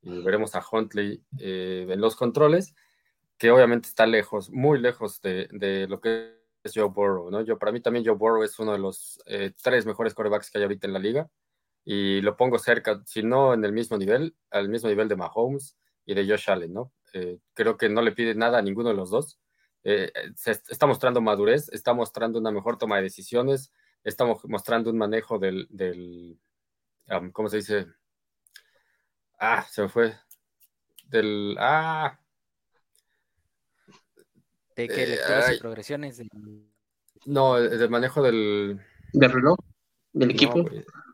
Y 0.02 0.22
veremos 0.22 0.56
a 0.56 0.64
Huntley 0.72 1.22
eh, 1.38 1.86
en 1.90 2.00
los 2.00 2.16
controles, 2.16 2.74
que 3.38 3.52
obviamente 3.52 3.90
está 3.90 4.06
lejos, 4.06 4.50
muy 4.52 4.80
lejos 4.80 5.22
de, 5.22 5.50
de, 5.52 5.86
lo 5.88 6.00
que 6.00 6.34
es 6.64 6.72
Joe 6.74 6.88
Burrow. 6.88 7.30
¿no? 7.30 7.42
Yo, 7.42 7.60
para 7.60 7.74
mí 7.74 7.82
también 7.82 8.06
Joe 8.06 8.16
Burrow 8.16 8.44
es 8.44 8.58
uno 8.58 8.72
de 8.72 8.80
los 8.80 9.20
eh, 9.26 9.52
tres 9.62 9.86
mejores 9.86 10.14
corebacks 10.14 10.50
que 10.50 10.60
hay 10.60 10.64
ahorita 10.64 10.88
en 10.88 10.94
la 10.94 11.00
liga. 11.00 11.30
Y 11.84 12.22
lo 12.22 12.38
pongo 12.38 12.58
cerca, 12.58 13.02
si 13.06 13.22
no 13.22 13.54
en 13.54 13.66
el 13.66 13.74
mismo 13.74 13.98
nivel, 13.98 14.36
al 14.50 14.70
mismo 14.70 14.88
nivel 14.90 15.10
de 15.10 15.18
Mahomes 15.18 15.78
y 16.06 16.14
de 16.14 16.28
Josh 16.28 16.50
Allen, 16.50 16.74
¿no? 16.74 16.92
Eh, 17.14 17.40
creo 17.54 17.78
que 17.78 17.90
no 17.90 18.02
le 18.02 18.12
pide 18.12 18.36
nada 18.36 18.60
a 18.60 18.62
ninguno 18.62 18.90
de 18.90 18.96
los 18.96 19.10
dos. 19.10 19.40
Eh, 19.84 20.12
se 20.36 20.52
está 20.52 20.88
mostrando 20.88 21.22
madurez, 21.22 21.70
está 21.72 21.94
mostrando 21.94 22.40
una 22.40 22.52
mejor 22.52 22.78
toma 22.78 22.98
de 22.98 23.04
decisiones, 23.04 23.72
está 24.04 24.26
mostrando 24.46 24.90
un 24.90 24.98
manejo 24.98 25.40
del, 25.40 25.68
del 25.70 26.40
¿cómo 27.32 27.50
se 27.50 27.58
dice? 27.58 27.88
Ah, 29.40 29.66
se 29.70 29.84
me 29.84 29.90
fue. 29.90 30.16
del 31.06 31.56
ah. 31.60 32.20
De 34.76 34.88
que 34.88 35.08
lecturas 35.08 35.54
y 35.54 35.60
progresiones 35.60 36.22
no 37.26 37.56
del 37.56 37.90
manejo 37.90 38.22
del 38.22 38.80
del 39.14 39.32
reloj 39.32 39.58
del 40.14 40.32
equipo 40.32 40.66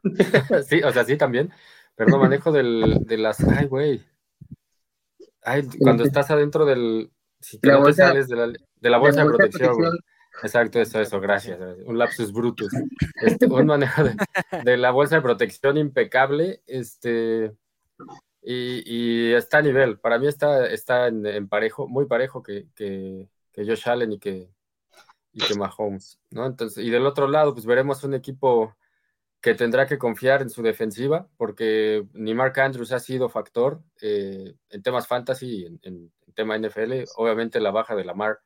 sí 0.68 0.82
o 0.84 0.92
sea 0.92 1.04
sí 1.06 1.18
también 1.18 1.52
pero 1.96 2.10
no 2.10 2.18
manejo 2.18 2.52
del 2.52 3.00
de 3.06 3.18
las 3.18 3.40
ay 3.42 3.68
güey 3.68 4.04
ay 5.44 5.68
cuando 5.80 6.04
estás 6.04 6.30
adentro 6.32 6.66
del 6.66 7.12
si 7.40 7.60
te, 7.60 7.70
sales 7.94 8.28
de 8.28 8.36
la, 8.36 8.48
de 8.48 8.90
la 8.90 8.98
bolsa, 8.98 9.24
de, 9.24 9.30
protección, 9.30 9.98
Exacto, 10.44 10.80
eso, 10.80 11.00
eso, 11.00 11.20
gracias. 11.20 11.60
Un 11.86 11.98
lapsus 11.98 12.32
brutus. 12.32 12.72
Este, 13.22 13.46
un 13.46 13.66
manejo 13.66 14.04
de, 14.64 14.78
la 14.78 14.92
bolsa 14.92 15.16
de 15.16 15.22
protección 15.22 15.78
impecable. 15.78 16.62
Este, 16.66 17.52
y, 18.42 19.34
está 19.34 19.60
a 19.60 19.62
nivel. 19.62 20.00
Para 20.00 20.18
mí 20.18 20.28
está, 20.28 20.68
está 20.68 21.08
en, 21.08 21.48
parejo, 21.48 21.88
muy 21.88 22.06
parejo 22.06 22.42
que, 22.42 22.68
que, 22.76 23.30
que, 23.52 23.66
Josh 23.66 23.88
Allen 23.90 24.14
y 24.14 24.20
que, 24.20 24.50
y 25.34 25.40
que 25.42 25.56
Mahomes. 25.56 26.20
¿no? 26.32 26.46
Entonces, 26.46 26.84
y 26.84 26.90
del 26.90 27.06
otro 27.06 27.28
lado, 27.28 27.54
pues 27.54 27.66
veremos 27.66 28.04
un 28.04 28.14
equipo 28.14 28.76
que 29.42 29.56
tendrá 29.56 29.88
que 29.88 29.98
confiar 29.98 30.42
en 30.42 30.50
su 30.50 30.62
defensiva, 30.62 31.28
porque 31.38 32.06
ni 32.14 32.34
Mark 32.34 32.60
Andrews 32.60 32.92
ha 32.92 33.00
sido 33.00 33.28
factor 33.30 33.82
eh, 34.02 34.54
en 34.70 34.84
temas 34.84 35.08
fantasy, 35.08 35.66
en, 35.66 35.80
en, 35.84 36.12
tema 36.34 36.58
NFL. 36.58 37.04
Obviamente 37.18 37.60
la 37.60 37.72
baja 37.72 37.94
de 37.94 38.06
Lamar 38.06 38.40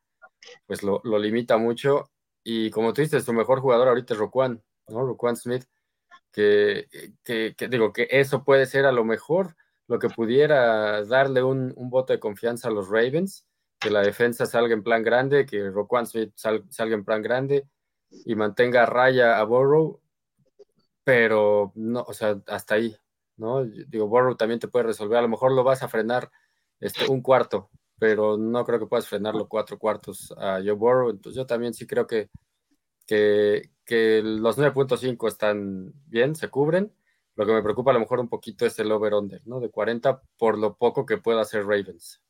pues 0.66 0.84
lo, 0.84 1.02
limita 1.20 1.58
mucho. 1.58 2.12
Y 2.44 2.70
como 2.72 2.94
tú 2.94 3.02
dices, 3.02 3.24
su 3.24 3.34
mejor 3.34 3.60
jugador 3.60 3.88
ahorita 3.88 4.14
es 4.14 4.20
Roquan, 4.20 4.64
¿no? 4.88 5.06
Roquan 5.06 5.36
Smith, 5.36 5.66
que, 6.32 6.88
digo 7.70 7.94
que 7.94 8.08
eso 8.12 8.44
puede 8.44 8.66
ser 8.66 8.86
a 8.86 8.92
lo 8.92 9.04
mejor 9.04 9.56
lo 9.88 10.00
que 10.00 10.10
pudiera 10.10 11.04
darle 11.06 11.44
un, 11.44 11.74
voto 11.76 12.14
de 12.14 12.20
confianza 12.20 12.68
a 12.68 12.72
los 12.72 12.90
Ravens, 12.90 13.46
que 13.80 13.90
la 13.90 14.02
defensa 14.02 14.46
salga 14.46 14.74
en 14.74 14.84
plan 14.84 15.04
grande, 15.04 15.46
que 15.46 15.70
Roquan 15.70 16.06
Smith 16.08 16.34
salga 16.36 16.96
en 16.96 17.06
plan 17.06 17.22
grande 17.22 17.68
y 18.10 18.36
mantenga 18.36 18.86
raya 18.86 19.40
a 19.40 19.44
Burrow, 19.44 20.02
pero 21.06 21.72
no, 21.76 22.02
o 22.02 22.14
sea, 22.14 22.42
hasta 22.48 22.76
ahí, 22.76 22.98
¿no? 23.38 23.64
Digo, 23.64 24.08
Burrow 24.08 24.36
también 24.36 24.60
te 24.60 24.68
puede 24.68 24.88
resolver, 24.88 25.20
a 25.20 25.22
lo 25.22 25.30
mejor 25.30 25.54
lo 25.54 25.64
vas 25.64 25.84
a 25.84 25.88
frenar 25.88 26.32
este, 26.80 27.08
un 27.10 27.22
cuarto, 27.22 27.70
pero 28.00 28.38
no 28.38 28.66
creo 28.66 28.80
que 28.80 28.88
puedas 28.88 29.08
frenarlo 29.08 29.48
cuatro 29.48 29.78
cuartos 29.78 30.34
a 30.38 30.56
Joe 30.56 30.74
Burrow. 30.74 31.12
Entonces 31.12 31.38
yo 31.38 31.46
también 31.46 31.74
sí 31.74 31.86
creo 31.86 32.08
que, 32.08 32.30
que, 33.06 33.70
que 33.86 34.22
los 34.24 34.58
9.5 34.58 35.28
están 35.28 35.94
bien, 36.08 36.36
se 36.36 36.50
cubren. 36.50 36.92
Lo 37.36 37.46
que 37.46 37.54
me 37.54 37.62
preocupa 37.62 37.92
a 37.92 37.94
lo 37.94 38.00
mejor 38.00 38.20
un 38.20 38.30
poquito 38.30 38.66
es 38.66 38.80
el 38.80 38.92
over-under, 38.92 39.42
¿no? 39.46 39.60
De 39.60 39.70
40 39.70 40.22
por 40.38 40.58
lo 40.58 40.76
poco 40.76 41.06
que 41.06 41.18
pueda 41.18 41.42
hacer 41.42 41.66
Ravens. 41.66 42.22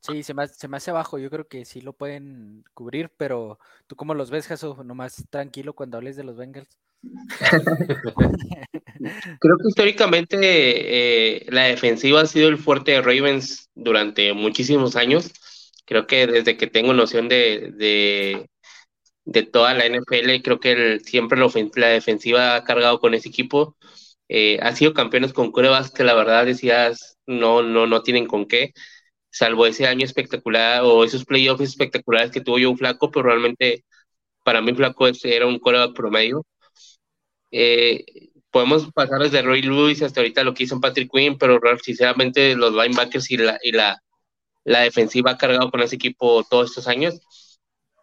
Sí, 0.00 0.22
se 0.22 0.34
me, 0.34 0.48
se 0.48 0.68
me 0.68 0.78
hace 0.78 0.92
bajo. 0.92 1.18
Yo 1.18 1.30
creo 1.30 1.46
que 1.46 1.64
sí 1.64 1.80
lo 1.80 1.92
pueden 1.92 2.64
cubrir, 2.74 3.10
pero 3.16 3.58
¿tú 3.86 3.96
cómo 3.96 4.14
los 4.14 4.30
ves, 4.30 4.46
Jesús? 4.46 4.78
Nomás 4.84 5.24
tranquilo 5.30 5.74
cuando 5.74 5.98
hables 5.98 6.16
de 6.16 6.24
los 6.24 6.36
Bengals. 6.36 6.68
Creo 9.40 9.56
que 9.56 9.68
históricamente 9.68 10.36
eh, 10.40 11.46
la 11.48 11.64
defensiva 11.64 12.20
ha 12.20 12.26
sido 12.26 12.48
el 12.48 12.58
fuerte 12.58 12.92
de 12.92 13.00
Ravens 13.00 13.70
durante 13.74 14.32
muchísimos 14.34 14.96
años. 14.96 15.32
Creo 15.86 16.06
que 16.06 16.26
desde 16.26 16.56
que 16.56 16.66
tengo 16.66 16.92
noción 16.92 17.28
de, 17.28 17.72
de, 19.24 19.42
toda 19.44 19.74
la 19.74 19.86
NFL, 19.86 20.42
creo 20.42 20.60
que 20.60 21.00
siempre 21.00 21.40
la, 21.40 21.88
defensiva 21.88 22.56
ha 22.56 22.64
cargado 22.64 23.00
con 23.00 23.14
ese 23.14 23.28
equipo. 23.28 23.76
Eh, 24.28 24.58
ha 24.62 24.76
sido 24.76 24.94
campeones 24.94 25.32
con 25.32 25.52
pruebas 25.52 25.90
que 25.90 26.04
la 26.04 26.14
verdad 26.14 26.46
decías 26.46 27.18
no, 27.26 27.62
no, 27.62 27.86
no 27.86 28.02
tienen 28.02 28.26
con 28.26 28.46
qué, 28.46 28.72
salvo 29.30 29.66
ese 29.66 29.86
año 29.86 30.04
espectacular 30.04 30.82
o 30.84 31.04
esos 31.04 31.24
playoffs 31.24 31.62
espectaculares 31.62 32.30
que 32.30 32.40
tuvo 32.40 32.56
un 32.70 32.78
flaco, 32.78 33.10
pero 33.10 33.26
realmente 33.26 33.84
para 34.44 34.60
mí 34.62 34.74
flaco 34.74 35.06
era 35.24 35.46
un 35.46 35.58
coreback 35.58 35.94
promedio. 35.94 36.44
Eh, 37.52 38.04
podemos 38.50 38.90
pasar 38.92 39.20
desde 39.20 39.42
Roy 39.42 39.62
Lewis 39.62 40.02
hasta 40.02 40.20
ahorita 40.20 40.44
lo 40.44 40.54
que 40.54 40.64
hizo 40.64 40.80
Patrick 40.80 41.10
Quinn, 41.12 41.38
pero 41.38 41.60
sinceramente 41.82 42.54
los 42.56 42.72
linebackers 42.72 43.30
y 43.30 43.36
la, 43.36 43.58
y 43.62 43.72
la, 43.72 44.02
la 44.64 44.80
defensiva 44.80 45.32
ha 45.32 45.38
cargado 45.38 45.70
con 45.70 45.82
ese 45.82 45.96
equipo 45.96 46.44
todos 46.44 46.70
estos 46.70 46.88
años. 46.88 47.20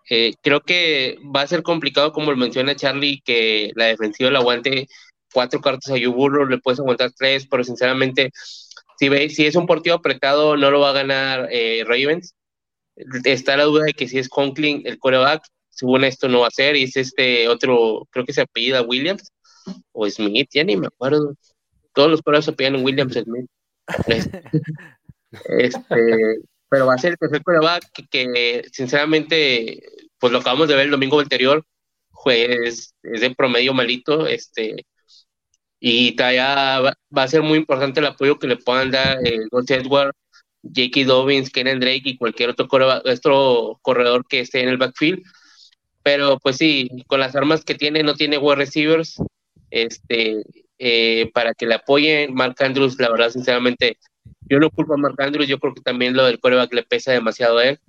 Eh, 0.09 0.33
creo 0.41 0.61
que 0.61 1.17
va 1.35 1.41
a 1.41 1.47
ser 1.47 1.63
complicado, 1.63 2.13
como 2.13 2.31
lo 2.31 2.37
menciona 2.37 2.75
Charlie, 2.75 3.21
que 3.25 3.71
la 3.75 3.85
defensiva 3.85 4.31
le 4.31 4.37
aguante 4.37 4.87
cuatro 5.33 5.59
cartas 5.61 5.91
a 5.91 5.97
Yuburro, 5.97 6.45
le 6.45 6.59
puedes 6.59 6.79
aguantar 6.79 7.11
tres, 7.17 7.47
pero 7.47 7.63
sinceramente, 7.63 8.31
si, 8.97 9.09
ve, 9.09 9.29
si 9.29 9.45
es 9.45 9.55
un 9.55 9.67
partido 9.67 9.95
apretado, 9.95 10.57
no 10.57 10.71
lo 10.71 10.79
va 10.79 10.89
a 10.91 10.93
ganar 10.93 11.47
eh, 11.51 11.83
Ravens. 11.85 12.35
Está 13.23 13.57
la 13.57 13.65
duda 13.65 13.83
de 13.85 13.93
que 13.93 14.07
si 14.07 14.17
es 14.17 14.27
Conklin 14.29 14.81
el 14.85 14.97
quarterback, 14.97 15.43
según 15.69 16.03
esto 16.03 16.27
no 16.27 16.39
va 16.41 16.47
a 16.47 16.51
ser, 16.51 16.75
y 16.75 16.83
es 16.83 16.97
este 16.97 17.47
otro, 17.47 18.07
creo 18.09 18.25
que 18.25 18.33
se 18.33 18.41
apellida 18.41 18.81
Williams, 18.81 19.31
o 19.91 20.09
Smith, 20.09 20.49
ya 20.51 20.63
ni 20.63 20.75
me 20.75 20.87
acuerdo. 20.87 21.35
Todos 21.93 22.09
los 22.09 22.21
coreos 22.21 22.45
se 22.45 22.53
piden 22.53 22.83
Williams 22.83 23.13
Smith. 23.13 23.47
Este, 25.59 26.39
pero 26.69 26.85
va 26.85 26.93
a 26.93 26.97
ser 26.97 27.11
el 27.11 27.17
tercer 27.17 27.43
coreback 27.43 27.83
que, 28.09 28.63
sinceramente, 28.71 29.83
pues 30.19 30.31
lo 30.31 30.39
acabamos 30.39 30.69
de 30.69 30.75
ver 30.75 30.85
el 30.85 30.91
domingo 30.91 31.19
anterior, 31.19 31.65
pues 32.23 32.93
es 33.03 33.21
de 33.21 33.35
promedio 33.35 33.73
malito, 33.73 34.25
este, 34.25 34.85
y 35.79 36.15
todavía 36.15 36.79
va, 36.79 37.23
a 37.23 37.27
ser 37.27 37.43
muy 37.43 37.57
importante 37.57 37.99
el 37.99 38.07
apoyo 38.07 38.39
que 38.39 38.47
le 38.47 38.57
puedan 38.57 38.91
dar 38.91 39.17
eh, 39.25 39.39
Edward, 39.69 40.13
J.K. 40.63 41.05
Dobbins, 41.05 41.49
Kenan 41.51 41.79
Drake 41.79 42.01
y 42.05 42.17
cualquier 42.17 42.49
otro, 42.49 42.67
otro 43.05 43.79
corredor 43.81 44.25
que 44.27 44.39
esté 44.39 44.61
en 44.61 44.69
el 44.69 44.77
backfield. 44.77 45.21
Pero 46.03 46.39
pues 46.39 46.57
sí, 46.57 46.89
con 47.07 47.19
las 47.19 47.35
armas 47.35 47.63
que 47.63 47.75
tiene, 47.75 48.01
no 48.03 48.15
tiene 48.15 48.37
wide 48.37 48.55
receivers, 48.55 49.17
este, 49.69 50.43
eh, 50.79 51.29
para 51.33 51.53
que 51.53 51.65
le 51.65 51.75
apoyen. 51.75 52.33
Mark 52.33 52.55
Andrews, 52.59 52.99
la 52.99 53.11
verdad, 53.11 53.29
sinceramente, 53.29 53.97
yo 54.49 54.59
no 54.59 54.69
culpo 54.69 54.93
a 54.93 54.97
Mark 54.97 55.15
Andrews, 55.19 55.47
yo 55.47 55.59
creo 55.59 55.73
que 55.73 55.81
también 55.81 56.15
lo 56.15 56.25
del 56.25 56.39
coreback 56.39 56.73
le 56.73 56.83
pesa 56.83 57.11
demasiado 57.11 57.57
a 57.57 57.65
él. 57.65 57.79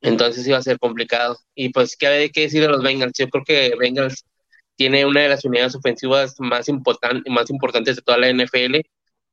Entonces 0.00 0.46
iba 0.46 0.58
a 0.58 0.62
ser 0.62 0.78
complicado. 0.78 1.38
Y 1.54 1.68
pues, 1.70 1.96
¿qué 1.96 2.06
hay 2.06 2.30
que 2.30 2.42
decir 2.42 2.62
de 2.62 2.68
los 2.68 2.82
Bengals? 2.82 3.12
Yo 3.18 3.28
creo 3.28 3.44
que 3.44 3.74
Bengals 3.78 4.24
tiene 4.80 5.04
una 5.04 5.20
de 5.20 5.28
las 5.28 5.44
unidades 5.44 5.74
ofensivas 5.74 6.36
más, 6.38 6.66
más 7.28 7.50
importantes 7.50 7.96
de 7.96 8.02
toda 8.02 8.16
la 8.16 8.30
NFL. 8.30 8.80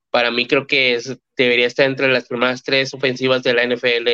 Para 0.09 0.29
mí 0.29 0.45
creo 0.45 0.67
que 0.67 0.99
debería 1.37 1.67
estar 1.67 1.85
entre 1.85 2.09
las 2.09 2.27
primeras 2.27 2.63
tres 2.63 2.93
ofensivas 2.93 3.43
de 3.43 3.53
la 3.53 3.63
NFL 3.63 4.07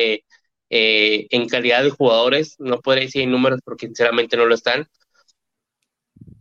eh, 0.70 1.26
en 1.30 1.48
calidad 1.48 1.82
de 1.82 1.90
jugadores. 1.90 2.54
No 2.60 2.80
podría 2.80 3.06
decir 3.06 3.26
números 3.26 3.58
porque 3.64 3.86
sinceramente 3.86 4.36
no 4.36 4.46
lo 4.46 4.54
están 4.54 4.88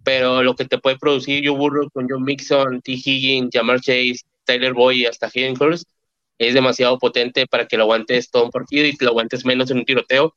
pero 0.04 0.44
lo 0.44 0.56
que 0.56 0.66
te 0.66 0.78
puede 0.78 1.00
producir 1.00 1.44
Joe 1.44 1.58
Burrow 1.58 1.90
con 1.90 2.08
John 2.08 2.24
Mixon, 2.24 2.82
T. 2.82 2.92
Higgins, 2.92 3.50
Jamar 3.52 3.80
Chase, 3.80 4.20
Tyler 4.44 4.74
Boyd 4.74 4.98
y 4.98 5.06
hasta 5.08 5.32
Hayden 5.34 5.56
Hurst 5.60 5.90
es 6.38 6.54
demasiado 6.54 7.00
potente 7.00 7.48
para 7.48 7.68
que 7.68 7.78
lo 7.78 7.84
aguantes 7.84 8.30
todo 8.30 8.46
un 8.46 8.52
partido 8.52 8.86
y 8.86 8.96
lo 9.00 9.10
aguantes 9.10 9.44
menos 9.44 9.72
en 9.72 9.80
un 9.80 9.86
tiroteo. 9.86 10.36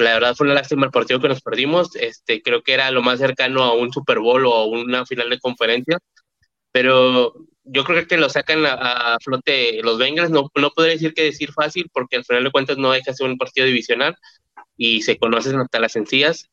La 0.00 0.14
verdad 0.14 0.34
fue 0.36 0.46
una 0.46 0.54
lástima 0.54 0.86
el 0.86 0.92
partido 0.92 1.20
que 1.20 1.28
nos 1.28 1.42
perdimos. 1.42 1.94
Este, 1.96 2.42
creo 2.42 2.62
que 2.62 2.74
era 2.74 2.90
lo 2.90 3.02
más 3.02 3.18
cercano 3.18 3.62
a 3.64 3.74
un 3.74 3.92
Super 3.92 4.18
Bowl 4.20 4.46
o 4.46 4.54
a 4.54 4.66
una 4.66 5.06
final 5.06 5.30
de 5.30 5.38
conferencia, 5.40 5.98
pero 6.72 7.34
yo 7.64 7.84
creo 7.84 8.06
que 8.06 8.16
lo 8.16 8.28
sacan 8.28 8.64
a, 8.66 9.18
flote 9.22 9.82
los 9.82 9.98
Bengals. 9.98 10.30
No, 10.30 10.50
no 10.56 10.70
podría 10.70 10.94
decir 10.94 11.14
que 11.14 11.24
decir 11.24 11.52
fácil, 11.52 11.88
porque 11.92 12.16
al 12.16 12.24
final 12.24 12.44
de 12.44 12.50
cuentas 12.50 12.78
no 12.78 12.92
deja 12.92 13.12
ser 13.12 13.28
un 13.28 13.38
partido 13.38 13.66
divisional 13.66 14.16
y 14.76 15.02
se 15.02 15.18
conocen 15.18 15.60
hasta 15.60 15.80
las 15.80 15.92
sencillas 15.92 16.50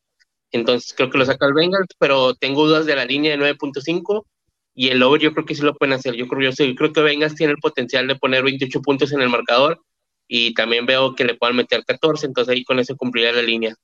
entonces 0.51 0.93
creo 0.95 1.09
que 1.09 1.17
lo 1.17 1.25
saca 1.25 1.45
el 1.45 1.53
Bengals, 1.53 1.89
pero 1.99 2.35
tengo 2.35 2.67
dudas 2.67 2.85
de 2.85 2.95
la 2.95 3.05
línea 3.05 3.31
de 3.31 3.37
9.5 3.37 4.25
y 4.73 4.89
el 4.89 5.01
over 5.03 5.21
yo 5.21 5.33
creo 5.33 5.45
que 5.45 5.55
sí 5.55 5.61
lo 5.61 5.75
pueden 5.75 5.93
hacer. 5.93 6.15
Yo 6.15 6.27
creo, 6.27 6.51
yo 6.51 6.75
creo 6.75 6.93
que 6.93 7.01
Bengals 7.01 7.35
tiene 7.35 7.53
el 7.53 7.59
potencial 7.59 8.07
de 8.07 8.15
poner 8.15 8.43
28 8.43 8.81
puntos 8.81 9.11
en 9.11 9.21
el 9.21 9.29
marcador 9.29 9.81
y 10.27 10.53
también 10.53 10.85
veo 10.85 11.15
que 11.15 11.23
le 11.23 11.35
puedan 11.35 11.55
meter 11.55 11.83
14, 11.85 12.25
entonces 12.25 12.53
ahí 12.53 12.63
con 12.63 12.79
eso 12.79 12.95
cumpliría 12.95 13.31
la 13.31 13.41
línea. 13.41 13.75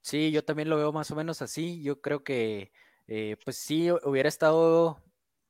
Sí, 0.00 0.30
yo 0.30 0.44
también 0.44 0.68
lo 0.68 0.76
veo 0.76 0.92
más 0.92 1.10
o 1.10 1.16
menos 1.16 1.42
así. 1.42 1.82
Yo 1.82 2.00
creo 2.00 2.22
que, 2.22 2.70
eh, 3.08 3.36
pues 3.44 3.56
sí, 3.56 3.90
hubiera 3.90 4.28
estado 4.28 5.02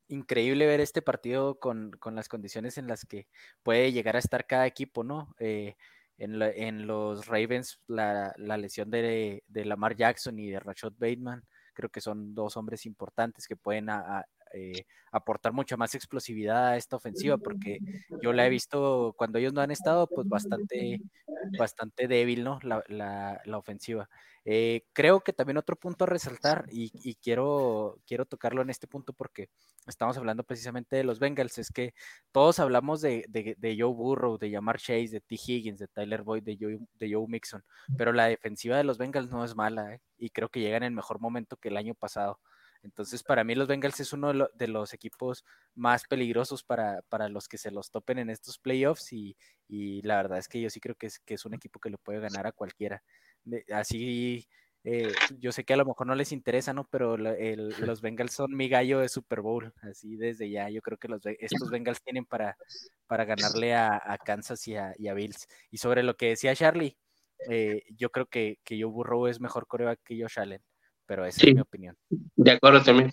increíble 0.08 0.66
ver 0.66 0.80
este 0.80 1.02
partido 1.02 1.58
con, 1.58 1.90
con, 1.98 2.14
las 2.14 2.28
condiciones 2.28 2.78
en 2.78 2.86
las 2.86 3.04
que 3.04 3.26
puede 3.62 3.92
llegar 3.92 4.16
a 4.16 4.20
estar 4.20 4.46
cada 4.46 4.66
equipo, 4.66 5.04
¿no? 5.04 5.34
Eh, 5.38 5.76
en, 6.18 6.86
los 6.86 7.26
Ravens 7.26 7.80
la, 7.86 8.34
lesión 8.38 8.90
de, 8.90 9.42
Lamar 9.48 9.96
Jackson 9.96 10.38
y 10.38 10.50
de 10.50 10.60
Rashad 10.60 10.92
Bateman. 10.96 11.42
Creo 11.74 11.90
que 11.90 12.00
son 12.00 12.34
dos 12.34 12.56
hombres 12.56 12.86
importantes 12.86 13.46
que 13.46 13.56
pueden 13.56 13.90
eh, 14.52 14.86
aportar 15.12 15.52
mucha 15.52 15.76
más 15.76 15.94
explosividad 15.94 16.68
a 16.68 16.76
esta 16.76 16.96
ofensiva, 16.96 17.38
porque 17.38 17.78
yo 18.22 18.32
la 18.32 18.46
he 18.46 18.50
visto 18.50 19.14
cuando 19.16 19.38
ellos 19.38 19.52
no 19.52 19.60
han 19.60 19.70
estado, 19.70 20.06
pues 20.06 20.28
bastante, 20.28 21.00
bastante 21.58 22.08
débil, 22.08 22.44
¿no? 22.44 22.58
La, 22.62 22.82
la, 22.88 23.58
ofensiva. 23.58 24.08
Eh, 24.44 24.84
creo 24.92 25.20
que 25.20 25.32
también 25.32 25.56
otro 25.56 25.76
punto 25.76 26.04
a 26.04 26.06
resaltar, 26.06 26.66
y, 26.70 26.92
y, 27.02 27.14
quiero, 27.16 27.98
quiero 28.06 28.26
tocarlo 28.26 28.62
en 28.62 28.70
este 28.70 28.86
punto 28.86 29.12
porque 29.12 29.48
estamos 29.86 30.16
hablando 30.18 30.44
precisamente 30.44 30.96
de 30.96 31.04
los 31.04 31.18
Bengals, 31.18 31.58
es 31.58 31.70
que 31.70 31.94
todos 32.30 32.58
hablamos 32.58 33.00
de, 33.00 33.24
de, 33.28 33.56
de 33.58 33.76
Joe 33.78 33.92
Burrow, 33.92 34.38
de 34.38 34.50
Yamar 34.50 34.78
Chase, 34.78 35.08
de 35.08 35.20
T. 35.20 35.34
Higgins, 35.34 35.78
de 35.78 35.88
Tyler 35.88 36.22
Boyd, 36.22 36.42
de 36.42 36.56
Joe, 36.60 36.78
de 36.94 37.12
Joe 37.12 37.26
Mixon, 37.26 37.64
pero 37.96 38.12
la 38.12 38.26
defensiva 38.26 38.76
de 38.76 38.84
los 38.84 38.98
Bengals 38.98 39.30
no 39.30 39.44
es 39.44 39.56
mala, 39.56 39.94
¿eh? 39.94 40.00
y 40.18 40.30
creo 40.30 40.48
que 40.48 40.60
llegan 40.60 40.82
en 40.82 40.94
mejor 40.94 41.20
momento 41.20 41.56
que 41.56 41.68
el 41.68 41.76
año 41.76 41.94
pasado. 41.94 42.38
Entonces, 42.86 43.22
para 43.24 43.44
mí 43.44 43.54
los 43.54 43.66
Bengals 43.66 43.98
es 44.00 44.12
uno 44.12 44.32
de, 44.32 44.68
los 44.68 44.94
equipos 44.94 45.44
más 45.74 46.04
peligrosos 46.04 46.62
para, 46.62 47.02
para, 47.08 47.28
los 47.28 47.48
que 47.48 47.58
se 47.58 47.72
los 47.72 47.90
topen 47.90 48.18
en 48.18 48.30
estos 48.30 48.58
playoffs 48.58 49.12
y, 49.12 49.36
y, 49.68 50.02
la 50.02 50.16
verdad 50.16 50.38
es 50.38 50.48
que 50.48 50.60
yo 50.60 50.70
sí 50.70 50.80
creo 50.80 50.94
que 50.94 51.08
es, 51.08 51.18
que 51.18 51.34
es 51.34 51.44
un 51.44 51.54
equipo 51.54 51.80
que 51.80 51.90
le 51.90 51.98
puede 51.98 52.20
ganar 52.20 52.46
a 52.46 52.52
cualquiera. 52.52 53.02
Así, 53.72 54.48
eh, 54.84 55.12
yo 55.40 55.50
sé 55.50 55.64
que 55.64 55.74
a 55.74 55.76
lo 55.76 55.84
mejor 55.84 56.06
no 56.06 56.14
les 56.14 56.30
interesa, 56.30 56.72
¿no? 56.72 56.88
Pero 56.88 57.16
los 57.90 58.00
Bengals 58.00 58.32
son 58.32 58.54
mi 58.54 58.68
gallo 58.68 59.00
de 59.00 59.08
Super 59.08 59.40
Bowl, 59.40 59.72
así 59.82 60.16
desde 60.16 60.48
ya. 60.48 60.70
Yo 60.70 60.80
creo 60.80 60.96
que 60.96 61.08
los, 61.08 61.26
estos 61.26 61.70
Bengals 61.70 62.02
tienen 62.02 62.24
para, 62.24 62.56
para 63.08 63.24
ganarle 63.24 63.74
a, 63.74 64.18
Kansas 64.24 64.66
y 64.68 64.76
a, 64.76 64.94
y 64.96 65.08
a, 65.08 65.14
Bills. 65.14 65.48
Y 65.72 65.78
sobre 65.78 66.04
lo 66.04 66.16
que 66.16 66.28
decía 66.28 66.54
Charlie, 66.54 66.96
eh, 67.50 67.82
yo 67.96 68.10
creo 68.10 68.26
que, 68.26 68.58
que 68.64 68.80
Joe 68.80 68.92
Burrow 68.92 69.26
es 69.26 69.40
mejor 69.40 69.66
coreback 69.66 70.00
que 70.04 70.20
Josh 70.22 70.38
Allen 70.38 70.62
pero 71.06 71.24
esa 71.24 71.46
es 71.46 71.54
mi 71.54 71.60
opinión. 71.60 71.96
De 72.10 72.50
acuerdo 72.50 72.82
también. 72.82 73.12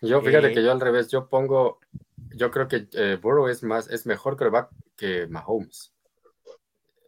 Yo, 0.00 0.20
fíjate 0.22 0.52
que 0.52 0.60
eh, 0.60 0.64
yo 0.64 0.72
al 0.72 0.80
revés, 0.80 1.08
yo 1.08 1.28
pongo, 1.28 1.80
yo 2.34 2.50
creo 2.50 2.68
que 2.68 2.88
eh, 2.92 3.18
Burrow 3.20 3.48
es 3.48 3.62
más, 3.62 3.88
es 3.90 4.06
mejor 4.06 4.36
coreback 4.36 4.70
que 4.96 5.26
Mahomes. 5.26 5.92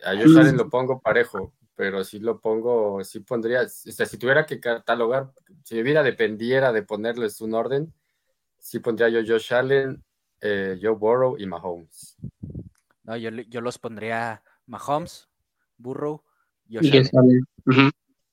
A 0.04 0.14
Josh 0.14 0.36
Allen 0.38 0.56
lo 0.56 0.68
pongo 0.68 1.00
parejo, 1.00 1.54
pero 1.74 2.04
si 2.04 2.18
lo 2.18 2.40
pongo, 2.40 3.02
si 3.02 3.20
pondría, 3.20 3.62
o 3.62 3.68
sea, 3.68 4.06
si 4.06 4.18
tuviera 4.18 4.46
que 4.46 4.60
catalogar, 4.60 5.32
si 5.64 5.74
mi 5.74 5.82
vida 5.82 6.02
dependiera 6.02 6.72
de 6.72 6.82
ponerles 6.82 7.40
un 7.40 7.54
orden, 7.54 7.92
sí 8.58 8.78
pondría 8.78 9.08
yo 9.08 9.20
Josh 9.26 9.54
Allen, 9.54 10.04
eh, 10.40 10.78
Joe 10.80 10.94
Burrow 10.94 11.36
y 11.38 11.46
Mahomes. 11.46 12.16
No, 13.02 13.16
yo, 13.16 13.30
yo 13.30 13.60
los 13.60 13.78
pondría 13.78 14.42
Mahomes, 14.66 15.28
Burrow, 15.78 16.22
Josh 16.70 17.10
Allen. 17.12 17.90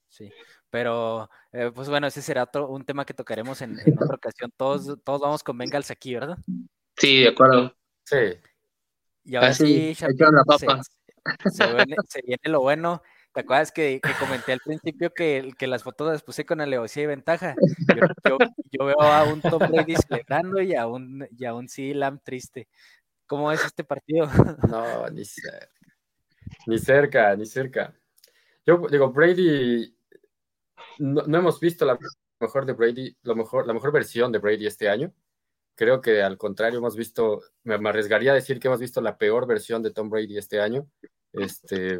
Sí. 0.07 0.31
Pero, 0.75 1.29
eh, 1.53 1.71
pues 1.73 1.87
bueno, 1.87 2.05
ese 2.05 2.21
será 2.21 2.43
otro, 2.43 2.67
un 2.67 2.83
tema 2.83 3.05
que 3.05 3.13
tocaremos 3.13 3.61
en, 3.61 3.79
otra 3.97 4.17
ocasión. 4.17 4.51
Todos, 4.57 5.01
todos 5.05 5.21
vamos 5.21 5.41
con 5.41 5.57
Bengals 5.57 5.89
aquí, 5.89 6.15
¿verdad? 6.15 6.37
Sí, 6.97 7.21
de 7.21 7.29
acuerdo. 7.29 7.73
Sí. 8.03 8.17
Y 9.23 9.37
ahora 9.37 9.53
sí, 9.53 9.95
se, 9.95 10.07
viene, 12.23 12.41
lo 12.43 12.59
bueno. 12.59 13.01
¿Te 13.33 13.39
acuerdas 13.39 13.71
que, 13.71 14.01
comenté 14.19 14.51
al 14.51 14.59
principio 14.59 15.13
que, 15.13 15.53
que, 15.57 15.67
las 15.67 15.81
fotos 15.81 16.11
las 16.11 16.23
puse 16.23 16.45
con 16.45 16.59
alevosía 16.59 17.03
y 17.03 17.07
ventaja? 17.07 17.55
Yo, 18.73 18.85
veo 18.85 19.01
a 19.01 19.23
un 19.23 19.39
Tom 19.39 19.59
Brady 19.71 19.95
celebrando 19.95 20.61
y 20.61 20.75
a 20.75 20.87
un, 20.87 21.25
y 21.37 21.45
a 21.45 21.53
un 21.53 21.67
Lam 21.77 22.19
triste. 22.21 22.67
¿Cómo 23.27 23.49
es 23.49 23.63
este 23.63 23.85
partido? 23.85 24.27
No, 24.67 25.09
ni 25.09 25.23
cerca. 25.23 25.69
Ni 26.67 26.77
cerca, 26.79 27.33
ni 27.37 27.45
cerca. 27.45 27.95
Yo 28.65 28.85
digo, 28.89 29.09
Brady 29.13 29.94
no, 30.99 31.37
hemos 31.37 31.59
visto 31.59 31.85
la 31.85 31.97
mejor 32.39 32.65
de 32.65 32.73
Brady, 32.73 33.15
lo 33.23 33.35
mejor, 33.35 33.67
la 33.67 33.73
mejor 33.73 33.91
versión 33.91 34.31
de 34.31 34.39
Brady 34.39 34.67
este 34.67 34.89
año. 34.89 35.13
Creo 35.75 36.01
que 36.01 36.21
al 36.21 36.37
contrario, 36.37 36.79
hemos 36.79 36.95
visto, 36.95 37.41
me, 37.63 37.75
arriesgaría 37.75 38.31
a 38.31 38.35
decir 38.35 38.59
que 38.59 38.67
hemos 38.67 38.79
visto 38.79 39.01
la 39.01 39.17
peor 39.17 39.45
versión 39.47 39.81
de 39.83 39.91
Tom 39.91 40.09
Brady 40.09 40.37
este 40.37 40.61
año. 40.61 40.87
Este, 41.33 41.99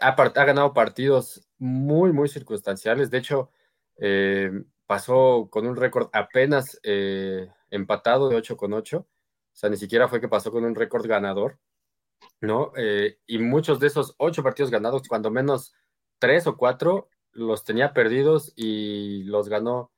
ha, 0.00 0.14
ganado 0.44 0.72
partidos 0.74 1.46
muy, 1.58 2.12
muy 2.12 2.28
circunstanciales. 2.28 3.10
De 3.10 3.18
hecho, 3.18 3.50
eh, 3.98 4.50
pasó 4.86 5.48
con 5.50 5.66
un 5.66 5.76
récord 5.76 6.08
apenas 6.12 6.78
eh, 6.82 7.48
empatado 7.70 8.28
de 8.28 8.36
8 8.36 8.56
con 8.56 8.72
8. 8.72 8.98
O 8.98 9.06
sea, 9.58 9.70
ni 9.70 9.76
siquiera 9.76 10.08
fue 10.08 10.20
que 10.20 10.28
pasó 10.28 10.50
con 10.50 10.64
un 10.64 10.74
récord 10.74 11.06
ganador, 11.06 11.58
¿no? 12.40 12.72
Eh, 12.76 13.18
y 13.26 13.38
muchos 13.38 13.80
de 13.80 13.86
esos 13.86 14.14
ocho 14.18 14.42
partidos 14.42 14.70
ganados, 14.70 15.08
cuando 15.08 15.30
menos 15.30 15.72
tres 16.18 16.46
o 16.46 16.56
cuatro, 16.58 17.08
los 17.36 17.64
tenía 17.64 17.92
perdidos 17.92 18.52
y 18.56 19.24
los 19.24 19.48
ganó 19.48 19.92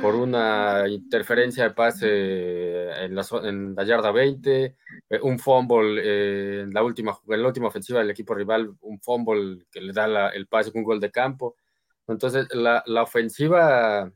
por 0.00 0.14
una 0.14 0.84
interferencia 0.88 1.64
de 1.64 1.70
pase 1.70 3.04
en 3.04 3.14
la, 3.14 3.26
en 3.42 3.74
la 3.74 3.84
yarda 3.84 4.12
20, 4.12 4.64
eh, 4.64 4.76
un 5.22 5.38
fumble 5.38 6.00
eh, 6.04 6.60
en, 6.60 6.72
la 6.72 6.84
última, 6.84 7.18
en 7.28 7.42
la 7.42 7.48
última 7.48 7.68
ofensiva 7.68 7.98
del 7.98 8.10
equipo 8.10 8.34
rival, 8.34 8.76
un 8.80 9.00
fumble 9.00 9.66
que 9.70 9.80
le 9.80 9.92
da 9.92 10.28
el 10.28 10.46
pase 10.46 10.70
con 10.70 10.80
un 10.80 10.84
gol 10.84 11.00
de 11.00 11.10
campo. 11.10 11.56
Entonces, 12.06 12.46
la, 12.54 12.84
la 12.86 13.02
ofensiva 13.02 14.12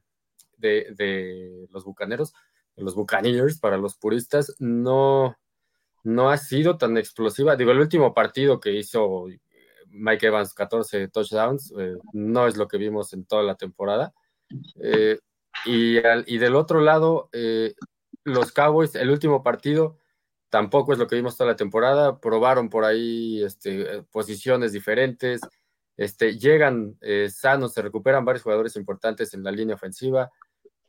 de, 0.56 0.94
de, 0.94 1.66
los 1.70 1.84
Bucaneros, 1.84 2.32
los 2.76 2.94
Buccaneers, 2.94 3.58
para 3.58 3.76
los 3.76 3.96
puristas, 3.96 4.54
no, 4.60 5.36
no 6.04 6.30
ha 6.30 6.36
sido 6.36 6.78
tan 6.78 6.96
explosiva. 6.96 7.56
Digo, 7.56 7.72
el 7.72 7.80
último 7.80 8.14
partido 8.14 8.60
que 8.60 8.72
hizo 8.72 9.26
Mike 9.90 10.26
Evans 10.26 10.54
14 10.54 11.08
touchdowns, 11.08 11.72
eh, 11.78 11.96
no 12.12 12.46
es 12.46 12.56
lo 12.56 12.68
que 12.68 12.78
vimos 12.78 13.12
en 13.12 13.24
toda 13.24 13.42
la 13.42 13.56
temporada. 13.56 14.12
Eh, 14.82 15.18
y, 15.64 16.38
del 16.38 16.56
otro 16.56 16.80
lado, 16.80 17.28
eh, 17.32 17.74
los 18.24 18.52
Cowboys, 18.52 18.94
el 18.94 19.10
último 19.10 19.42
partido, 19.42 19.98
tampoco 20.48 20.92
es 20.92 20.98
lo 20.98 21.06
que 21.06 21.16
vimos 21.16 21.36
toda 21.36 21.50
la 21.50 21.56
temporada. 21.56 22.20
Probaron 22.20 22.68
por 22.70 22.84
ahí 22.84 23.42
este, 23.42 24.02
posiciones 24.10 24.72
diferentes. 24.72 25.40
Este, 25.96 26.38
llegan 26.38 26.96
sanos, 27.28 27.74
se 27.74 27.82
recuperan 27.82 28.24
varios 28.24 28.42
jugadores 28.42 28.76
importantes 28.76 29.34
en 29.34 29.42
la 29.42 29.52
línea 29.52 29.74
ofensiva. 29.74 30.30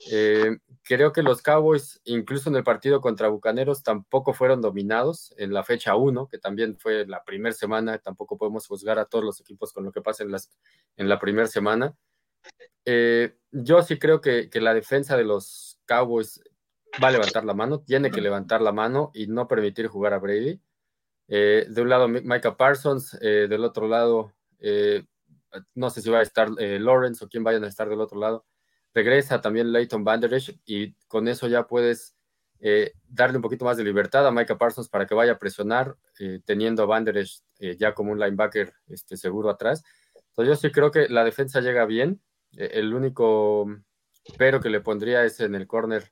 Eh, 0.10 0.58
creo 0.84 1.12
que 1.12 1.22
los 1.22 1.42
Cowboys, 1.42 2.02
incluso 2.06 2.50
en 2.50 2.56
el 2.56 2.64
partido 2.64 3.02
contra 3.02 3.28
Bucaneros, 3.28 3.84
tampoco 3.84 4.34
fueron 4.34 4.62
dominados 4.62 5.34
en 5.38 5.54
la 5.54 5.64
fecha 5.64 5.96
1, 5.96 6.28
que 6.28 6.38
también 6.38 6.78
fue 6.78 7.06
la 7.06 7.24
primera 7.24 7.54
semana. 7.54 8.00
Tampoco 8.00 8.38
podemos 8.38 8.68
juzgar 8.68 9.00
a 9.00 9.06
todos 9.06 9.24
los 9.24 9.40
equipos 9.40 9.74
con 9.74 9.84
lo 9.84 9.92
que 9.92 10.02
pasa 10.02 10.24
en, 10.24 10.32
las, 10.32 10.50
en 10.98 11.10
la 11.10 11.20
primera 11.20 11.48
semana. 11.48 11.96
Eh, 12.86 13.36
yo 13.52 13.82
sí 13.84 14.00
creo 14.00 14.22
que, 14.22 14.50
que, 14.50 14.62
la 14.62 14.74
defensa 14.74 15.16
de 15.16 15.24
los 15.24 15.80
Cowboys 15.86 16.42
va 17.02 17.10
a 17.10 17.12
levantar 17.12 17.46
la 17.46 17.54
mano, 17.54 17.82
tiene 17.82 18.10
que 18.10 18.22
levantar 18.22 18.62
la 18.62 18.72
mano 18.72 19.12
y 19.14 19.28
no 19.28 19.48
permitir 19.48 19.88
jugar 19.88 20.14
a 20.14 20.20
Brady. 20.20 20.60
Eh, 21.28 21.68
de 21.70 21.82
un 21.82 21.90
lado, 21.90 22.08
Micah 22.08 22.58
Parsons, 22.58 23.18
del 23.20 23.64
otro 23.64 23.88
lado, 23.88 24.34
no 25.76 25.90
sé 25.90 26.02
si 26.02 26.10
va 26.10 26.20
a 26.20 26.24
estar 26.24 26.50
Lawrence 26.50 27.24
o 27.24 27.30
quién 27.30 27.44
vayan 27.44 27.64
a 27.64 27.68
estar 27.68 27.88
del 27.88 28.02
otro 28.02 28.20
lado 28.20 28.46
regresa 28.94 29.42
también 29.42 29.72
Leighton 29.72 30.04
Banderich 30.04 30.60
y 30.66 30.94
con 31.08 31.28
eso 31.28 31.48
ya 31.48 31.68
puedes 31.68 32.16
eh, 32.60 32.94
darle 33.08 33.38
un 33.38 33.42
poquito 33.42 33.66
más 33.66 33.78
de 33.78 33.84
libertad 33.84 34.28
a 34.28 34.32
Micah 34.32 34.58
Parsons 34.58 34.88
para 34.88 35.08
que 35.08 35.16
vaya 35.16 35.34
a 35.34 35.40
presionar, 35.40 35.98
eh, 36.20 36.42
teniendo 36.46 36.84
a 36.84 36.86
Banderich 36.86 37.42
eh, 37.60 37.76
ya 37.78 37.94
como 37.94 38.12
un 38.12 38.20
linebacker 38.20 38.74
este, 38.88 39.18
seguro 39.18 39.50
atrás. 39.50 39.84
Entonces 40.30 40.48
yo 40.48 40.56
sí 40.56 40.72
creo 40.72 40.92
que 40.92 41.10
la 41.10 41.24
defensa 41.24 41.62
llega 41.62 41.86
bien. 41.86 42.22
el 42.52 42.94
único 42.94 43.68
pero 44.38 44.60
que 44.60 44.70
le 44.70 44.82
pondría 44.82 45.24
es 45.26 45.40
en 45.40 45.56
el 45.56 45.68
corner 45.68 46.12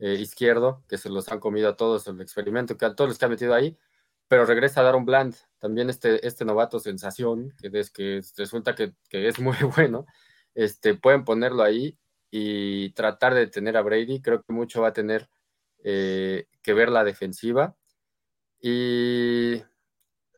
izquierdo, 0.00 0.84
que 0.88 0.98
se 0.98 1.08
los 1.08 1.28
han 1.32 1.40
comido 1.40 1.70
a 1.70 1.76
todos 1.76 2.06
el 2.06 2.20
experimento, 2.20 2.76
que 2.76 2.84
a 2.84 2.94
todos 2.94 3.08
los 3.08 3.18
que 3.18 3.24
han 3.24 3.30
metido 3.30 3.54
ahí, 3.54 3.78
pero 4.28 4.44
regresa 4.44 4.80
a 4.80 4.84
dar 4.84 4.96
un 4.96 5.06
Bland, 5.06 5.34
también 5.58 5.88
este, 5.88 6.26
este 6.26 6.44
novato 6.44 6.80
sensación, 6.80 7.54
que, 7.58 7.70
es, 7.72 7.90
que 7.90 8.20
resulta 8.36 8.74
que, 8.74 8.92
que 9.08 9.28
es 9.28 9.38
muy 9.38 9.56
bueno, 9.76 10.04
este, 10.54 10.94
pueden 10.94 11.24
ponerlo 11.24 11.62
ahí 11.62 11.98
y 12.38 12.90
tratar 12.90 13.32
de 13.32 13.40
detener 13.40 13.78
a 13.78 13.82
Brady. 13.82 14.20
Creo 14.20 14.42
que 14.42 14.52
mucho 14.52 14.82
va 14.82 14.88
a 14.88 14.92
tener 14.92 15.26
eh, 15.82 16.46
que 16.62 16.74
ver 16.74 16.90
la 16.90 17.02
defensiva. 17.02 17.74
Y, 18.60 19.62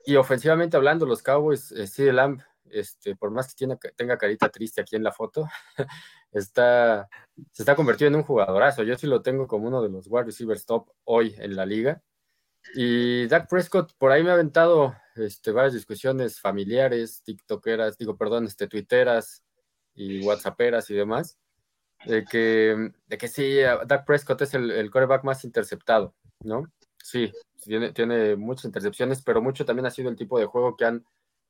y, 0.07 0.17
ofensivamente 0.17 0.77
hablando, 0.77 1.07
los 1.07 1.25
Cowboys, 1.25 1.73
eh, 1.73 2.13
Lamb, 2.13 2.41
este, 2.71 3.17
por 3.17 3.33
más 3.33 3.49
que 3.49 3.55
tiene, 3.57 3.77
tenga 3.97 4.17
carita 4.17 4.49
triste 4.49 4.81
aquí 4.81 4.95
en 4.95 5.03
la 5.03 5.11
foto, 5.11 5.49
está, 6.33 7.09
se 7.51 7.63
está 7.63 7.75
convirtiendo 7.75 8.19
en 8.19 8.23
un 8.23 8.27
jugadorazo. 8.27 8.85
Yo 8.85 8.97
sí 8.97 9.09
lo 9.09 9.21
tengo 9.21 9.49
como 9.49 9.67
uno 9.67 9.83
de 9.83 9.89
los 9.89 10.07
wide 10.09 10.27
receivers 10.27 10.67
top 10.67 10.91
hoy 11.03 11.35
en 11.39 11.57
la 11.57 11.67
liga. 11.67 12.01
Y 12.75 13.27
Dak 13.27 13.49
Prescott, 13.49 13.93
por 13.99 14.13
ahí 14.13 14.23
me 14.23 14.31
ha 14.31 14.35
aventado 14.35 14.95
este, 15.17 15.51
varias 15.51 15.75
discusiones 15.75 16.41
familiares, 16.41 17.23
tiktokeras, 17.25 17.99
digo, 17.99 18.17
perdón, 18.17 18.47
este, 18.47 18.69
twitteras 18.69 19.43
y 19.95 20.25
whatsapperas 20.25 20.91
y 20.91 20.95
demás 20.95 21.39
de 22.05 22.25
que, 22.25 22.93
de 23.07 23.19
que 23.19 23.29
sí, 23.29 23.59
Dak 23.87 24.05
Prescott 24.05 24.43
es 24.43 24.55
el, 24.55 24.71
el 24.71 24.91
coreback 24.91 25.25
más 25.25 25.45
interceptado, 25.45 26.15
¿no? 26.41 26.71
Sí, 27.03 27.33
tiene, 27.63 27.93
tiene 27.93 28.37
muchas 28.37 28.67
intercepciones, 28.67 29.23
pero 29.23 29.43
mucho 29.43 29.65
también 29.65 29.87
ha 29.87 29.91
sido 29.91 30.09
el 30.11 30.17
tipo 30.17 30.39
de 30.39 30.47
juego 30.47 30.77
que 30.77 30.85
han, 30.85 31.05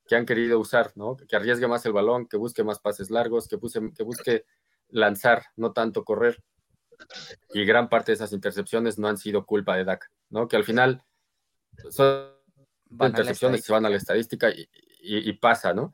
que 0.07 0.17
han 0.17 0.27
querido 0.27 0.59
usar, 0.59 0.93
¿no? 0.95 1.17
Que 1.17 1.37
arriesgue 1.37 1.69
más 1.69 1.85
el 1.87 1.93
balón, 1.93 2.27
que 2.27 2.37
busque 2.37 2.65
más 2.65 2.79
pases 2.79 3.11
largos, 3.11 3.49
que, 3.49 3.59
que 3.95 4.03
busque 4.03 4.45
lanzar, 4.89 5.45
no 5.57 5.73
tanto 5.73 6.05
correr. 6.05 6.43
y 7.53 7.65
gran 7.65 7.89
parte 7.89 8.13
de 8.13 8.17
esas 8.17 8.33
intercepciones 8.33 8.99
no 8.99 9.09
han 9.09 9.19
sido 9.19 9.47
culpa 9.47 9.77
de 9.77 9.85
Dak, 9.85 10.11
¿no? 10.31 10.49
Que 10.49 10.57
al 10.57 10.65
final 10.65 11.03
son 11.91 12.33
intercepciones 13.01 13.65
se 13.65 13.73
van 13.73 13.87
a 13.87 13.91
la 13.91 13.97
estadística 13.97 14.49
y, 15.01 15.33
pasa, 15.35 15.73
¿no? 15.75 15.93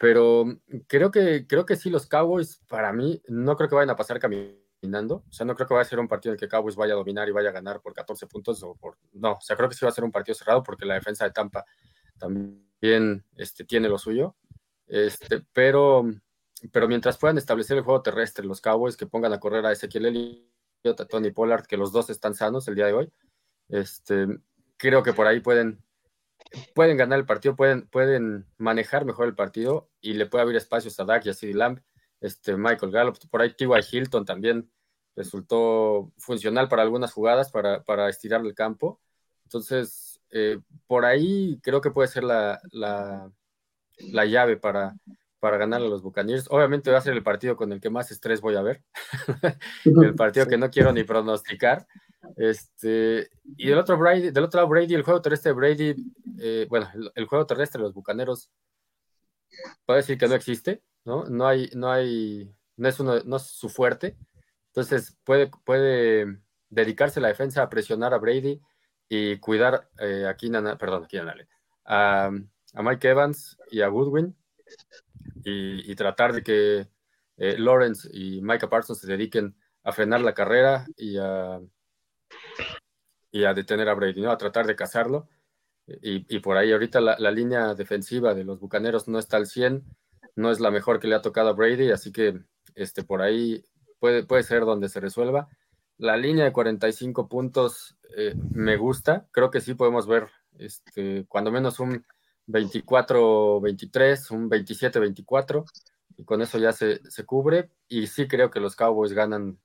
Pero 0.00 0.46
creo 0.86 1.10
que, 1.10 1.46
creo 1.46 1.66
que 1.66 1.76
sí, 1.76 1.90
los 1.90 2.06
Cowboys, 2.06 2.62
para 2.68 2.90
mí, 2.90 3.22
no 3.28 3.54
creo 3.54 3.68
que 3.68 3.74
vayan 3.74 3.90
a 3.90 3.96
pasar 3.96 4.18
caminando. 4.18 5.24
O 5.28 5.30
sea, 5.32 5.44
no 5.44 5.54
creo 5.54 5.68
que 5.68 5.74
vaya 5.74 5.82
a 5.82 5.90
ser 5.90 5.98
un 5.98 6.08
partido 6.08 6.32
en 6.32 6.36
el 6.36 6.40
que 6.40 6.48
Cowboys 6.48 6.74
vaya 6.74 6.94
a 6.94 6.96
dominar 6.96 7.28
y 7.28 7.32
vaya 7.32 7.50
a 7.50 7.52
ganar 7.52 7.82
por 7.82 7.92
14 7.92 8.26
puntos. 8.26 8.62
O 8.62 8.76
por, 8.76 8.96
no, 9.12 9.32
o 9.32 9.40
sea, 9.42 9.56
creo 9.56 9.68
que 9.68 9.74
sí 9.74 9.84
va 9.84 9.90
a 9.90 9.94
ser 9.94 10.04
un 10.04 10.10
partido 10.10 10.34
cerrado 10.34 10.62
porque 10.62 10.86
la 10.86 10.94
defensa 10.94 11.26
de 11.26 11.32
Tampa 11.32 11.66
también 12.16 13.26
este, 13.36 13.66
tiene 13.66 13.90
lo 13.90 13.98
suyo. 13.98 14.36
Este, 14.86 15.44
pero, 15.52 16.10
pero 16.72 16.88
mientras 16.88 17.18
puedan 17.18 17.36
establecer 17.36 17.76
el 17.76 17.84
juego 17.84 18.00
terrestre, 18.00 18.46
los 18.46 18.62
Cowboys 18.62 18.96
que 18.96 19.06
pongan 19.06 19.34
a 19.34 19.38
correr 19.38 19.66
a 19.66 19.72
Ezequiel 19.72 20.06
Elliott, 20.06 20.98
a 20.98 21.04
Tony 21.04 21.30
Pollard, 21.30 21.66
que 21.66 21.76
los 21.76 21.92
dos 21.92 22.08
están 22.08 22.34
sanos 22.34 22.66
el 22.68 22.74
día 22.74 22.86
de 22.86 22.94
hoy, 22.94 23.12
este, 23.68 24.28
creo 24.78 25.02
que 25.02 25.12
por 25.12 25.26
ahí 25.26 25.40
pueden 25.40 25.84
pueden 26.74 26.96
ganar 26.96 27.18
el 27.18 27.26
partido, 27.26 27.56
pueden, 27.56 27.86
pueden 27.88 28.46
manejar 28.58 29.04
mejor 29.04 29.26
el 29.26 29.34
partido 29.34 29.90
y 30.00 30.14
le 30.14 30.26
puede 30.26 30.42
abrir 30.42 30.56
espacios 30.56 30.98
a 30.98 31.04
Dak 31.04 31.26
y 31.26 31.30
a 31.30 31.34
CD 31.34 31.54
Lamb, 31.54 31.80
este, 32.20 32.56
Michael 32.56 32.92
Gallup, 32.92 33.18
por 33.30 33.42
ahí 33.42 33.54
T.Y. 33.54 33.68
Hilton 33.90 34.24
también 34.24 34.70
resultó 35.16 36.12
funcional 36.18 36.68
para 36.68 36.82
algunas 36.82 37.12
jugadas, 37.12 37.50
para, 37.50 37.82
para 37.84 38.08
estirar 38.08 38.40
el 38.42 38.54
campo. 38.54 39.00
Entonces, 39.44 40.20
eh, 40.30 40.58
por 40.86 41.04
ahí 41.04 41.58
creo 41.62 41.80
que 41.80 41.90
puede 41.90 42.08
ser 42.08 42.24
la, 42.24 42.60
la, 42.70 43.30
la 43.98 44.24
llave 44.24 44.56
para, 44.56 44.94
para 45.40 45.56
ganar 45.56 45.80
a 45.80 45.84
los 45.84 46.02
Buccaneers. 46.02 46.46
Obviamente 46.50 46.90
va 46.90 46.98
a 46.98 47.02
ser 47.02 47.14
el 47.14 47.22
partido 47.22 47.56
con 47.56 47.72
el 47.72 47.80
que 47.80 47.90
más 47.90 48.10
estrés 48.10 48.40
voy 48.40 48.56
a 48.56 48.62
ver, 48.62 48.84
el 49.84 50.14
partido 50.14 50.46
que 50.46 50.58
no 50.58 50.70
quiero 50.70 50.92
ni 50.92 51.02
pronosticar, 51.02 51.86
este, 52.36 53.30
y 53.56 53.68
del 53.68 53.78
otro 53.78 53.96
Brady, 53.96 54.30
del 54.30 54.44
otro 54.44 54.58
lado 54.58 54.68
Brady, 54.68 54.94
el 54.94 55.02
juego 55.02 55.22
terrestre 55.22 55.50
de 55.50 55.54
Brady, 55.54 55.94
eh, 56.38 56.66
bueno, 56.68 56.88
el, 57.14 57.26
juego 57.26 57.46
terrestre 57.46 57.78
de 57.78 57.84
los 57.84 57.94
bucaneros 57.94 58.50
puede 59.84 60.00
decir 60.00 60.18
que 60.18 60.28
no 60.28 60.34
existe, 60.34 60.82
¿no? 61.04 61.24
No 61.24 61.46
hay, 61.46 61.70
no 61.74 61.90
hay, 61.90 62.54
no 62.76 62.88
es 62.88 63.00
uno, 63.00 63.20
no 63.24 63.36
es 63.36 63.42
su 63.42 63.68
fuerte. 63.68 64.16
Entonces 64.68 65.16
puede, 65.24 65.50
puede 65.64 66.40
dedicarse 66.68 67.20
la 67.20 67.28
defensa 67.28 67.62
a 67.62 67.70
presionar 67.70 68.14
a 68.14 68.18
Brady 68.18 68.60
y 69.08 69.38
cuidar 69.38 69.90
eh, 69.98 70.26
a 70.26 70.36
Keenan, 70.36 70.78
perdón, 70.78 71.08
a, 71.84 72.30
a, 72.74 72.82
Mike 72.82 73.08
Evans 73.08 73.58
y 73.70 73.80
a 73.80 73.88
Goodwin 73.88 74.36
y, 75.44 75.94
tratar 75.94 76.32
de 76.32 76.42
que 76.42 76.88
eh, 77.36 77.58
Lawrence 77.58 78.08
y 78.12 78.40
Micah 78.42 78.68
Parsons 78.68 79.00
se 79.00 79.06
dediquen 79.06 79.56
a 79.82 79.92
frenar 79.92 80.20
la 80.20 80.34
carrera 80.34 80.86
y 80.96 81.16
a 81.18 81.60
y 83.32 83.44
a 83.44 83.54
detener 83.54 83.88
a 83.88 83.94
Brady, 83.94 84.22
¿no? 84.22 84.30
A 84.30 84.38
tratar 84.38 84.66
de 84.66 84.76
cazarlo. 84.76 85.28
Y, 86.02 86.38
por 86.38 86.56
ahí 86.56 86.70
ahorita 86.70 87.00
la, 87.00 87.30
línea 87.32 87.74
defensiva 87.74 88.32
de 88.32 88.44
los 88.44 88.60
Bucaneros 88.60 89.08
no 89.08 89.18
está 89.18 89.38
al 89.38 89.46
100, 89.46 89.84
no 90.36 90.52
es 90.52 90.60
la 90.60 90.70
mejor 90.70 91.00
que 91.00 91.08
le 91.08 91.16
ha 91.16 91.22
tocado 91.22 91.48
a 91.48 91.52
Brady, 91.52 91.90
así 91.90 92.12
que 92.12 92.40
este, 92.76 93.02
por 93.02 93.22
ahí 93.22 93.64
puede, 93.98 94.22
puede 94.24 94.44
ser 94.44 94.64
donde 94.64 94.88
se 94.88 95.00
resuelva. 95.00 95.48
La 95.98 96.16
línea 96.16 96.44
de 96.44 96.52
45 96.52 97.28
puntos 97.28 97.96
eh, 98.16 98.34
me 98.52 98.76
gusta, 98.76 99.26
creo 99.32 99.50
que 99.50 99.60
sí 99.60 99.74
podemos 99.74 100.06
ver 100.06 100.28
este, 100.58 101.26
cuando 101.28 101.50
menos 101.50 101.80
un 101.80 102.06
24-23, 102.52 104.30
un 104.30 104.50
27-24, 104.50 105.64
y 106.16 106.24
con 106.24 106.42
eso 106.42 106.58
ya 106.58 106.72
se, 106.72 107.00
se, 107.10 107.24
cubre, 107.24 107.70
y 107.88 108.06
sí 108.06 108.28
creo 108.28 108.50
que 108.50 108.60
los 108.60 108.76
Cowboys 108.76 109.12
ganan 109.12 109.58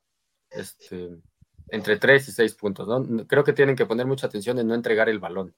este, 0.49 1.17
entre 1.69 1.97
3 1.97 2.29
y 2.29 2.31
6 2.31 2.55
puntos. 2.55 2.87
¿no? 2.87 3.27
Creo 3.27 3.43
que 3.43 3.53
tienen 3.53 3.75
que 3.75 3.85
poner 3.85 4.05
mucha 4.05 4.27
atención 4.27 4.59
en 4.59 4.67
no 4.67 4.73
entregar 4.73 5.09
el 5.09 5.19
balón, 5.19 5.55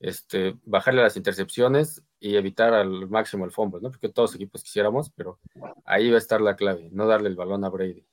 este, 0.00 0.56
bajarle 0.64 1.02
las 1.02 1.16
intercepciones 1.16 2.02
y 2.20 2.36
evitar 2.36 2.74
al 2.74 3.08
máximo 3.08 3.44
el 3.44 3.50
fumble, 3.50 3.80
¿no? 3.80 3.90
porque 3.90 4.08
todos 4.08 4.30
los 4.30 4.36
equipos 4.36 4.62
quisiéramos, 4.62 5.10
pero 5.10 5.40
ahí 5.84 6.10
va 6.10 6.16
a 6.16 6.18
estar 6.18 6.40
la 6.40 6.56
clave, 6.56 6.88
no 6.92 7.06
darle 7.06 7.28
el 7.28 7.36
balón 7.36 7.64
a 7.64 7.68
Brady. 7.68 8.06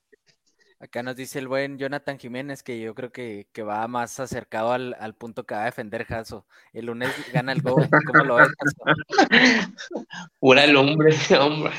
Acá 0.86 1.01
nos 1.01 1.15
dice 1.15 1.39
el 1.39 1.47
buen 1.47 1.79
Jonathan 1.79 2.19
Jiménez 2.19 2.61
que 2.61 2.79
yo 2.79 2.93
creo 2.93 3.11
que, 3.11 3.47
va 3.63 3.88
más 3.88 4.19
acercado 4.19 4.71
al, 4.71 5.15
punto 5.15 5.43
que 5.43 5.55
va 5.55 5.63
a 5.63 5.65
defender 5.65 6.05
Jaso. 6.05 6.45
El 6.73 6.86
lunes 6.86 7.09
gana 7.33 7.53
el 7.53 7.63
gol. 7.63 7.89
¿Cómo 8.05 8.23
lo 8.23 8.36
ves, 8.36 8.49
Pura 10.39 10.63
el 10.63 10.77
hombre, 10.77 11.15
hombre. 11.39 11.71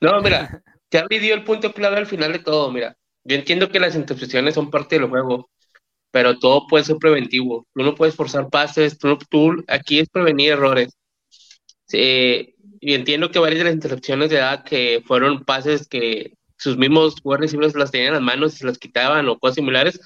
No, 0.00 0.20
mira, 0.20 0.60
Charlie 0.90 1.20
dio 1.20 1.34
el 1.34 1.44
punto 1.44 1.72
clave 1.72 1.98
al 1.98 2.06
final 2.06 2.32
de 2.32 2.40
todo, 2.40 2.72
mira. 2.72 2.98
Yo 3.22 3.36
entiendo 3.36 3.68
que 3.68 3.78
las 3.78 3.94
intercepciones 3.94 4.54
son 4.54 4.70
parte 4.70 4.98
del 4.98 5.08
juego, 5.08 5.48
pero 6.10 6.36
todo 6.40 6.66
puede 6.66 6.82
ser 6.82 6.96
preventivo. 6.96 7.68
Tú 7.72 7.84
no 7.84 7.94
puedes 7.94 8.16
forzar 8.16 8.50
pases, 8.50 8.98
tú, 8.98 9.16
tú 9.30 9.64
aquí 9.68 10.00
es 10.00 10.08
prevenir 10.08 10.50
errores. 10.50 10.96
y 11.92 12.94
entiendo 12.94 13.30
que 13.30 13.38
varias 13.38 13.60
de 13.60 13.64
las 13.66 13.74
intercepciones 13.74 14.30
de 14.30 14.38
edad 14.38 14.64
que 14.64 15.00
fueron 15.06 15.44
pases 15.44 15.86
que 15.86 16.37
sus 16.58 16.76
mismos 16.76 17.20
jugadores 17.22 17.54
las 17.74 17.90
tenían 17.90 18.08
en 18.08 18.14
las 18.14 18.22
manos 18.22 18.54
y 18.54 18.58
se 18.58 18.66
las 18.66 18.78
quitaban 18.78 19.28
o 19.28 19.38
cosas 19.38 19.56
similares, 19.56 20.00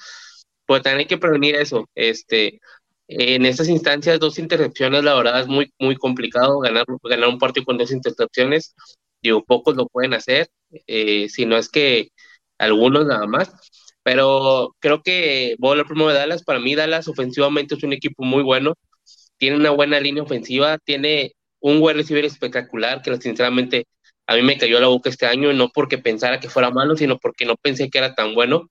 pues 0.65 0.81
también 0.81 0.99
hay 1.01 1.07
que 1.07 1.17
prevenir 1.17 1.55
eso. 1.55 1.89
Este, 1.95 2.59
en 3.07 3.45
estas 3.45 3.69
instancias, 3.69 4.19
dos 4.19 4.39
intercepciones, 4.39 5.03
la 5.03 5.15
verdad 5.15 5.41
es 5.41 5.47
muy, 5.47 5.73
muy 5.79 5.95
complicado 5.95 6.59
ganar, 6.59 6.85
ganar 7.03 7.29
un 7.29 7.39
partido 7.39 7.65
con 7.65 7.77
dos 7.77 7.91
intercepciones. 7.91 8.75
Digo, 9.21 9.43
pocos 9.43 9.75
lo 9.75 9.87
pueden 9.87 10.13
hacer, 10.13 10.49
eh, 10.87 11.29
si 11.29 11.45
no 11.45 11.57
es 11.57 11.69
que 11.69 12.09
algunos 12.57 13.05
nada 13.05 13.25
más. 13.27 13.51
Pero 14.03 14.75
creo 14.79 15.01
que 15.01 15.55
voy 15.59 15.69
a 15.69 15.71
hablar 15.71 15.87
primero 15.87 16.09
de 16.09 16.15
Dallas. 16.15 16.43
Para 16.43 16.59
mí, 16.59 16.75
Dallas 16.75 17.07
ofensivamente 17.07 17.75
es 17.75 17.83
un 17.83 17.93
equipo 17.93 18.23
muy 18.23 18.43
bueno. 18.43 18.75
Tiene 19.37 19.57
una 19.57 19.71
buena 19.71 19.99
línea 19.99 20.23
ofensiva, 20.23 20.77
tiene 20.79 21.33
un 21.59 21.79
buen 21.79 21.97
receiver 21.97 22.25
espectacular 22.25 23.01
que 23.01 23.15
sinceramente 23.21 23.85
a 24.27 24.35
mí 24.35 24.41
me 24.41 24.57
cayó 24.57 24.79
la 24.79 24.87
boca 24.87 25.09
este 25.09 25.25
año, 25.25 25.53
no 25.53 25.69
porque 25.69 25.97
pensara 25.97 26.39
que 26.39 26.49
fuera 26.49 26.71
malo, 26.71 26.95
sino 26.95 27.17
porque 27.19 27.45
no 27.45 27.55
pensé 27.57 27.89
que 27.89 27.97
era 27.97 28.15
tan 28.15 28.33
bueno. 28.35 28.69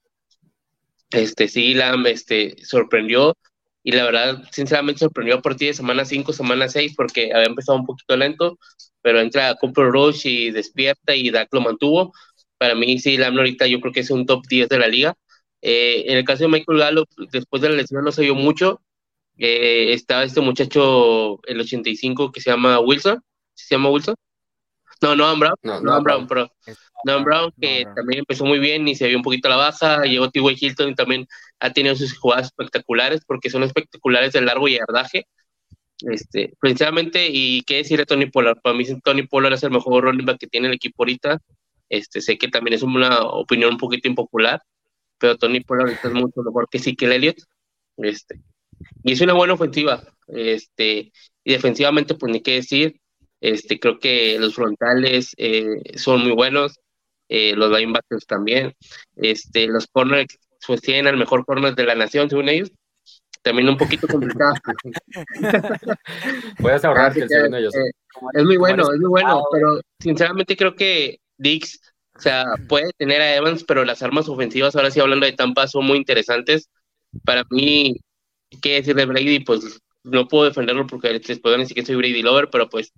Este, 1.10 1.48
sí, 1.48 1.74
la, 1.74 1.94
este, 2.06 2.56
sorprendió 2.64 3.36
y 3.82 3.92
la 3.92 4.04
verdad, 4.04 4.42
sinceramente 4.52 5.00
sorprendió 5.00 5.36
a 5.36 5.42
partir 5.42 5.68
de 5.68 5.74
semana 5.74 6.04
5, 6.04 6.32
semana 6.32 6.68
6, 6.68 6.94
porque 6.96 7.32
había 7.34 7.46
empezado 7.48 7.78
un 7.78 7.86
poquito 7.86 8.16
lento, 8.16 8.58
pero 9.02 9.20
entra 9.20 9.54
Cooper 9.56 9.86
Rush 9.90 10.26
y 10.26 10.50
despierta 10.52 11.14
y 11.16 11.30
Dak 11.30 11.48
lo 11.52 11.60
mantuvo. 11.60 12.12
Para 12.58 12.74
mí, 12.76 12.98
sí, 12.98 13.16
Lamb 13.16 13.38
ahorita 13.38 13.66
yo 13.66 13.80
creo 13.80 13.92
que 13.92 14.00
es 14.00 14.10
un 14.10 14.26
top 14.26 14.46
10 14.46 14.68
de 14.68 14.78
la 14.78 14.88
liga. 14.88 15.16
Eh, 15.62 16.04
en 16.08 16.18
el 16.18 16.24
caso 16.24 16.44
de 16.44 16.48
Michael 16.48 16.78
Gallup, 16.78 17.08
después 17.32 17.62
de 17.62 17.70
la 17.70 17.76
lesión 17.76 18.04
no 18.04 18.12
se 18.12 18.22
vio 18.22 18.34
mucho. 18.34 18.80
Eh, 19.38 19.92
estaba 19.92 20.24
este 20.24 20.40
muchacho, 20.40 21.40
el 21.46 21.60
85, 21.60 22.32
que 22.32 22.40
se 22.40 22.50
llama 22.50 22.78
Wilson. 22.80 23.20
¿Se 23.54 23.74
llama 23.74 23.90
Wilson? 23.90 24.14
No, 25.02 25.16
no, 25.16 25.36
Brown. 25.36 25.54
No, 25.62 25.80
no, 25.80 26.02
Brown, 26.02 26.26
pero. 26.26 26.50
No, 27.04 27.22
Brown, 27.24 27.52
que 27.60 27.84
también 27.96 28.20
empezó 28.20 28.44
muy 28.44 28.60
bien 28.60 28.86
y 28.86 28.94
se 28.94 29.08
vio 29.08 29.16
un 29.16 29.22
poquito 29.22 29.48
a 29.48 29.50
la 29.50 29.56
baja. 29.56 30.04
Llegó 30.04 30.30
T.Y. 30.30 30.56
Hilton 30.60 30.90
y 30.90 30.94
también 30.94 31.26
ha 31.58 31.72
tenido 31.72 31.96
sus 31.96 32.16
jugadas 32.16 32.46
espectaculares 32.46 33.22
porque 33.26 33.50
son 33.50 33.64
espectaculares 33.64 34.32
de 34.32 34.42
largo 34.42 34.68
yardaje. 34.68 35.26
Este, 36.00 36.54
principalmente, 36.60 37.28
y 37.30 37.62
qué 37.62 37.76
decir 37.78 37.98
de 37.98 38.06
Tony 38.06 38.26
Pollard. 38.26 38.60
Para 38.62 38.76
mí, 38.76 38.84
Tony 39.02 39.24
Pollard 39.24 39.54
es 39.54 39.62
el 39.64 39.70
mejor 39.70 40.04
running 40.04 40.26
back 40.26 40.38
que 40.38 40.46
tiene 40.46 40.68
el 40.68 40.74
equipo 40.74 41.02
ahorita. 41.02 41.40
Este, 41.88 42.20
sé 42.20 42.38
que 42.38 42.48
también 42.48 42.74
es 42.74 42.82
una 42.82 43.22
opinión 43.22 43.72
un 43.72 43.78
poquito 43.78 44.08
impopular, 44.08 44.62
pero 45.18 45.36
Tony 45.36 45.60
Pollard 45.60 45.90
es 45.90 46.12
mucho 46.12 46.42
mejor 46.42 46.68
que 46.70 46.78
sí 46.78 46.96
que 46.96 47.06
el 47.06 47.12
Elliott. 47.12 47.38
Este, 47.98 48.40
y 49.02 49.12
es 49.12 49.20
una 49.20 49.34
buena 49.34 49.54
ofensiva. 49.54 50.02
Este, 50.28 51.12
y 51.44 51.52
defensivamente, 51.52 52.14
pues 52.14 52.32
ni 52.32 52.40
qué 52.40 52.54
decir. 52.54 53.00
Este, 53.42 53.80
creo 53.80 53.98
que 53.98 54.38
los 54.38 54.54
frontales 54.54 55.34
eh, 55.36 55.66
son 55.96 56.22
muy 56.22 56.30
buenos, 56.30 56.78
eh, 57.28 57.56
los 57.56 57.76
linebackers 57.76 58.24
también. 58.24 58.72
Este, 59.16 59.66
los 59.66 59.88
corners 59.88 60.38
pues 60.64 60.80
tienen 60.80 61.08
al 61.08 61.16
mejor 61.16 61.44
corner 61.44 61.74
de 61.74 61.84
la 61.84 61.96
nación, 61.96 62.30
según 62.30 62.48
ellos. 62.48 62.70
También 63.42 63.68
un 63.68 63.76
poquito 63.76 64.06
complicado. 64.06 64.54
Puedes 66.58 66.84
ahorrar 66.84 67.12
que 67.12 67.26
según 67.26 67.56
ellos. 67.56 67.74
Eh, 67.74 67.90
es 68.34 68.44
muy 68.44 68.56
bueno, 68.58 68.84
es 68.92 69.00
muy 69.00 69.10
bueno, 69.10 69.42
pero 69.50 69.80
sinceramente 69.98 70.56
creo 70.56 70.76
que 70.76 71.18
Dix, 71.36 71.80
o 72.16 72.20
sea, 72.20 72.44
puede 72.68 72.92
tener 72.96 73.20
a 73.20 73.34
Evans, 73.34 73.64
pero 73.64 73.84
las 73.84 74.04
armas 74.04 74.28
ofensivas, 74.28 74.76
ahora 74.76 74.92
sí 74.92 75.00
hablando 75.00 75.26
de 75.26 75.32
Tampa, 75.32 75.66
son 75.66 75.84
muy 75.84 75.98
interesantes. 75.98 76.70
Para 77.24 77.42
mí, 77.50 77.96
¿qué 78.62 78.74
decir 78.74 78.94
de 78.94 79.04
Brady? 79.04 79.40
Pues 79.40 79.80
no 80.04 80.28
puedo 80.28 80.44
defenderlo 80.44 80.86
porque 80.86 81.12
les 81.12 81.40
puedo 81.40 81.58
decir 81.58 81.74
que 81.74 81.84
soy 81.84 81.96
Brady 81.96 82.22
Lover, 82.22 82.48
pero 82.48 82.68
pues 82.68 82.92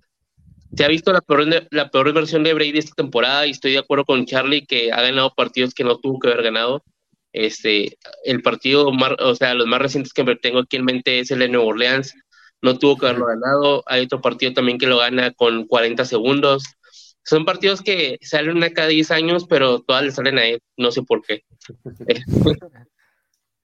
se 0.75 0.83
ha 0.83 0.87
visto 0.87 1.13
la 1.13 1.21
peor, 1.21 1.67
la 1.71 1.89
peor 1.89 2.13
versión 2.13 2.43
de 2.43 2.53
Brady 2.53 2.77
esta 2.77 2.95
temporada 2.95 3.45
y 3.47 3.51
estoy 3.51 3.73
de 3.73 3.79
acuerdo 3.79 4.05
con 4.05 4.25
Charlie 4.25 4.65
que 4.65 4.91
ha 4.91 5.01
ganado 5.01 5.33
partidos 5.33 5.73
que 5.73 5.83
no 5.83 5.97
tuvo 5.97 6.19
que 6.19 6.27
haber 6.29 6.43
ganado. 6.43 6.83
Este, 7.33 7.97
el 8.23 8.41
partido, 8.41 8.91
más, 8.91 9.11
o 9.19 9.35
sea, 9.35 9.53
los 9.53 9.67
más 9.67 9.81
recientes 9.81 10.13
que 10.13 10.23
tengo 10.37 10.59
aquí 10.59 10.77
en 10.77 10.85
mente 10.85 11.19
es 11.19 11.31
el 11.31 11.39
de 11.39 11.49
Nueva 11.49 11.67
Orleans, 11.67 12.13
no 12.61 12.77
tuvo 12.77 12.97
que 12.97 13.07
haberlo 13.07 13.27
ganado. 13.27 13.83
Hay 13.87 14.03
otro 14.03 14.21
partido 14.21 14.53
también 14.53 14.77
que 14.77 14.87
lo 14.87 14.97
gana 14.97 15.31
con 15.31 15.65
40 15.67 16.05
segundos. 16.05 16.63
son 17.23 17.45
partidos 17.45 17.81
que 17.81 18.17
salen 18.21 18.57
una 18.57 18.69
cada 18.71 18.87
10 18.89 19.11
años, 19.11 19.45
pero 19.49 19.79
todas 19.81 20.03
le 20.03 20.11
salen 20.11 20.37
a 20.37 20.45
él, 20.45 20.59
no 20.77 20.91
sé 20.91 21.03
por 21.03 21.21
qué. 21.21 21.43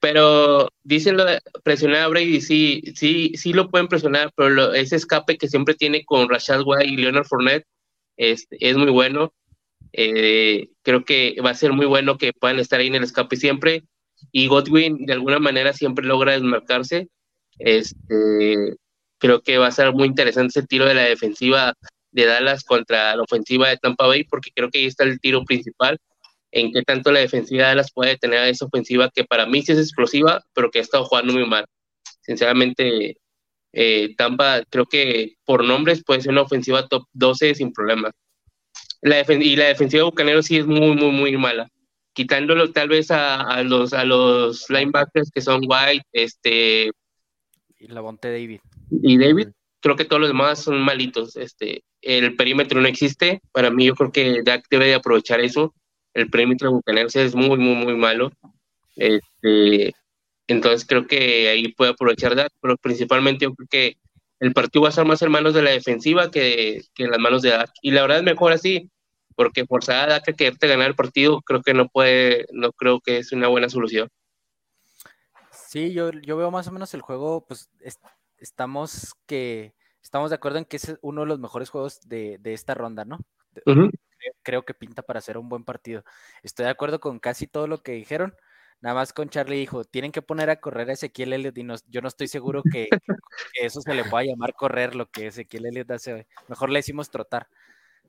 pero 0.01 0.67
dicen 0.83 1.15
lo 1.15 1.25
de 1.25 1.39
presionar 1.63 2.01
a 2.01 2.07
Brady, 2.07 2.41
sí, 2.41 2.81
sí, 2.95 3.33
sí 3.35 3.53
lo 3.53 3.69
pueden 3.69 3.87
presionar, 3.87 4.31
pero 4.35 4.73
ese 4.73 4.95
escape 4.95 5.37
que 5.37 5.47
siempre 5.47 5.75
tiene 5.75 6.03
con 6.03 6.27
Rashad 6.27 6.63
White 6.65 6.87
y 6.87 6.97
Leonard 6.97 7.25
Fournette 7.25 7.67
es, 8.17 8.47
es 8.49 8.75
muy 8.75 8.89
bueno. 8.89 9.31
Eh, 9.93 10.69
creo 10.81 11.05
que 11.05 11.35
va 11.45 11.51
a 11.51 11.55
ser 11.55 11.73
muy 11.73 11.85
bueno 11.85 12.17
que 12.17 12.33
puedan 12.33 12.59
estar 12.59 12.79
ahí 12.79 12.87
en 12.87 12.95
el 12.95 13.03
escape 13.03 13.35
siempre. 13.35 13.83
Y 14.31 14.47
Godwin 14.47 15.05
de 15.05 15.13
alguna 15.13 15.37
manera 15.37 15.71
siempre 15.71 16.03
logra 16.05 16.33
desmarcarse. 16.33 17.09
Este, 17.59 18.75
creo 19.19 19.41
que 19.41 19.59
va 19.59 19.67
a 19.67 19.71
ser 19.71 19.93
muy 19.93 20.07
interesante 20.07 20.59
ese 20.59 20.67
tiro 20.67 20.85
de 20.85 20.95
la 20.95 21.03
defensiva 21.03 21.75
de 22.09 22.25
Dallas 22.25 22.63
contra 22.63 23.15
la 23.15 23.21
ofensiva 23.21 23.69
de 23.69 23.77
Tampa 23.77 24.07
Bay, 24.07 24.23
porque 24.23 24.49
creo 24.53 24.71
que 24.71 24.79
ahí 24.79 24.85
está 24.85 25.03
el 25.03 25.19
tiro 25.19 25.43
principal, 25.45 25.99
en 26.51 26.71
qué 26.71 26.81
tanto 26.83 27.11
la 27.11 27.19
defensiva 27.19 27.63
de 27.63 27.69
Dallas 27.69 27.91
puede 27.93 28.17
tener 28.17 28.39
a 28.39 28.49
esa 28.49 28.65
ofensiva 28.65 29.09
que 29.13 29.23
para 29.23 29.45
mí 29.45 29.61
sí 29.61 29.71
es 29.71 29.79
explosiva, 29.79 30.43
pero 30.53 30.69
que 30.69 30.79
ha 30.79 30.81
estado 30.81 31.05
jugando 31.05 31.33
muy 31.33 31.45
mal. 31.45 31.65
Sinceramente, 32.21 33.17
eh, 33.73 34.13
Tampa 34.17 34.63
creo 34.69 34.85
que 34.85 35.35
por 35.45 35.63
nombres 35.63 36.03
puede 36.03 36.21
ser 36.21 36.31
una 36.31 36.41
ofensiva 36.41 36.87
top 36.87 37.05
12 37.13 37.55
sin 37.55 37.71
problemas. 37.71 38.13
La 39.01 39.19
y 39.21 39.55
la 39.55 39.65
defensiva 39.65 40.01
de 40.01 40.09
Bucaneros 40.09 40.45
sí 40.45 40.57
es 40.57 40.67
muy, 40.67 40.95
muy, 40.95 41.11
muy 41.11 41.37
mala. 41.37 41.67
Quitándolo 42.13 42.71
tal 42.71 42.89
vez 42.89 43.09
a, 43.09 43.63
los, 43.63 43.93
a 43.93 44.03
los 44.03 44.69
linebackers 44.69 45.31
que 45.31 45.41
son 45.41 45.61
White, 45.65 46.05
este... 46.11 46.91
Y 47.79 47.87
la 47.87 48.01
Bonte 48.01 48.29
David. 48.29 48.59
Y 48.91 49.17
David, 49.17 49.47
creo 49.79 49.95
que 49.95 50.05
todos 50.05 50.19
los 50.19 50.29
demás 50.29 50.59
son 50.59 50.79
malitos. 50.81 51.35
Este, 51.35 51.83
el 52.01 52.35
perímetro 52.35 52.79
no 52.79 52.87
existe. 52.87 53.41
Para 53.51 53.71
mí, 53.71 53.85
yo 53.85 53.95
creo 53.95 54.11
que 54.11 54.43
Dak 54.43 54.65
debe 54.69 54.87
de 54.87 54.95
aprovechar 54.95 55.39
eso. 55.39 55.73
El 56.13 56.29
perímetro 56.29 56.69
de 56.69 56.75
Bucaneros 56.75 57.15
es 57.15 57.35
muy, 57.35 57.57
muy, 57.57 57.75
muy 57.75 57.95
malo. 57.95 58.31
Este, 58.95 59.93
entonces 60.47 60.85
creo 60.85 61.07
que 61.07 61.49
ahí 61.49 61.69
puede 61.69 61.91
aprovechar 61.91 62.35
Dak, 62.35 62.51
pero 62.61 62.77
principalmente 62.77 63.45
yo 63.45 63.53
creo 63.53 63.67
que 63.69 63.97
el 64.39 64.53
partido 64.53 64.81
va 64.81 64.87
a 64.87 64.91
estar 64.91 65.05
más 65.05 65.21
en 65.21 65.31
manos 65.31 65.53
de 65.53 65.61
la 65.61 65.71
defensiva 65.71 66.31
que, 66.31 66.81
en 66.97 67.11
las 67.11 67.19
manos 67.19 67.41
de 67.41 67.51
Dak. 67.51 67.71
Y 67.81 67.91
la 67.91 68.01
verdad 68.01 68.17
es 68.17 68.23
mejor 68.23 68.51
así, 68.51 68.89
porque 69.35 69.65
forzar 69.65 70.09
a 70.09 70.13
Dak 70.13 70.29
a 70.29 70.33
quererte 70.33 70.67
ganar 70.67 70.87
el 70.87 70.95
partido, 70.95 71.41
creo 71.41 71.61
que 71.61 71.73
no 71.73 71.87
puede, 71.87 72.47
no 72.51 72.71
creo 72.73 72.99
que 72.99 73.17
es 73.17 73.31
una 73.31 73.47
buena 73.47 73.69
solución. 73.69 74.09
Sí, 75.51 75.93
yo, 75.93 76.11
yo 76.11 76.35
veo 76.35 76.51
más 76.51 76.67
o 76.67 76.71
menos 76.71 76.93
el 76.93 77.01
juego, 77.01 77.45
pues 77.47 77.69
estamos 78.37 79.13
que 79.25 79.73
estamos 80.01 80.31
de 80.31 80.35
acuerdo 80.35 80.57
en 80.57 80.65
que 80.65 80.77
es 80.77 80.97
uno 81.01 81.21
de 81.21 81.27
los 81.27 81.39
mejores 81.39 81.69
juegos 81.69 82.01
de, 82.07 82.39
esta 82.43 82.73
ronda, 82.73 83.05
¿no? 83.05 83.19
Creo, 84.43 84.63
que 84.63 84.73
pinta 84.73 85.01
para 85.01 85.21
ser 85.21 85.37
un 85.37 85.49
buen 85.49 85.63
partido. 85.63 86.03
Estoy 86.43 86.65
de 86.65 86.71
acuerdo 86.71 86.99
con 86.99 87.19
casi 87.19 87.47
todo 87.47 87.67
lo 87.67 87.83
que 87.83 87.93
dijeron. 87.93 88.35
Nada 88.81 88.95
más 88.95 89.13
con 89.13 89.29
Charlie 89.29 89.57
dijo, 89.57 89.83
tienen 89.83 90.11
que 90.11 90.23
poner 90.23 90.49
a 90.49 90.59
correr 90.59 90.89
a 90.89 90.93
Ezequiel 90.93 91.33
Elliott 91.33 91.57
y 91.57 91.67
yo 91.87 92.01
no 92.01 92.07
estoy 92.07 92.27
seguro 92.27 92.63
que, 92.71 92.89
eso 93.61 93.81
se 93.81 93.93
le 93.93 94.03
pueda 94.05 94.25
llamar 94.25 94.55
correr 94.55 94.95
lo 94.95 95.09
que 95.09 95.27
Ezequiel 95.27 95.67
Elliott 95.67 95.91
hace 95.91 96.13
hoy. 96.13 96.27
Mejor 96.47 96.71
le 96.71 96.79
decimos 96.79 97.11
trotar. 97.11 97.47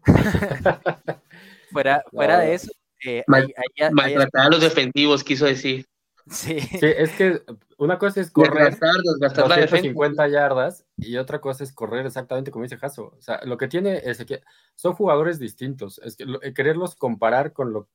fuera, 1.71 2.03
fuera 2.11 2.39
de 2.39 2.55
eso. 2.55 2.73
Eh, 3.05 3.25
maltratar 3.27 4.47
a 4.47 4.49
los 4.49 4.61
defensivos, 4.61 5.25
quiso 5.25 5.45
decir. 5.45 5.87
Sí. 6.29 6.61
sí. 6.61 6.79
es 6.83 7.11
que 7.13 7.43
una 7.79 7.99
cosa 7.99 8.21
es 8.21 8.31
correr 8.31 8.77
desgastar, 8.79 9.49
250 9.49 10.29
yardas 10.29 10.87
y 10.97 11.17
otra 11.17 11.41
cosa 11.41 11.65
es 11.65 11.73
correr 11.73 12.07
exactamente 12.07 12.51
como 12.51 12.63
dice 12.65 12.77
Jaso. 12.77 13.15
O 13.19 13.21
sea, 13.21 13.41
lo 13.45 13.57
que 13.59 13.69
tiene 13.69 14.01
es 14.05 14.25
que 14.25 14.43
son 14.75 14.95
jugadores 14.95 15.39
distintos. 15.39 16.01
Es 16.05 16.17
que 16.17 16.25
eh, 16.43 16.55
quererlos 16.55 16.95
comparar 16.95 17.53
con 17.53 17.73
lo 17.73 17.89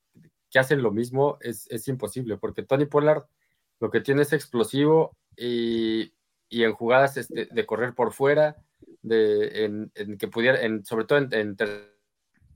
que 0.49 0.59
hacen 0.59 0.81
lo 0.81 0.91
mismo 0.91 1.37
es, 1.41 1.67
es 1.69 1.87
imposible, 1.87 2.37
porque 2.37 2.63
Tony 2.63 2.85
Pollard 2.85 3.25
lo 3.79 3.91
que 3.91 4.01
tiene 4.01 4.23
es 4.23 4.33
explosivo 4.33 5.15
y, 5.35 6.13
y 6.49 6.63
en 6.63 6.73
jugadas 6.73 7.17
este, 7.17 7.45
de 7.45 7.65
correr 7.65 7.93
por 7.93 8.11
fuera, 8.11 8.57
de, 9.01 9.65
en, 9.65 9.91
en 9.95 10.17
que 10.17 10.27
pudiera, 10.27 10.61
en, 10.61 10.83
sobre 10.85 11.05
todo 11.05 11.19
en, 11.19 11.33
en 11.33 11.55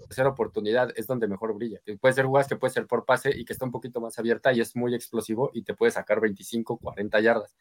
tercera 0.02 0.30
oportunidad 0.30 0.92
es 0.96 1.08
donde 1.08 1.28
mejor 1.28 1.54
brilla. 1.54 1.80
Puede 2.00 2.14
ser 2.14 2.26
jugadas 2.26 2.48
que 2.48 2.56
puede 2.56 2.74
ser 2.74 2.88
por 2.88 3.06
pase 3.06 3.32
y 3.36 3.46
que 3.46 3.54
está 3.54 3.66
un 3.66 3.72
poquito 3.72 4.02
más 4.02 4.18
abierta 4.20 4.52
y 4.54 4.62
es 4.62 4.76
muy 4.76 4.94
explosivo 4.96 5.52
y 5.54 5.64
te 5.64 5.74
puede 5.74 5.92
sacar 5.92 6.20
25, 6.20 6.78
40 6.78 7.20
yardas. 7.20 7.56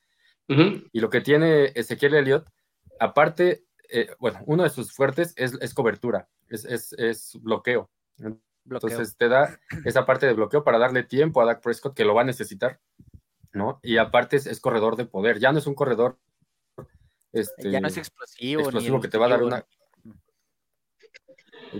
Y 0.48 0.98
lo 0.98 1.10
que 1.10 1.20
tiene 1.20 1.66
Ezequiel 1.76 2.14
Elliott, 2.14 2.48
aparte, 2.98 3.66
eh, 3.88 4.08
bueno, 4.18 4.40
uno 4.46 4.64
de 4.64 4.70
sus 4.70 4.92
fuertes 4.92 5.32
es, 5.36 5.56
es 5.60 5.74
cobertura, 5.74 6.28
es, 6.48 6.64
es, 6.64 6.92
es 6.94 7.38
bloqueo. 7.40 7.88
Entonces 8.68 9.16
te 9.16 9.28
da 9.28 9.60
esa 9.84 10.04
parte 10.04 10.26
de 10.26 10.32
bloqueo 10.32 10.64
para 10.64 10.78
darle 10.78 11.04
tiempo 11.04 11.40
a 11.40 11.44
Dak 11.44 11.62
Prescott 11.62 11.94
que 11.94 12.04
lo 12.04 12.14
va 12.14 12.22
a 12.22 12.24
necesitar, 12.24 12.80
¿no? 13.52 13.78
Y 13.82 13.98
aparte 13.98 14.36
es, 14.36 14.60
corredor 14.60 14.96
de 14.96 15.06
poder, 15.06 15.38
ya 15.38 15.52
no 15.52 15.58
es 15.58 15.68
un 15.68 15.74
corredor. 15.74 16.18
Este, 17.32 17.70
ya 17.70 17.80
no 17.80 17.86
es 17.86 17.96
explosivo. 17.96 18.62
Explosivo 18.62 19.00
que 19.00 19.08
te 19.08 19.18
va 19.18 19.26
a 19.26 19.30
dar 19.30 19.44
una, 19.44 19.64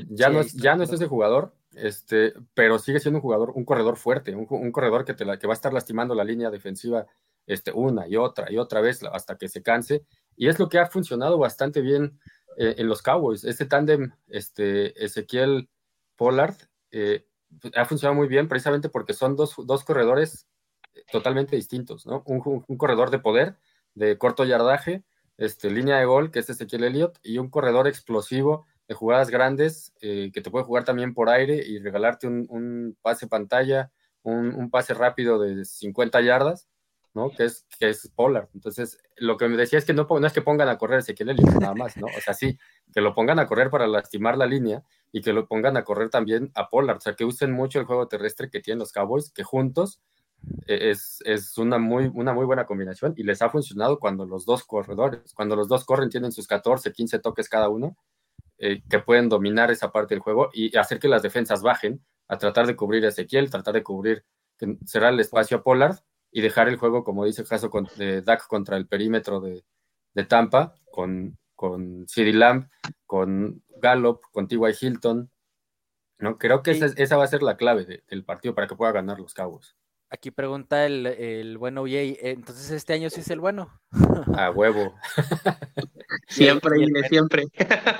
ya, 0.09 0.29
no 0.29 0.41
es, 0.41 0.53
ya 0.55 0.77
no 0.77 0.83
es 0.83 0.93
ese 0.93 1.07
jugador, 1.07 1.55
este, 1.75 2.35
pero 2.55 2.79
sigue 2.79 3.01
siendo 3.01 3.19
un 3.19 3.23
jugador, 3.23 3.53
un 3.55 3.65
corredor 3.65 3.97
fuerte, 3.97 4.35
un, 4.35 4.73
corredor 4.73 5.05
que, 5.05 5.15
te 5.15 5.25
la, 5.25 5.39
que 5.39 5.47
va 5.47 5.53
a 5.53 5.55
estar 5.55 5.73
lastimando 5.73 6.15
la 6.15 6.25
línea 6.25 6.51
defensiva 6.51 7.07
este, 7.47 7.73
una 7.73 8.07
y 8.09 8.17
otra 8.17 8.51
y 8.51 8.59
otra 8.59 8.81
vez 8.81 9.03
hasta 9.13 9.37
que 9.37 9.49
se 9.49 9.63
canse. 9.63 10.05
Y 10.37 10.49
es 10.49 10.59
lo 10.59 10.69
que 10.69 10.79
ha 10.79 10.87
funcionado 10.87 11.39
bastante 11.39 11.81
bien 11.81 12.19
eh, 12.57 12.75
en 12.79 12.89
los 12.89 13.03
Cowboys. 13.03 13.45
Este 13.45 13.67
tándem, 13.67 14.13
este, 14.29 15.05
Ezequiel 15.05 15.69
Pollard, 16.17 16.57
eh, 16.91 17.27
ha 17.75 17.85
funcionado 17.85 18.15
muy 18.15 18.29
bien 18.29 18.49
precisamente 18.49 18.89
porque 18.89 19.15
son 19.15 19.37
dos, 19.37 19.55
dos 19.65 19.85
corredores 19.85 20.47
totalmente 21.11 21.57
distintos, 21.57 22.07
¿no? 22.07 22.23
Un, 22.27 22.65
un, 22.67 22.77
corredor 22.77 23.11
de 23.11 23.19
poder, 23.19 23.57
de 23.95 24.19
corto 24.19 24.45
yardaje, 24.45 25.05
este, 25.37 25.71
línea 25.71 25.99
de 25.99 26.05
gol, 26.05 26.31
que 26.31 26.41
es 26.41 26.51
Ezequiel 26.51 26.85
Elliott, 26.85 27.19
y 27.23 27.39
un 27.39 27.49
corredor 27.49 27.89
explosivo 27.89 28.67
de 28.91 28.97
jugadas 28.97 29.31
grandes 29.31 29.95
eh, 30.01 30.33
que 30.35 30.41
te 30.41 30.51
puede 30.51 30.65
jugar 30.65 30.83
también 30.83 31.15
por 31.15 31.29
aire 31.29 31.65
y 31.65 31.79
regalarte 31.79 32.27
un, 32.27 32.99
pase 33.01 33.29
pantalla, 33.29 33.93
un, 34.25 34.69
pase 34.69 34.95
rápido 34.95 35.39
de 35.39 35.65
50 35.65 36.21
yardas, 36.23 36.69
¿no? 37.15 37.31
Que 37.31 37.45
es, 37.45 37.69
que 37.79 37.89
es 37.89 38.11
Pollard. 38.17 38.49
Entonces, 38.53 38.99
lo 39.17 39.37
que 39.37 39.47
me 39.47 39.57
decía 39.57 39.79
es 39.79 39.85
que 39.85 39.93
no, 39.95 40.09
no 40.11 40.27
es 40.27 40.33
que 40.33 40.43
pongan 40.43 40.69
a 40.69 40.77
correr 40.77 40.99
Ezequiel 40.99 41.29
Elliott 41.29 41.61
nada 41.61 41.75
más, 41.75 41.97
¿no? 41.99 42.09
O 42.09 42.21
sea, 42.21 42.35
sí, 42.35 42.59
que 42.93 43.01
lo 43.01 43.15
pongan 43.15 43.39
a 43.39 43.47
correr 43.47 43.71
para 43.71 43.87
lastimar 43.87 44.37
la 44.37 44.47
línea 44.47 44.83
y 45.13 45.21
que 45.21 45.33
lo 45.33 45.47
pongan 45.47 45.77
a 45.77 45.85
correr 45.85 46.11
también 46.11 46.51
a 46.57 46.69
Pollard. 46.69 46.97
O 46.97 47.01
sea, 47.01 47.15
que 47.15 47.25
usen 47.25 47.53
mucho 47.53 47.79
el 47.79 47.87
juego 47.87 48.09
terrestre 48.09 48.51
que 48.51 48.59
tienen 48.59 48.81
los 48.81 48.91
Cowboys, 48.91 49.31
que 49.31 49.45
juntos 49.45 50.01
eh, 50.67 50.91
es, 50.91 51.23
es, 51.25 51.57
una, 51.59 51.79
muy, 51.79 52.11
una 52.13 52.33
muy 52.33 52.45
buena 52.45 52.67
combinación 52.67 53.15
y 53.17 53.23
les 53.23 53.41
ha 53.41 53.51
funcionado 53.51 54.01
cuando 54.01 54.27
los 54.27 54.45
dos 54.45 54.65
corredores, 54.65 55.33
cuando 55.33 55.55
los 55.55 55.69
dos 55.69 55.85
corren, 55.85 56.11
tienen 56.11 56.33
sus 56.33 56.49
14, 56.49 56.91
15 56.91 57.21
toques 57.21 57.49
cada 57.49 57.69
uno 57.69 57.97
eh, 58.63 58.83
que 58.91 58.99
pueden 58.99 59.31
dominar 59.31 59.71
esa 59.71 59.91
parte 59.91 60.15
del 60.15 60.21
juego 60.21 60.51
y 60.53 60.77
hacer 60.77 60.99
que 60.99 61.09
las 61.09 61.23
defensas 61.23 61.63
bajen 61.63 62.05
a 62.29 62.37
tratar 62.37 62.67
de 62.67 62.77
cubrir 62.77 63.07
a 63.07 63.09
Ezequiel, 63.09 63.51
tratar 63.51 63.73
de 63.73 63.83
cubrir, 63.83 64.27
cerrar 64.85 65.15
el 65.15 65.21
espacio 65.21 65.57
a 65.57 65.63
Pollard 65.63 65.97
y 66.31 66.43
dejar 66.43 66.69
el 66.69 66.77
juego, 66.77 67.03
como 67.03 67.25
dice 67.25 67.41
el 67.41 67.49
caso 67.49 67.71
de 67.97 68.21
Dak 68.21 68.47
contra 68.47 68.77
el 68.77 68.87
perímetro 68.87 69.41
de, 69.41 69.65
Tampa, 70.27 70.75
con, 70.93 71.39
con 71.55 72.07
CeeDee 72.07 72.35
Lamb, 72.35 72.69
con 73.07 73.63
Gallup, 73.79 74.21
con 74.31 74.47
T.Y. 74.47 74.75
Hilton. 74.79 75.31
¿no? 76.19 76.37
Creo 76.37 76.63
que 76.63 76.73
esa, 76.73 77.17
va 77.17 77.25
a 77.25 77.29
ser 77.29 77.43
la 77.43 77.57
clave 77.57 78.05
del 78.11 78.25
partido 78.27 78.55
para 78.55 78.67
que 78.67 78.77
pueda 78.77 78.93
ganar 78.93 79.19
los 79.19 79.33
Cabos. 79.33 79.75
Aquí 80.11 80.33
pregunta 80.33 80.87
el, 80.87 81.07
el 81.07 81.57
bueno 81.57 81.85
Jay, 81.85 82.19
entonces 82.21 82.71
este 82.73 82.95
año 82.95 83.11
sí 83.11 83.21
es 83.21 83.31
el 83.31 83.39
bueno. 83.39 83.81
A 84.35 84.51
huevo. 84.51 84.95
Siempre, 86.29 86.77
siempre. 87.09 87.45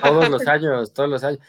Todos 0.01 0.29
los 0.29 0.45
años, 0.47 0.93
todos 0.93 1.09
los 1.09 1.23
años, 1.23 1.39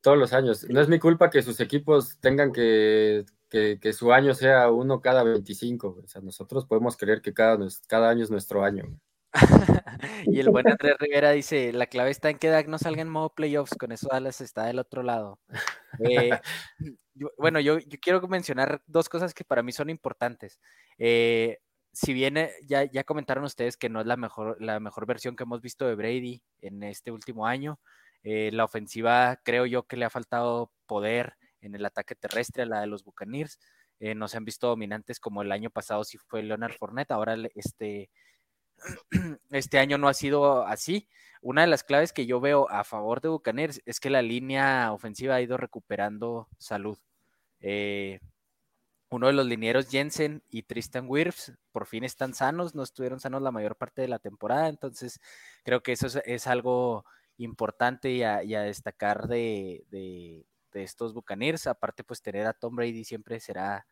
todos 0.00 0.18
los 0.18 0.32
años. 0.32 0.66
No 0.68 0.80
es 0.80 0.88
mi 0.88 0.98
culpa 0.98 1.30
que 1.30 1.42
sus 1.42 1.60
equipos 1.60 2.18
tengan 2.20 2.52
que, 2.52 3.24
que, 3.48 3.92
su 3.92 4.12
año 4.12 4.34
sea 4.34 4.70
uno 4.70 5.00
cada 5.00 5.22
25. 5.22 6.00
O 6.04 6.06
sea, 6.06 6.20
nosotros 6.22 6.66
podemos 6.66 6.96
creer 6.96 7.22
que 7.22 7.34
cada, 7.34 7.58
cada 7.86 8.10
año 8.10 8.24
es 8.24 8.30
nuestro 8.30 8.64
año. 8.64 8.84
y 10.26 10.40
el 10.40 10.50
buen 10.50 10.66
Andrés 10.78 10.96
Rivera 10.98 11.30
dice, 11.30 11.72
la 11.72 11.86
clave 11.86 12.10
está 12.10 12.30
en 12.30 12.38
que 12.38 12.48
Dak 12.48 12.68
no 12.68 12.78
salga 12.78 13.02
en 13.02 13.08
modo 13.08 13.34
playoffs, 13.34 13.76
con 13.78 13.92
eso 13.92 14.08
Dallas 14.10 14.40
está 14.40 14.64
del 14.64 14.78
otro 14.78 15.02
lado. 15.02 15.40
Eh, 15.98 16.30
bueno, 17.38 17.60
yo, 17.60 17.78
yo, 17.78 17.98
quiero 18.00 18.26
mencionar 18.28 18.82
dos 18.86 19.08
cosas 19.08 19.34
que 19.34 19.44
para 19.44 19.62
mí 19.62 19.72
son 19.72 19.90
importantes. 19.90 20.60
Eh, 20.98 21.58
si 21.92 22.12
bien 22.12 22.36
eh, 22.36 22.52
ya, 22.66 22.84
ya 22.84 23.04
comentaron 23.04 23.44
ustedes 23.44 23.76
que 23.76 23.88
no 23.88 24.00
es 24.00 24.06
la 24.06 24.16
mejor, 24.16 24.56
la 24.60 24.80
mejor 24.80 25.06
versión 25.06 25.36
que 25.36 25.44
hemos 25.44 25.60
visto 25.60 25.86
de 25.86 25.94
Brady 25.94 26.42
en 26.60 26.82
este 26.82 27.10
último 27.10 27.46
año, 27.46 27.78
eh, 28.24 28.50
la 28.52 28.64
ofensiva 28.64 29.40
creo 29.44 29.66
yo 29.66 29.86
que 29.86 29.96
le 29.96 30.04
ha 30.04 30.10
faltado 30.10 30.72
poder 30.86 31.34
en 31.60 31.74
el 31.74 31.84
ataque 31.84 32.14
terrestre 32.14 32.62
a 32.62 32.66
la 32.66 32.80
de 32.80 32.86
los 32.86 33.04
Buccaneers. 33.04 33.58
Eh, 34.00 34.14
no 34.14 34.28
se 34.28 34.36
han 34.36 34.44
visto 34.44 34.68
dominantes 34.68 35.20
como 35.20 35.42
el 35.42 35.52
año 35.52 35.70
pasado 35.70 36.04
si 36.04 36.18
fue 36.18 36.42
Leonard 36.42 36.74
Fournette. 36.74 37.12
Ahora 37.12 37.36
este 37.54 38.10
Este 39.50 39.78
año 39.78 39.98
no 39.98 40.08
ha 40.08 40.14
sido 40.14 40.66
así. 40.66 41.08
Una 41.40 41.62
de 41.62 41.66
las 41.66 41.84
claves 41.84 42.12
que 42.12 42.26
yo 42.26 42.40
veo 42.40 42.70
a 42.70 42.84
favor 42.84 43.20
de 43.20 43.28
Buccaneers 43.28 43.82
es 43.84 44.00
que 44.00 44.10
la 44.10 44.22
línea 44.22 44.92
ofensiva 44.92 45.34
ha 45.34 45.40
ido 45.40 45.56
recuperando 45.56 46.48
salud. 46.58 46.98
Eh, 47.60 48.20
uno 49.12 49.26
de 49.26 49.32
los 49.34 49.46
linieros 49.46 49.90
Jensen 49.90 50.42
y 50.48 50.62
Tristan 50.62 51.04
Wirfs 51.06 51.52
por 51.70 51.86
fin 51.86 52.04
están 52.04 52.32
sanos, 52.32 52.74
no 52.74 52.82
estuvieron 52.82 53.20
sanos 53.20 53.42
la 53.42 53.50
mayor 53.50 53.76
parte 53.76 54.02
de 54.02 54.08
la 54.08 54.18
temporada, 54.18 54.68
entonces 54.68 55.20
creo 55.64 55.82
que 55.82 55.92
eso 55.92 56.06
es, 56.24 56.46
algo 56.46 57.04
importante 57.36 58.10
y 58.10 58.22
a, 58.22 58.40
destacar 58.62 59.28
de, 59.28 59.84
estos 60.72 61.12
Buccaneers. 61.12 61.66
Aparte, 61.66 62.04
pues 62.04 62.22
tener 62.22 62.46
a 62.46 62.54
Tom 62.54 62.76
Brady 62.76 63.04
siempre 63.04 63.38
será 63.40 63.86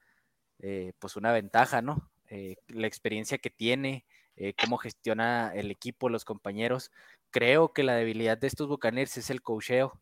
eh, 0.58 0.92
pues 0.98 1.16
una 1.16 1.32
ventaja, 1.32 1.82
¿no? 1.82 2.10
Eh, 2.30 2.56
la 2.68 2.86
experiencia 2.86 3.38
que 3.38 3.50
tiene, 3.50 4.06
eh, 4.42 4.54
cómo 4.58 4.78
gestiona 4.78 5.52
el 5.54 5.70
equipo, 5.70 6.08
los 6.08 6.24
compañeros. 6.24 6.90
Creo 7.30 7.74
que 7.74 7.82
la 7.82 7.94
debilidad 7.94 8.38
de 8.38 8.46
estos 8.46 8.68
Buccaneers 8.68 9.18
es 9.18 9.28
el 9.28 9.42
cocheo 9.42 10.00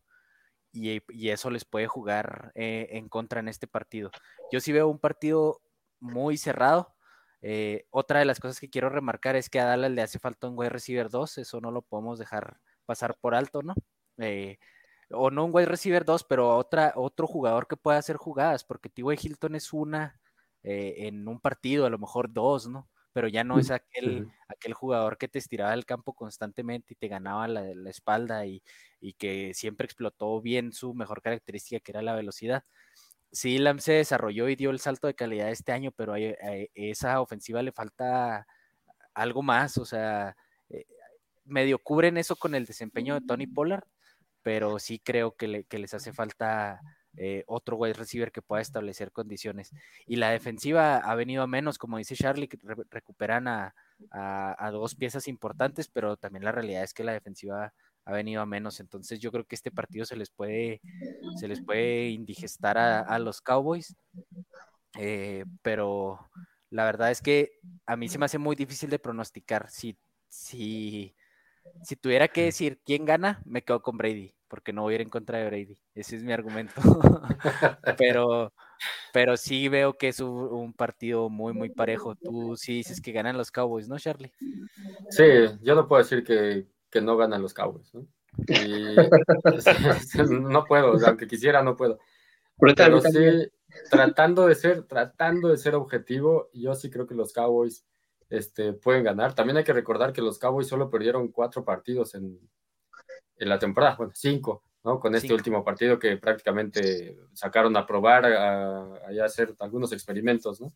y, 0.71 1.01
eso 1.29 1.49
les 1.49 1.65
puede 1.65 1.87
jugar 1.87 2.53
eh, 2.55 2.87
en 2.91 3.09
contra 3.09 3.41
en 3.41 3.49
este 3.49 3.67
partido. 3.67 4.11
Yo 4.49 4.61
sí 4.61 4.71
veo 4.71 4.87
un 4.87 4.99
partido 4.99 5.61
muy 5.99 6.37
cerrado. 6.37 6.95
Eh, 7.41 7.85
otra 7.89 8.19
de 8.19 8.25
las 8.25 8.39
cosas 8.39 8.61
que 8.61 8.69
quiero 8.69 8.89
remarcar 8.89 9.35
es 9.35 9.49
que 9.49 9.59
a 9.59 9.65
Dallas 9.65 9.91
le 9.91 10.01
hace 10.01 10.19
falta 10.19 10.47
un 10.47 10.57
wide 10.57 10.69
receiver 10.69 11.09
2, 11.09 11.39
eso 11.39 11.59
no 11.59 11.71
lo 11.71 11.81
podemos 11.81 12.17
dejar 12.17 12.61
pasar 12.85 13.17
por 13.19 13.35
alto, 13.35 13.61
¿no? 13.61 13.75
O 15.11 15.31
no 15.31 15.45
un 15.45 15.51
wide 15.53 15.65
receiver 15.65 16.05
2, 16.05 16.23
pero 16.23 16.55
otro 16.55 17.27
jugador 17.27 17.67
que 17.67 17.75
pueda 17.75 17.97
hacer 17.97 18.15
jugadas, 18.15 18.63
porque 18.63 18.89
T.Y. 18.89 19.17
Hilton 19.21 19.55
es 19.55 19.73
una 19.73 20.19
en 20.63 21.27
un 21.27 21.41
partido, 21.41 21.85
a 21.85 21.89
lo 21.89 21.97
mejor 21.97 22.31
dos, 22.31 22.67
¿no? 22.69 22.87
Pero 23.13 23.27
ya 23.27 23.43
no 23.43 23.59
es 23.59 23.71
aquel, 23.71 24.31
aquel 24.47 24.73
jugador 24.73 25.17
que 25.17 25.27
te 25.27 25.39
estiraba 25.39 25.73
el 25.73 25.85
campo 25.85 26.13
constantemente 26.13 26.93
y 26.93 26.95
te 26.95 27.07
ganaba 27.07 27.47
la, 27.47 27.89
espalda 27.89 28.45
y, 28.45 28.61
que 29.17 29.53
siempre 29.53 29.85
explotó 29.85 30.41
bien 30.41 30.71
su 30.71 30.93
mejor 30.93 31.21
característica, 31.21 31.79
que 31.79 31.91
era 31.91 32.01
la 32.01 32.15
velocidad. 32.15 32.63
Sí, 33.31 33.57
Lam 33.57 33.79
se 33.79 33.93
desarrolló 33.93 34.49
y 34.49 34.55
dio 34.55 34.71
el 34.71 34.79
salto 34.79 35.07
de 35.07 35.15
calidad 35.15 35.49
este 35.49 35.71
año, 35.71 35.91
pero 35.91 36.13
a, 36.13 36.19
esa 36.75 37.21
ofensiva 37.21 37.61
le 37.61 37.71
falta 37.71 38.47
algo 39.13 39.41
más, 39.41 39.77
o 39.77 39.85
sea, 39.85 40.35
eh, 40.69 40.85
medio 41.45 41.79
cubren 41.79 42.17
eso 42.17 42.35
con 42.35 42.55
el 42.55 42.65
desempeño 42.65 43.15
de 43.15 43.25
Tony 43.25 43.47
Pollard, 43.47 43.85
pero 44.41 44.79
sí 44.79 44.99
creo 44.99 45.35
que, 45.35 45.65
que 45.65 45.79
les 45.79 45.93
hace 45.93 46.13
falta 46.13 46.79
eh, 47.17 47.43
otro 47.47 47.75
wide 47.77 47.93
receiver 47.93 48.31
que 48.31 48.41
pueda 48.41 48.61
establecer 48.61 49.11
condiciones. 49.11 49.71
Y 50.05 50.17
la 50.17 50.31
defensiva 50.31 50.97
ha 50.97 51.15
venido 51.15 51.43
a 51.43 51.47
menos, 51.47 51.77
como 51.77 51.97
dice 51.97 52.15
Charlie, 52.15 52.49
recuperan 52.89 53.47
a, 53.47 53.73
dos 54.71 54.95
piezas 54.95 55.27
importantes, 55.27 55.87
pero 55.87 56.15
también 56.15 56.45
la 56.45 56.51
realidad 56.51 56.83
es 56.83 56.93
que 56.93 57.03
la 57.03 57.13
defensiva 57.13 57.73
ha 58.05 58.11
venido 58.13 58.41
a 58.41 58.45
menos. 58.45 58.79
Entonces 58.79 59.19
yo 59.19 59.31
creo 59.31 59.45
que 59.45 59.55
este 59.55 59.71
partido 59.71 60.05
se 60.05 60.15
les 60.15 60.29
puede, 60.29 60.81
se 61.37 61.47
les 61.47 61.61
puede 61.61 62.09
indigestar 62.09 62.77
a, 62.77 63.19
los 63.19 63.41
Cowboys. 63.41 63.95
Eh, 64.97 65.45
pero 65.61 66.19
la 66.69 66.85
verdad 66.85 67.11
es 67.11 67.21
que 67.21 67.51
a 67.85 67.95
mí 67.95 68.09
se 68.09 68.17
me 68.17 68.25
hace 68.25 68.37
muy 68.37 68.55
difícil 68.55 68.89
de 68.89 68.99
pronosticar. 68.99 69.69
Si, 69.69 69.97
si, 70.27 71.13
si 71.83 71.95
tuviera 71.95 72.27
que 72.27 72.45
decir 72.45 72.79
quién 72.85 73.05
gana, 73.05 73.41
me 73.45 73.63
quedo 73.63 73.81
con 73.81 73.97
Brady 73.97 74.33
porque 74.49 74.73
no 74.73 74.81
voy 74.81 74.93
a 74.93 74.95
ir 74.95 75.01
en 75.01 75.09
contra 75.09 75.37
de 75.37 75.45
Brady. 75.45 75.77
Ese 75.93 76.17
es 76.17 76.23
mi 76.23 76.33
argumento. 76.33 76.73
pero, 77.97 78.51
pero 79.13 79.37
sí 79.37 79.69
veo 79.69 79.93
que 79.93 80.09
es 80.09 80.19
un, 80.19 80.73
partido 80.73 81.29
muy, 81.29 81.53
muy 81.53 81.69
parejo. 81.69 82.15
Tú 82.15 82.57
sí 82.57 82.73
dices 82.73 82.99
que 82.99 83.11
ganan 83.11 83.37
los 83.37 83.51
Cowboys, 83.51 83.87
¿no, 83.87 83.97
Charlie? 83.97 84.33
Sí, 85.11 85.23
yo 85.61 85.75
no 85.75 85.87
puedo 85.87 86.01
decir 86.01 86.23
que, 86.23 86.65
no 86.99 87.15
ganan 87.15 87.43
los 87.43 87.53
Cowboys. 87.53 87.93
¿no? 87.93 88.07
no 90.29 90.65
puedo, 90.65 90.93
aunque 91.05 91.27
quisiera, 91.27 91.61
no 91.61 91.77
puedo. 91.77 91.99
Pero 92.75 92.99
sí, 93.01 93.51
tratando 93.89 94.47
de 94.47 94.55
ser, 94.55 94.83
tratando 94.83 95.49
de 95.49 95.57
ser 95.57 95.75
objetivo, 95.75 96.49
yo 96.53 96.73
sí 96.73 96.89
creo 96.89 97.05
que 97.07 97.15
los 97.15 97.31
Cowboys 97.31 97.85
este, 98.29 98.73
pueden 98.73 99.03
ganar. 99.03 99.33
También 99.33 99.57
hay 99.57 99.63
que 99.63 99.73
recordar 99.73 100.13
que 100.13 100.21
los 100.21 100.37
Cowboys 100.37 100.67
solo 100.67 100.89
perdieron 100.89 101.29
cuatro 101.29 101.63
partidos 101.63 102.15
en, 102.15 102.39
en 103.37 103.49
la 103.49 103.57
temporada, 103.57 103.95
bueno, 103.95 104.13
cinco, 104.15 104.63
¿no? 104.83 104.99
Con 104.99 105.15
este 105.15 105.33
último 105.33 105.63
partido 105.63 105.97
que 105.97 106.17
prácticamente 106.17 107.17
sacaron 107.33 107.75
a 107.75 107.85
probar, 107.85 108.25
a, 108.25 108.77
a, 108.77 109.25
hacer 109.25 109.55
algunos 109.59 109.91
experimentos, 109.91 110.61
¿no? 110.61 110.71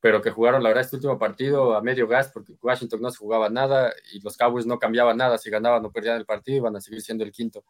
Pero 0.00 0.20
que 0.20 0.30
jugaron, 0.30 0.62
la 0.62 0.68
verdad, 0.68 0.84
este 0.84 0.96
último 0.96 1.18
partido 1.18 1.74
a 1.74 1.82
medio 1.82 2.06
gas, 2.06 2.30
porque 2.32 2.54
Washington 2.60 3.00
no 3.00 3.10
se 3.10 3.18
jugaba 3.18 3.48
nada 3.48 3.92
y 4.12 4.20
los 4.20 4.36
Cowboys 4.36 4.66
no 4.66 4.78
cambiaban 4.78 5.16
nada, 5.16 5.38
si 5.38 5.50
ganaban 5.50 5.84
o 5.84 5.90
perdían 5.90 6.18
el 6.18 6.26
partido, 6.26 6.58
iban 6.58 6.76
a 6.76 6.80
seguir 6.80 7.00
siendo 7.00 7.24
el 7.24 7.32
quinto, 7.32 7.64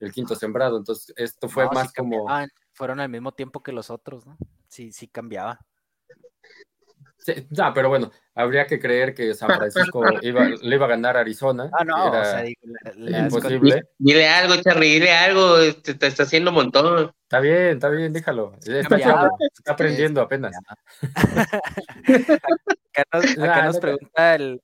el 0.00 0.10
quinto 0.10 0.34
sembrado. 0.34 0.78
Entonces, 0.78 1.14
esto 1.16 1.48
fue 1.48 1.68
más 1.70 1.92
como. 1.92 2.26
Fueron 2.72 3.00
al 3.00 3.08
mismo 3.08 3.32
tiempo 3.32 3.62
que 3.62 3.70
los 3.70 3.90
otros, 3.90 4.26
¿no? 4.26 4.36
Sí, 4.68 4.92
sí 4.92 5.06
cambiaba. 5.06 5.60
Sí, 7.24 7.32
no, 7.56 7.72
pero 7.72 7.88
bueno, 7.88 8.10
habría 8.34 8.66
que 8.66 8.78
creer 8.78 9.14
que 9.14 9.32
San 9.32 9.48
Francisco 9.48 10.04
iba, 10.20 10.44
le 10.46 10.76
iba 10.76 10.84
a 10.84 10.90
ganar 10.90 11.16
a 11.16 11.20
Arizona. 11.20 11.70
Ah, 11.72 11.82
no, 11.82 12.10
o 12.10 12.12
sea, 12.22 12.44
imposible. 13.24 13.88
Dile 13.96 14.28
algo, 14.28 14.60
Charly, 14.60 14.90
dile 14.90 15.10
algo, 15.10 15.56
te, 15.82 15.94
te, 15.94 16.06
está 16.06 16.24
haciendo 16.24 16.50
un 16.50 16.56
montón. 16.56 17.14
Está 17.22 17.40
bien, 17.40 17.76
está 17.76 17.88
bien, 17.88 18.12
déjalo. 18.12 18.54
Está, 18.62 19.72
aprendiendo 19.72 20.20
apenas. 20.20 20.54
acá 22.94 23.64
nos, 23.64 23.78
pregunta 23.78 24.34
el, 24.34 24.60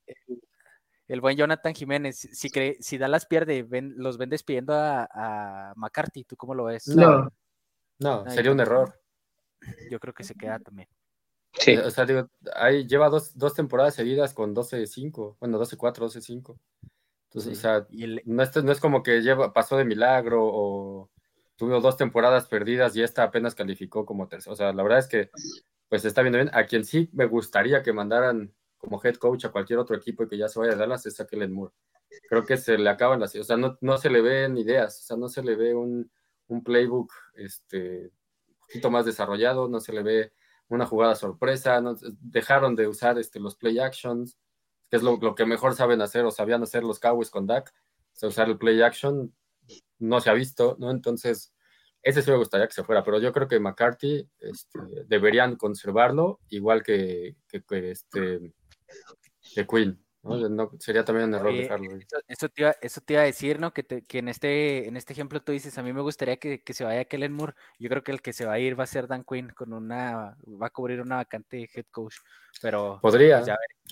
el, 1.08 1.20
buen 1.22 1.38
Jonathan 1.38 1.74
Jiménez, 1.74 2.28
si, 2.30 2.50
cree, 2.50 2.76
si 2.80 2.98
Dallas 2.98 3.24
pierde, 3.24 3.66
los 3.96 4.18
ven 4.18 4.28
despidiendo 4.28 4.74
a, 4.74 5.08
a, 5.11 5.72
McCarthy, 5.76 6.24
¿tú 6.24 6.36
cómo 6.36 6.54
lo 6.54 6.64
ves? 6.64 6.88
No, 6.88 7.32
no, 8.00 8.30
sería 8.30 8.52
un 8.52 8.61
error. 8.61 9.00
Yo 9.90 9.98
creo 9.98 10.12
que 10.12 10.24
se 10.24 10.34
queda 10.34 10.58
también. 10.58 10.88
Sí. 11.53 11.76
O 11.76 11.90
sea, 11.90 12.07
digo, 12.07 12.28
ahí 12.55 12.86
lleva 12.86 13.09
dos, 13.09 13.36
dos 13.36 13.55
temporadas 13.55 13.94
seguidas 13.94 14.34
con 14.34 14.55
12-5, 14.55 15.36
bueno, 15.40 15.59
12-4, 15.59 16.07
12-5. 16.07 16.59
Entonces, 17.30 17.59
o 17.59 17.61
sea, 17.61 17.86
no, 18.24 18.42
es, 18.42 18.64
no 18.64 18.72
es 18.72 18.80
como 18.80 19.03
que 19.03 19.22
lleva, 19.22 19.53
pasó 19.53 19.76
de 19.76 19.84
milagro 19.84 20.40
o 20.42 21.11
tuvo 21.57 21.80
dos 21.80 21.96
temporadas 21.96 22.48
perdidas 22.48 22.96
y 22.96 23.03
esta 23.03 23.22
apenas 23.22 23.55
calificó 23.55 24.05
como 24.05 24.26
tercero. 24.26 24.55
O 24.55 24.57
sea, 24.57 24.72
la 24.72 24.82
verdad 24.82 24.98
es 24.98 25.07
que, 25.07 25.30
pues 25.88 26.05
está 26.05 26.22
viendo 26.22 26.38
bien. 26.38 26.51
A 26.55 26.66
quien 26.66 26.84
sí 26.84 27.09
me 27.12 27.26
gustaría 27.26 27.82
que 27.82 27.92
mandaran 27.92 28.53
como 28.78 29.01
head 29.05 29.16
coach 29.16 29.44
a 29.44 29.53
cualquier 29.53 29.78
otro 29.78 29.94
equipo 29.94 30.24
y 30.24 30.28
que 30.28 30.38
ya 30.38 30.48
se 30.48 30.59
vaya 30.59 30.72
a 30.72 30.76
Dallas 30.76 31.07
es 31.07 31.20
a 31.20 31.26
Kellen 31.26 31.53
Moore. 31.53 31.74
Creo 32.28 32.44
que 32.44 32.57
se 32.57 32.78
le 32.78 32.88
acaban 32.90 33.20
las... 33.20 33.34
O 33.36 33.44
sea, 33.44 33.57
no, 33.57 33.76
no 33.80 33.98
se 33.98 34.11
le 34.11 34.22
ven 34.22 34.57
ideas, 34.57 34.98
o 34.98 35.03
sea, 35.03 35.16
no 35.16 35.28
se 35.28 35.42
le 35.42 35.55
ve 35.55 35.74
un, 35.74 36.11
un 36.48 36.64
playbook 36.64 37.12
este, 37.34 38.11
un 38.48 38.57
poquito 38.59 38.90
más 38.90 39.05
desarrollado, 39.05 39.68
no 39.68 39.80
se 39.80 39.92
le 39.92 40.03
ve 40.03 40.32
una 40.71 40.87
jugada 40.87 41.14
sorpresa, 41.14 41.83
dejaron 42.21 42.77
de 42.77 42.89
usar 42.89 43.18
este, 43.18 43.41
los 43.41 43.57
play 43.57 43.79
actions, 43.79 44.39
que 44.89 44.97
es 44.97 45.03
lo, 45.03 45.35
que 45.35 45.45
mejor 45.45 45.75
saben 45.75 46.01
hacer 46.01 46.25
o 46.25 46.31
sabían 46.31 46.62
hacer 46.62 46.85
los 46.85 46.99
Cowboys 46.99 47.31
con 47.31 47.47
Dak, 47.47 47.75
usar 48.23 48.49
el 48.49 48.59
play 48.59 48.81
action, 48.83 49.35
no 49.99 50.21
se 50.21 50.31
ha 50.31 50.35
visto, 50.35 50.77
¿no? 50.79 50.91
Entonces, 50.91 51.53
ese 52.03 52.23
sí 52.23 52.31
me 52.31 52.37
gustaría 52.37 52.66
que 52.66 52.73
se 52.73 52.85
fuera, 52.85 53.05
pero 53.05 53.18
yo 53.18 53.33
creo 53.33 53.49
que 53.49 53.61
McCarthy 53.61 54.29
este, 54.39 54.79
deberían 55.07 55.57
conservarlo, 55.57 56.41
igual 56.49 56.83
que, 56.83 57.37
que, 57.49 57.62
que 57.62 57.91
este, 57.91 58.55
que 59.55 59.66
Quinn 59.66 60.03
sería 60.79 61.05
también 61.05 61.29
un 61.29 61.35
error 61.35 61.53
dejarlo. 61.53 61.99
Eso, 62.29 62.49
te 62.49 62.62
iba, 63.12 63.23
a 63.23 63.25
decir, 63.25 63.59
¿no? 63.59 63.73
Que, 63.73 63.85
que 63.85 64.18
en, 64.18 64.29
este, 64.29 64.87
en 64.87 64.97
este 64.97 65.12
ejemplo 65.12 65.43
tú 65.43 65.53
dices, 65.53 65.77
a 65.79 65.83
mí 65.83 65.93
me 65.93 66.03
gustaría 66.03 66.37
que, 66.37 66.62
se 66.73 66.85
vaya 66.85 67.07
Kellen 67.07 67.33
Moore. 67.33 67.55
Yo 67.79 67.89
creo 67.89 68.03
que 68.03 68.12
el 68.12 68.21
que 68.21 68.33
se 68.33 68.45
va 68.45 68.55
a 68.55 68.59
ir 68.59 68.79
va 68.79 68.85
a 68.85 68.87
ser 68.87 69.07
Dan 69.07 69.25
Quinn 69.25 69.51
con 69.51 69.73
una, 69.73 70.37
va 70.47 70.66
a 70.66 70.71
cubrir 70.71 71.01
una 71.01 71.16
vacante 71.16 71.68
head 71.75 71.87
coach. 71.91 72.16
Pero 72.61 72.99
podría, 73.01 73.43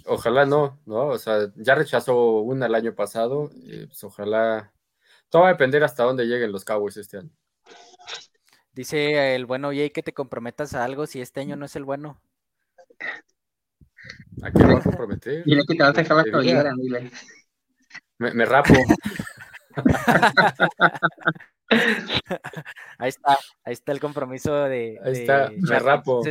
ojalá 0.06 0.44
no, 0.44 0.80
¿no? 0.84 1.08
O 1.08 1.18
sea, 1.18 1.50
ya 1.56 1.74
rechazó 1.74 2.40
una 2.40 2.66
el 2.66 2.74
año 2.74 2.94
pasado, 2.94 3.50
pues 3.86 4.04
ojalá. 4.04 4.72
Todo 5.30 5.42
va 5.42 5.48
a 5.48 5.52
depender 5.52 5.84
hasta 5.84 6.04
dónde 6.04 6.24
lleguen 6.24 6.52
los 6.52 6.64
Cowboys 6.64 6.96
este 6.96 7.18
año. 7.18 7.30
Dice 8.72 9.34
el 9.34 9.44
bueno 9.44 9.68
Jay 9.68 9.90
que 9.90 10.02
te 10.02 10.14
comprometas 10.14 10.74
a 10.74 10.84
algo 10.84 11.06
si 11.06 11.20
este 11.20 11.40
año 11.40 11.56
no 11.56 11.64
es 11.64 11.74
el 11.76 11.84
bueno. 11.84 12.20
¿A 14.42 14.50
qué 14.50 14.62
vas 14.64 14.80
a 14.80 14.90
comprometer? 14.90 15.44
Dile 15.44 15.62
que 15.66 15.74
te 15.74 15.82
vas 15.82 15.96
a 15.96 16.00
dejar 16.02 16.16
la 16.16 16.24
cabellera, 16.24 16.72
Me, 18.18 18.32
me 18.32 18.44
rapo. 18.44 18.74
ahí 22.98 23.08
está, 23.08 23.38
ahí 23.64 23.72
está 23.72 23.92
el 23.92 24.00
compromiso 24.00 24.54
de. 24.64 24.98
Ahí 25.02 25.12
está, 25.12 25.50
me 25.56 25.78
rapo. 25.78 26.22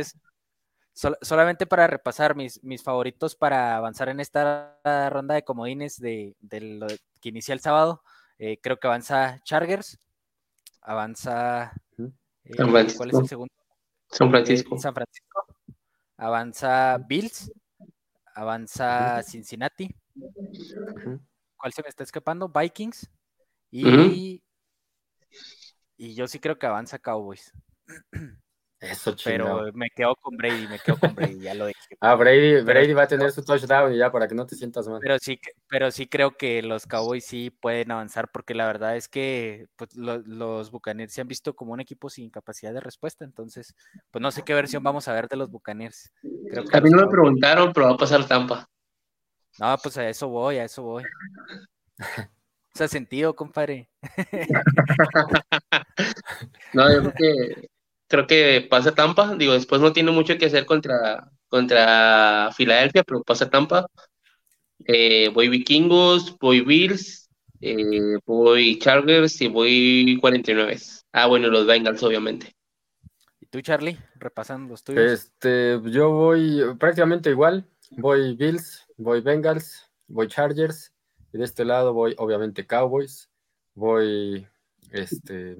solamente 1.22 1.66
para 1.66 1.86
repasar 1.86 2.34
mis, 2.34 2.62
mis 2.62 2.82
favoritos 2.82 3.36
para 3.36 3.76
avanzar 3.76 4.08
en 4.08 4.20
esta 4.20 4.78
ronda 5.10 5.34
de 5.34 5.44
comodines 5.44 5.98
de, 5.98 6.34
lo 6.50 6.86
que 7.20 7.28
inicia 7.28 7.52
el 7.52 7.60
sábado, 7.60 8.02
eh, 8.38 8.58
creo 8.60 8.78
que 8.78 8.86
avanza 8.86 9.38
Chargers, 9.44 9.98
avanza. 10.82 11.72
Eh, 12.44 12.56
¿Cuál 12.56 12.86
es 12.86 13.00
el 13.00 13.28
segundo? 13.28 13.52
San 14.10 14.30
Francisco. 14.30 14.76
Eh, 14.76 14.78
San 14.78 14.94
Francisco. 14.94 15.46
Avanza 16.16 16.98
Bills, 17.06 17.52
avanza 18.38 19.22
Cincinnati, 19.24 19.94
¿Cuál 21.56 21.72
se 21.72 21.82
me 21.82 21.88
está 21.88 22.04
escapando? 22.04 22.48
Vikings. 22.48 23.10
Y, 23.70 24.42
y 25.96 26.14
yo 26.14 26.26
sí 26.28 26.38
creo 26.38 26.58
que 26.58 26.66
avanza 26.66 26.98
Cowboys. 26.98 27.52
Eso, 28.80 29.16
Pero 29.24 29.72
me 29.72 29.90
quedo 29.90 30.14
con 30.14 30.36
Brady, 30.36 30.68
me 30.68 30.78
quedo 30.78 30.98
con 30.98 31.12
Brady, 31.12 31.40
ya 31.40 31.54
lo 31.54 31.66
dije. 31.66 31.96
Ah, 32.00 32.14
Brady, 32.14 32.62
Brady 32.62 32.92
va 32.92 33.02
a 33.02 33.08
tener 33.08 33.32
su 33.32 33.44
touchdown 33.44 33.92
y 33.92 33.98
ya 33.98 34.12
para 34.12 34.28
que 34.28 34.36
no 34.36 34.46
te 34.46 34.54
sientas 34.54 34.86
mal. 34.86 35.00
Pero 35.00 35.18
sí, 35.18 35.40
pero 35.68 35.90
sí 35.90 36.06
creo 36.06 36.36
que 36.36 36.62
los 36.62 36.86
Cowboys 36.86 37.24
sí 37.24 37.50
pueden 37.50 37.90
avanzar 37.90 38.30
porque 38.30 38.54
la 38.54 38.66
verdad 38.66 38.96
es 38.96 39.08
que 39.08 39.66
pues, 39.74 39.96
los 39.96 40.70
Buccaneers 40.70 41.12
se 41.12 41.20
han 41.20 41.26
visto 41.26 41.56
como 41.56 41.72
un 41.72 41.80
equipo 41.80 42.08
sin 42.08 42.30
capacidad 42.30 42.72
de 42.72 42.80
respuesta, 42.80 43.24
entonces 43.24 43.74
pues 44.12 44.22
no 44.22 44.30
sé 44.30 44.44
qué 44.44 44.54
versión 44.54 44.84
vamos 44.84 45.08
a 45.08 45.12
ver 45.12 45.26
de 45.26 45.36
los 45.36 45.50
Buccaneers. 45.50 46.12
a 46.72 46.80
mí 46.80 46.90
no 46.90 46.98
me 46.98 47.08
preguntaron, 47.08 47.72
pero 47.72 47.88
va 47.88 47.94
a 47.94 47.98
pasar 47.98 48.28
Tampa. 48.28 48.68
No, 49.58 49.76
pues 49.82 49.98
a 49.98 50.08
eso 50.08 50.28
voy, 50.28 50.58
a 50.58 50.64
eso 50.64 50.82
voy. 50.82 51.02
O 52.74 52.78
sea, 52.78 52.86
sentido, 52.86 53.34
compadre. 53.34 53.90
no, 56.74 56.92
yo 56.92 57.00
creo 57.00 57.14
que 57.14 57.68
creo 58.08 58.26
que 58.26 58.66
pasa 58.68 58.94
Tampa. 58.94 59.34
Digo, 59.36 59.52
después 59.52 59.80
no 59.80 59.92
tiene 59.92 60.10
mucho 60.10 60.36
que 60.36 60.46
hacer 60.46 60.66
contra, 60.66 61.30
contra 61.48 62.50
Filadelfia, 62.56 63.04
pero 63.04 63.22
pasa 63.22 63.48
Tampa. 63.48 63.86
Eh, 64.84 65.30
voy 65.32 65.48
Vikingos, 65.48 66.36
voy 66.38 66.62
Bills, 66.62 67.28
eh, 67.60 68.16
voy 68.24 68.78
Chargers 68.78 69.40
y 69.40 69.48
voy 69.48 70.18
49. 70.20 70.78
Ah, 71.12 71.26
bueno, 71.26 71.48
los 71.48 71.66
Bengals, 71.66 72.02
obviamente. 72.02 72.54
¿Y 73.40 73.46
tú, 73.46 73.60
Charlie? 73.60 73.98
Repasando 74.16 74.70
los 74.70 74.82
tuyos. 74.82 75.12
Este, 75.12 75.80
yo 75.90 76.10
voy 76.10 76.62
prácticamente 76.78 77.30
igual. 77.30 77.68
Voy 77.90 78.36
Bills, 78.36 78.86
voy 78.96 79.20
Bengals, 79.20 79.90
voy 80.06 80.28
Chargers. 80.28 80.92
Y 81.32 81.38
de 81.38 81.44
este 81.44 81.64
lado 81.64 81.92
voy, 81.92 82.14
obviamente, 82.18 82.66
Cowboys. 82.66 83.28
Voy, 83.74 84.46
este... 84.90 85.56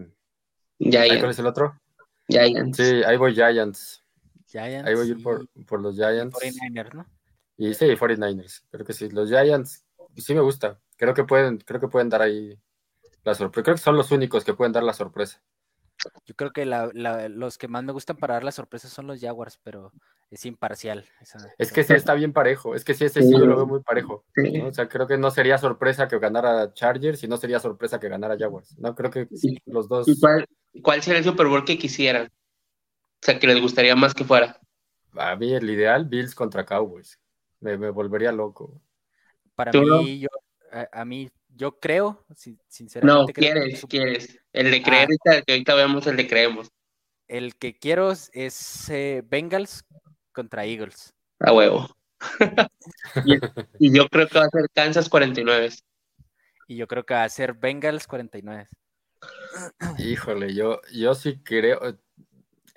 ¿Cuál 0.79 1.31
es 1.31 1.39
el 1.39 1.47
otro? 1.47 1.79
Giants. 2.29 2.77
Sí, 2.77 3.03
ahí 3.05 3.17
voy 3.17 3.35
Giants. 3.35 4.05
Giants 4.47 4.89
ahí 4.89 4.95
voy 4.95 5.15
por, 5.15 5.49
por, 5.67 5.81
los 5.81 5.97
Giants. 5.97 6.37
49ers, 6.37 6.95
¿no? 6.95 7.07
Y 7.57 7.75
sí, 7.75 7.87
49ers. 7.87 8.63
Creo 8.71 8.87
que 8.87 8.93
sí. 8.93 9.09
Los 9.11 9.29
Giants 9.29 9.85
sí 10.17 10.35
me 10.35 10.41
gusta. 10.41 10.81
Creo 10.97 11.15
que 11.15 11.25
pueden, 11.25 11.59
creo 11.59 11.81
que 11.81 11.89
pueden 11.89 12.09
dar 12.09 12.23
ahí 12.23 12.59
la 13.25 13.35
sorpresa. 13.35 13.65
Creo 13.65 13.77
que 13.77 13.83
son 13.83 13.97
los 13.97 14.11
únicos 14.11 14.45
que 14.45 14.55
pueden 14.55 14.73
dar 14.73 14.83
la 14.83 14.93
sorpresa. 14.93 15.43
Yo 16.27 16.37
creo 16.37 16.53
que 16.53 16.65
los 16.65 17.59
que 17.59 17.69
más 17.69 17.83
me 17.83 17.93
gustan 17.93 18.17
para 18.17 18.35
dar 18.35 18.45
la 18.45 18.53
sorpresa 18.53 18.89
son 18.89 19.09
los 19.09 19.21
Jaguars, 19.21 19.59
pero 19.63 19.93
es 20.31 20.45
imparcial. 20.47 21.05
es 21.59 21.73
que 21.73 21.83
sí 21.83 21.95
está 21.95 22.15
bien 22.15 22.33
parejo. 22.33 22.75
Es 22.75 22.85
que 22.85 22.95
sí, 22.95 23.05
ese 23.05 23.23
sí 23.23 23.33
yo 23.33 23.47
lo 23.47 23.57
veo 23.57 23.67
muy 23.67 23.83
parejo. 23.83 24.25
O 24.65 24.73
sea, 24.73 24.89
creo 24.89 25.07
que 25.07 25.19
no 25.19 25.31
sería 25.31 25.59
sorpresa 25.59 26.07
que 26.07 26.19
ganara 26.19 26.73
Chargers 26.73 27.25
y 27.25 27.29
no 27.29 27.37
sería 27.37 27.59
sorpresa 27.59 27.99
que 27.99 28.09
ganara 28.09 28.37
Jaguars. 28.39 28.79
No, 28.79 28.95
creo 28.95 29.11
que 29.11 29.29
los 29.67 29.89
dos. 29.89 30.07
cuál, 30.21 30.47
sería 31.01 31.19
el 31.19 31.25
Super 31.25 31.47
Bowl 31.47 31.65
que 31.65 31.79
quisieran? 31.79 32.27
O 32.27 33.27
sea, 33.27 33.39
que 33.39 33.47
les 33.47 33.61
gustaría 33.61 33.97
más 33.97 34.15
que 34.15 34.25
fuera. 34.25 34.59
A 35.17 35.37
mí, 35.37 35.53
el 35.53 35.69
ideal, 35.69 36.05
Bills 36.05 36.35
contra 36.35 36.65
Cowboys. 36.65 37.19
Me, 37.61 37.77
volvería 37.91 38.31
loco. 38.31 38.81
Para 39.55 39.73
mí, 39.73 40.21
yo, 40.21 40.29
a, 40.93 41.05
mí, 41.05 41.29
yo 41.49 41.79
creo, 41.81 42.25
sinceramente. 42.69 43.07
No, 43.07 43.27
quieres, 43.27 43.85
quieres. 43.89 44.39
El 44.53 44.71
de 44.71 44.83
creer, 44.83 45.09
ah. 45.29 45.43
que 45.45 45.53
ahorita 45.53 45.75
vemos 45.75 46.07
el 46.07 46.17
de 46.17 46.29
creemos. 46.29 46.71
El 47.27 47.57
que 47.57 47.77
quiero 47.77 48.13
es 48.13 48.89
eh, 48.89 49.23
Bengals 49.27 49.85
contra 50.33 50.65
Eagles. 50.65 51.15
A 51.41 51.53
huevo. 51.53 51.89
y, 53.79 53.93
yo 53.93 54.09
creo 54.09 54.29
que 54.29 54.39
va 54.39 54.45
a 54.45 54.51
ser 54.51 54.69
Kansas 54.73 55.09
49. 55.09 55.71
Y 56.69 56.77
yo 56.77 56.87
creo 56.87 57.05
que 57.05 57.15
va 57.15 57.25
a 57.25 57.29
ser 57.29 57.55
Bengals 57.55 58.07
49. 58.07 58.69
Híjole, 59.99 60.55
yo, 60.55 60.81
yo 60.93 61.15
sí 61.15 61.41
creo, 61.43 61.81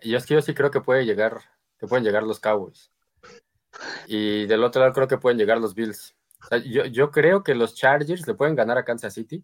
yo 0.01 0.17
es 0.17 0.25
que 0.25 0.33
yo 0.33 0.41
sí 0.41 0.53
creo 0.53 0.71
que 0.71 0.81
puede 0.81 1.05
llegar, 1.05 1.41
que 1.77 1.87
pueden 1.87 2.03
llegar 2.03 2.23
los 2.23 2.39
Cowboys. 2.39 2.91
Y 4.07 4.45
del 4.47 4.63
otro 4.63 4.81
lado 4.81 4.93
creo 4.93 5.07
que 5.07 5.17
pueden 5.17 5.37
llegar 5.37 5.59
los 5.59 5.73
Bills. 5.75 6.15
yo, 6.65 6.85
yo, 6.85 7.11
creo 7.11 7.43
que 7.43 7.55
los 7.55 7.75
Chargers 7.75 8.27
le 8.27 8.33
pueden 8.33 8.55
ganar 8.55 8.77
a 8.77 8.83
Kansas 8.83 9.13
City. 9.13 9.43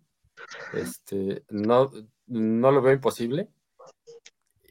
Este, 0.73 1.43
no, 1.49 1.91
no 2.27 2.71
lo 2.71 2.81
veo 2.81 2.93
imposible. 2.93 3.49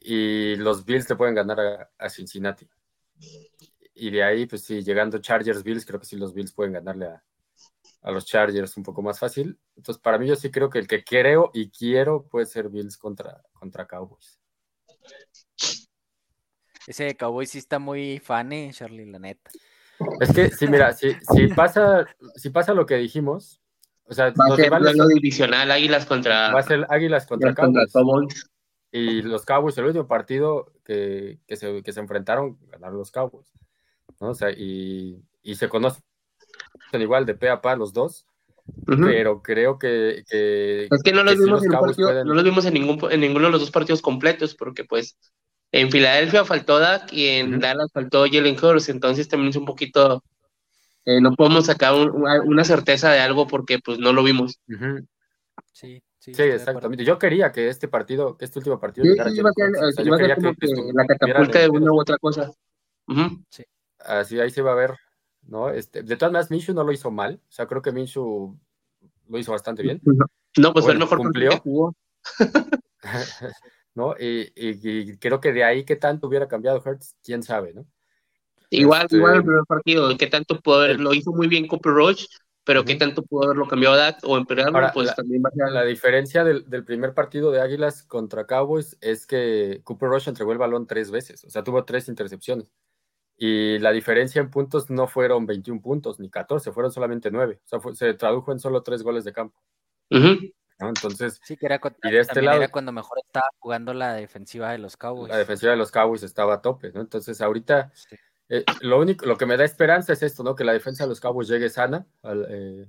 Y 0.01 0.55
los 0.55 0.85
Bills 0.85 1.09
le 1.09 1.15
pueden 1.15 1.35
ganar 1.35 1.89
a, 1.97 2.09
Cincinnati. 2.09 2.67
Y 3.93 4.11
de 4.11 4.23
ahí, 4.23 4.45
pues 4.45 4.63
sí, 4.63 4.81
llegando 4.83 5.17
Chargers 5.17 5.63
Bills, 5.63 5.85
creo 5.85 5.99
que 5.99 6.05
sí 6.05 6.15
los 6.15 6.33
Bills 6.33 6.53
pueden 6.53 6.73
ganarle 6.73 7.07
a, 7.07 7.23
a 8.01 8.11
los 8.11 8.25
Chargers 8.25 8.77
un 8.77 8.83
poco 8.83 9.01
más 9.01 9.19
fácil. 9.19 9.59
Entonces, 9.75 10.01
para 10.01 10.17
mí 10.17 10.27
yo 10.27 10.35
sí 10.35 10.51
creo 10.51 10.69
que 10.69 10.79
el 10.79 10.87
que 10.87 11.03
creo 11.03 11.51
y 11.53 11.69
quiero 11.69 12.27
puede 12.27 12.45
ser 12.45 12.69
Bills 12.69 12.97
contra, 12.97 13.43
contra 13.53 13.87
Cowboys. 13.87 14.39
Ese 16.87 17.15
Cowboy 17.17 17.45
sí 17.45 17.57
está 17.57 17.79
muy 17.79 18.19
fan, 18.19 18.71
Charlie, 18.71 19.05
la 19.05 19.19
neta. 19.19 19.51
Es 20.19 20.31
que, 20.31 20.49
sí, 20.49 20.67
mira, 20.67 20.93
si, 20.93 21.15
si, 21.33 21.47
pasa, 21.47 22.07
si 22.35 22.49
pasa 22.49 22.73
lo 22.73 22.85
que 22.85 22.95
dijimos, 22.95 23.61
o 24.05 24.13
sea, 24.13 24.27
va 24.29 24.53
a 24.53 24.55
ser 24.55 24.69
duelo 24.69 25.07
divisional, 25.07 25.69
Águilas 25.69 26.05
contra. 26.05 26.51
Va 26.53 26.59
a 26.59 26.63
ser 26.63 26.85
Águilas 26.89 27.25
contra, 27.25 27.53
Cowboys. 27.53 28.49
Y 28.89 29.21
los 29.21 29.43
Cowboys, 29.43 29.77
el 29.77 29.85
último 29.85 30.07
partido 30.07 30.71
que, 30.85 31.39
que, 31.45 31.57
se, 31.57 31.83
que 31.83 31.91
se 31.91 31.99
enfrentaron, 31.99 32.57
ganaron 32.67 32.97
los 32.97 33.11
Cowboys. 33.11 33.51
¿no? 34.21 34.29
O 34.29 34.33
sea, 34.33 34.49
y, 34.51 35.21
y 35.43 35.55
se 35.55 35.67
conocen 35.67 36.03
igual 36.93 37.25
de 37.25 37.35
pe 37.35 37.49
a 37.49 37.61
pa 37.61 37.75
los 37.75 37.93
dos. 37.93 38.25
Pero 38.85 39.41
creo 39.41 39.79
que, 39.79 40.23
que, 40.29 40.87
Es 40.91 41.03
que 41.03 41.13
no 41.13 41.23
los 41.23 41.37
vimos, 41.37 41.63
en, 41.63 41.71
partido, 41.71 42.25
no 42.25 42.33
los 42.33 42.43
vimos 42.43 42.65
en, 42.65 42.73
ningún, 42.73 42.99
en 43.09 43.21
ninguno 43.21 43.45
de 43.45 43.51
los 43.51 43.61
dos 43.61 43.71
partidos 43.71 44.01
completos, 44.01 44.55
porque 44.55 44.83
pues 44.83 45.17
en 45.71 45.91
Filadelfia 45.91 46.45
faltó 46.45 46.79
Dak 46.79 47.11
y 47.11 47.27
en 47.27 47.59
Dallas 47.59 47.91
faltó 47.93 48.25
Jalen 48.25 48.57
Hurts, 48.61 48.89
entonces 48.89 49.27
también 49.27 49.49
es 49.49 49.55
un 49.55 49.65
poquito, 49.65 50.23
eh, 51.05 51.21
no 51.21 51.33
podemos 51.35 51.65
sacar 51.65 51.93
una 51.93 52.63
certeza 52.63 53.11
de 53.11 53.19
algo 53.19 53.47
porque 53.47 53.79
pues 53.79 53.99
no 53.99 54.13
lo 54.13 54.23
vimos. 54.23 54.59
Sí, 55.71 56.01
sí, 56.19 56.33
sí 56.33 56.41
exactamente. 56.41 57.03
Yo 57.03 57.17
quería 57.17 57.51
que 57.51 57.69
este 57.69 57.87
partido, 57.87 58.37
que 58.37 58.45
este 58.45 58.59
último 58.59 58.79
partido 58.79 59.05
sí, 59.05 59.11
llegara 59.11 60.35
como 60.35 60.53
que, 60.55 60.67
la 60.93 61.05
catapulta 61.05 61.59
de 61.59 61.69
una 61.69 61.91
u 61.91 61.99
otra 61.99 62.17
cosa. 62.17 62.51
Así 63.99 64.39
ahí 64.39 64.51
se 64.51 64.61
va 64.61 64.71
a 64.71 64.75
ver, 64.75 64.95
¿no? 65.47 65.69
Este, 65.69 66.03
de 66.03 66.15
todas 66.15 66.31
maneras, 66.31 66.51
Minshew 66.51 66.75
no 66.75 66.83
lo 66.83 66.91
hizo 66.91 67.11
mal, 67.11 67.41
o 67.47 67.51
sea, 67.51 67.67
creo 67.67 67.81
que 67.81 67.91
Minshew 67.91 68.57
lo 69.27 69.37
hizo 69.37 69.51
bastante 69.51 69.83
bien. 69.83 70.01
No, 70.57 70.73
pues 70.73 70.85
fue 70.85 70.93
el 70.93 70.99
mejor 70.99 71.17
cumplió. 71.17 71.49
Que 71.49 71.59
jugó. 71.59 71.95
¿no? 73.97 74.15
Y, 74.17 75.17
creo 75.17 75.41
que 75.41 75.51
de 75.51 75.63
ahí 75.63 75.83
que 75.83 75.95
tanto 75.95 76.27
hubiera 76.27 76.47
cambiado 76.47 76.81
Hertz, 76.85 77.15
quién 77.23 77.41
sabe, 77.43 77.73
¿no? 77.73 77.85
Igual, 78.69 79.03
este, 79.03 79.17
igual 79.17 79.35
el 79.35 79.43
primer 79.43 79.63
partido, 79.67 80.17
que 80.17 80.27
tanto 80.27 80.59
pudo 80.59 80.81
haber, 80.81 80.99
lo 80.99 81.13
hizo 81.13 81.31
muy 81.31 81.47
bien 81.47 81.67
Cooper 81.67 81.93
Roach, 81.93 82.25
pero 82.63 82.83
qué 82.85 82.95
tanto 82.95 83.23
pudo 83.23 83.45
haberlo 83.45 83.67
cambiado 83.67 83.99
a 83.99 84.15
o 84.23 84.37
empeorarlo, 84.37 84.91
pues 84.93 85.15
también 85.15 85.41
va 85.41 85.49
a 85.67 85.71
La 85.71 85.83
diferencia 85.83 86.43
del, 86.43 86.83
primer 86.85 87.13
partido 87.13 87.49
de 87.49 87.61
Águilas 87.61 88.03
contra 88.03 88.45
Cowboys 88.45 88.97
es 89.01 89.25
que 89.25 89.81
Cooper 89.83 90.09
Rush 90.09 90.27
entregó 90.27 90.51
el 90.51 90.57
balón 90.57 90.85
tres 90.85 91.09
veces, 91.09 91.43
o 91.45 91.49
sea, 91.49 91.63
tuvo 91.63 91.83
tres 91.83 92.07
intercepciones. 92.07 92.71
Y 93.37 93.77
la 93.79 93.91
diferencia 93.91 94.41
en 94.41 94.49
puntos 94.49 94.89
no 94.89 95.07
fueron 95.07 95.45
21 95.45 95.79
puntos 95.79 96.19
ni 96.19 96.29
14, 96.29 96.71
fueron 96.71 96.91
solamente 96.91 97.29
9. 97.29 97.61
O 97.63 97.67
sea, 97.67 97.93
se 97.93 98.13
tradujo 98.15 98.51
en 98.51 98.59
solo 98.59 98.81
tres 98.81 99.03
goles 99.03 99.23
de 99.23 99.33
campo. 99.33 99.61
Entonces, 100.79 101.39
sí, 101.43 101.57
que 101.57 101.65
era, 101.65 101.79
y 102.03 102.11
de 102.11 102.19
este 102.19 102.41
lado, 102.41 102.57
era 102.57 102.67
cuando 102.69 102.91
mejor 102.91 103.19
estaba 103.25 103.47
jugando 103.59 103.93
la 103.93 104.13
defensiva 104.13 104.71
de 104.71 104.77
los 104.77 104.95
Cowboys. 104.95 105.29
La 105.29 105.37
defensiva 105.37 105.71
de 105.71 105.77
los 105.77 105.91
Cowboys 105.91 106.23
estaba 106.23 106.55
a 106.55 106.61
tope, 106.61 106.91
¿no? 106.91 107.01
Entonces, 107.01 107.41
ahorita, 107.41 107.91
eh, 108.49 108.63
lo 108.81 108.99
único, 108.99 109.25
lo 109.25 109.37
que 109.37 109.47
me 109.47 109.57
da 109.57 109.65
esperanza 109.65 110.13
es 110.13 110.21
esto, 110.21 110.43
¿no? 110.43 110.55
Que 110.55 110.63
la 110.63 110.73
defensa 110.73 111.03
de 111.03 111.09
los 111.09 111.19
Cowboys 111.19 111.47
llegue 111.47 111.69
sana, 111.69 112.05
eh, 112.49 112.87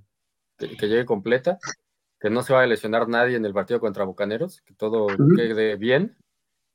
que, 0.58 0.88
llegue 0.88 1.06
completa, 1.06 1.58
que 2.20 2.28
no 2.28 2.42
se 2.42 2.52
vaya 2.52 2.64
a 2.64 2.68
lesionar 2.68 3.08
nadie 3.08 3.36
en 3.36 3.46
el 3.46 3.54
partido 3.54 3.80
contra 3.80 4.04
Bucaneros, 4.04 4.60
que 4.62 4.74
todo 4.74 5.06
quede 5.34 5.76
bien 5.76 6.18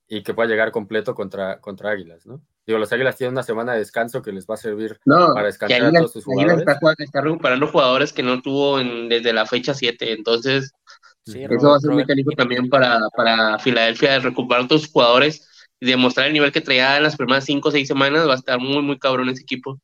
y 0.07 0.24
que 0.24 0.34
pueda 0.34 0.49
llegar 0.49 0.71
completo 0.71 1.13
contra, 1.13 1.59
contra 1.59 1.91
Águilas, 1.91 2.26
¿no? 2.26 2.41
Digo, 2.66 2.80
los 2.80 2.93
Águilas 2.93 3.18
tienen 3.18 3.34
una 3.34 3.43
semana 3.43 3.74
de 3.74 3.80
descanso 3.80 4.22
que 4.22 4.32
les 4.32 4.45
va 4.47 4.53
a 4.53 4.57
servir 4.57 4.97
para 5.05 5.47
descansar 5.47 5.84
a 5.84 5.91
todos 5.91 6.14
sus 6.14 6.24
jugadores. 6.24 6.66
Está, 6.99 7.22
recuperando 7.22 7.68
jugadores 7.68 8.14
que 8.14 8.24
no 8.24 8.41
tuvo 8.41 8.78
desde 8.80 9.34
la 9.34 9.45
fecha 9.45 9.74
7, 9.74 10.14
entonces 10.14 10.72
eso 11.26 11.70
va 11.70 11.76
a 11.76 11.80
ser 11.80 11.91
muy 11.91 12.05
caliente 12.05 12.36
también 12.36 12.70
para, 12.70 12.99
para 13.16 13.59
Filadelfia, 13.59 14.20
recuperar 14.20 14.68
todos 14.68 14.84
sus 14.84 14.91
jugadores 14.91 15.49
y 15.80 15.88
demostrar 15.88 16.28
el 16.28 16.34
nivel 16.34 16.53
que 16.53 16.61
traía 16.61 16.95
en 16.95 17.03
las 17.03 17.18
primeras 17.18 17.43
5 17.43 17.68
o 17.68 17.72
6 17.72 17.86
semanas, 17.86 18.28
va 18.28 18.34
a 18.34 18.38
estar 18.38 18.59
muy, 18.59 18.82
muy 18.82 18.97
cabrón 18.97 19.28
ese 19.28 19.41
equipo. 19.41 19.82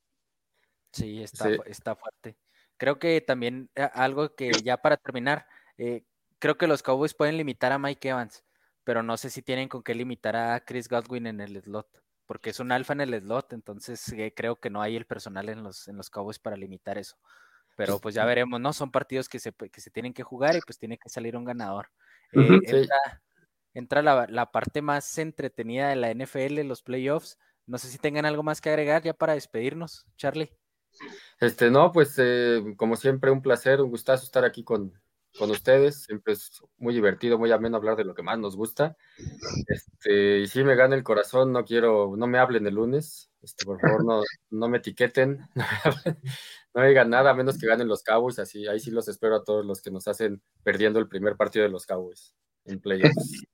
Sí, 0.94 1.22
está, 1.22 1.50
está 1.66 1.96
fuerte. 1.98 2.38
Creo 2.78 2.98
que 2.98 3.20
también 3.20 3.70
eh, 3.76 3.90
algo 3.94 4.36
que 4.36 4.52
ya 4.64 4.78
para 4.78 4.96
terminar, 4.96 5.46
eh, 5.78 6.04
creo 6.40 6.58
que 6.58 6.68
los 6.68 6.82
Cowboys 6.82 7.14
pueden 7.14 7.36
limitar 7.36 7.74
a 7.74 7.78
Mike 7.78 8.08
Evans, 8.08 8.46
pero 8.86 9.04
no 9.04 9.18
sé 9.18 9.30
si 9.30 9.42
tienen 9.42 9.68
con 9.68 9.84
qué 9.84 9.94
limitar 9.94 10.38
a 10.38 10.62
Chris 10.62 10.88
Godwin 10.88 11.28
en 11.28 11.42
el 11.42 11.62
slot 11.62 11.90
porque 12.30 12.52
es 12.52 12.60
un 12.60 12.72
alfa 12.72 12.94
en 12.94 13.02
el 13.02 13.20
slot, 13.20 13.54
entonces 13.54 14.08
eh, 14.14 14.32
creo 14.36 14.58
que 14.58 14.70
no 14.70 14.84
hay 14.84 14.96
el 14.96 15.08
personal 15.08 15.50
en 15.50 15.64
los, 15.64 15.88
en 15.88 15.98
los 15.98 16.12
Cowboys 16.12 16.38
para 16.38 16.56
limitar 16.56 17.00
eso. 17.00 17.18
pero 17.76 17.98
pues 17.98 18.14
ya 18.14 18.24
veremos, 18.24 18.62
¿no? 18.62 18.72
Son 18.72 18.92
partidos 18.92 19.28
que 19.28 19.40
se, 19.40 19.52
que 19.52 19.82
se 19.82 19.90
tienen 19.90 20.14
que 20.14 20.22
jugar 20.22 20.56
y 20.56 20.60
pues 20.62 20.78
tiene 20.78 21.00
que 21.00 21.10
salir 21.10 21.36
un 21.36 21.44
ganador. 21.44 21.90
Eh, 22.34 22.88
entra, 23.74 24.04
la, 24.04 24.28
la, 24.30 24.52
parte 24.52 24.84
más 24.84 25.18
entretenida 25.18 25.90
de 25.90 25.96
la 25.96 26.12
NFL, 26.12 26.62
los 26.68 26.84
playoffs. 26.84 27.40
No 27.66 27.80
sé 27.80 27.88
si 27.88 27.98
tengan 27.98 28.28
algo 28.28 28.44
más 28.44 28.62
que 28.62 28.70
agregar 28.70 29.02
ya 29.02 29.16
para 29.16 29.34
despedirnos, 29.34 30.06
Charlie. 30.16 30.52
Este, 31.40 31.72
no, 31.72 31.92
pues 31.92 32.14
eh, 32.20 32.62
como 32.78 32.96
siempre, 32.96 33.32
un 33.32 33.42
placer, 33.42 33.82
un 33.82 33.90
gustazo 33.90 34.26
estar 34.26 34.46
aquí 34.46 34.64
con, 34.64 34.94
con 35.38 35.52
ustedes. 35.52 36.04
Siempre 36.04 36.34
es 36.34 36.62
muy 36.78 36.94
divertido, 36.94 37.38
muy 37.38 37.52
ameno 37.52 37.78
hablar 37.78 37.96
de 37.96 38.04
lo 38.04 38.16
que 38.16 38.24
más 38.24 38.40
nos 38.40 38.56
gusta. 38.56 38.98
Este, 39.68 40.40
y 40.40 40.48
si 40.48 40.64
me 40.64 40.76
gana 40.76 40.96
el 40.96 41.04
corazón, 41.04 41.52
no 41.52 41.66
quiero, 41.66 42.16
no 42.18 42.28
me 42.28 42.40
hablen 42.40 42.66
el 42.68 42.76
lunes. 42.76 43.32
Este, 43.42 43.66
por 43.66 43.80
favor, 43.80 44.04
no, 44.04 44.22
no 44.50 44.68
me 44.68 44.80
etiqueten, 44.80 45.48
no 46.74 46.84
digan 46.84 47.10
nada, 47.10 47.32
a 47.32 47.34
menos 47.34 47.58
que 47.58 47.68
ganen 47.68 47.88
los 47.88 48.04
Cowboys. 48.04 48.40
Así, 48.40 48.68
ahí 48.68 48.80
sí 48.80 48.92
los 48.92 49.08
espero 49.08 49.36
a 49.36 49.44
todos 49.44 49.66
los 49.66 49.82
que 49.82 49.92
nos 49.92 50.08
hacen 50.08 50.42
perdiendo 50.64 51.00
el 51.00 51.08
primer 51.08 51.38
partido 51.38 51.64
de 51.64 51.72
los 51.72 51.86
Cowboys 51.86 52.36
en 52.66 52.82
playoffs. 52.82 53.46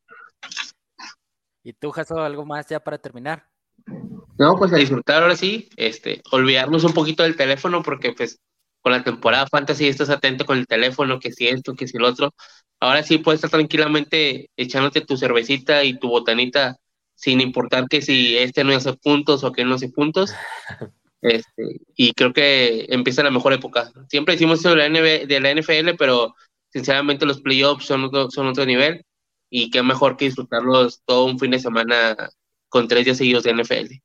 ¿Y 1.63 1.73
tú, 1.73 1.91
Jaso, 1.91 2.19
algo 2.19 2.45
más 2.45 2.67
ya 2.67 2.79
para 2.79 2.97
terminar? 2.97 3.47
No, 4.37 4.57
pues 4.57 4.73
a 4.73 4.77
disfrutar 4.77 5.23
ahora 5.23 5.35
sí, 5.35 5.69
este, 5.77 6.21
olvidarnos 6.31 6.83
un 6.83 6.93
poquito 6.93 7.23
del 7.23 7.37
teléfono 7.37 7.81
porque 7.81 8.11
pues 8.11 8.41
con 8.85 8.91
la 8.91 9.03
temporada 9.03 9.47
fantasy 9.47 9.87
estás 9.87 10.11
atento 10.11 10.45
con 10.45 10.59
el 10.59 10.67
teléfono, 10.67 11.19
que 11.19 11.31
si 11.31 11.47
esto, 11.47 11.73
que 11.73 11.87
si 11.87 11.97
el 11.97 12.03
otro. 12.03 12.35
Ahora 12.79 13.01
sí 13.01 13.17
puedes 13.17 13.39
estar 13.39 13.49
tranquilamente 13.49 14.51
echándote 14.55 15.01
tu 15.01 15.17
cervecita 15.17 15.83
y 15.83 15.97
tu 15.97 16.07
botanita 16.09 16.77
sin 17.15 17.41
importar 17.41 17.87
que 17.89 18.03
si 18.03 18.37
este 18.37 18.63
no 18.63 18.75
hace 18.75 18.93
puntos 18.93 19.43
o 19.43 19.51
que 19.51 19.65
no 19.65 19.75
hace 19.75 19.89
puntos. 19.89 20.33
Este, 21.21 21.79
y 21.95 22.13
creo 22.13 22.33
que 22.33 22.85
empieza 22.89 23.23
la 23.23 23.31
mejor 23.31 23.53
época. 23.53 23.91
Siempre 24.09 24.35
decimos 24.35 24.59
eso 24.59 24.75
de 24.75 24.87
la, 24.87 25.01
de 25.01 25.39
la 25.39 25.49
NFL, 25.55 25.95
pero 25.97 26.35
sinceramente 26.71 27.25
los 27.25 27.41
playoffs 27.41 27.85
son 27.85 28.03
otro, 28.03 28.29
son 28.29 28.45
otro 28.45 28.63
nivel 28.63 29.03
y 29.49 29.71
qué 29.71 29.81
mejor 29.81 30.17
que 30.17 30.25
disfrutarlos 30.25 31.01
todo 31.03 31.25
un 31.25 31.39
fin 31.39 31.49
de 31.49 31.57
semana 31.57 32.15
con 32.69 32.87
tres 32.87 33.05
días 33.05 33.17
seguidos 33.17 33.43
de 33.43 33.55
NFL. 33.55 34.04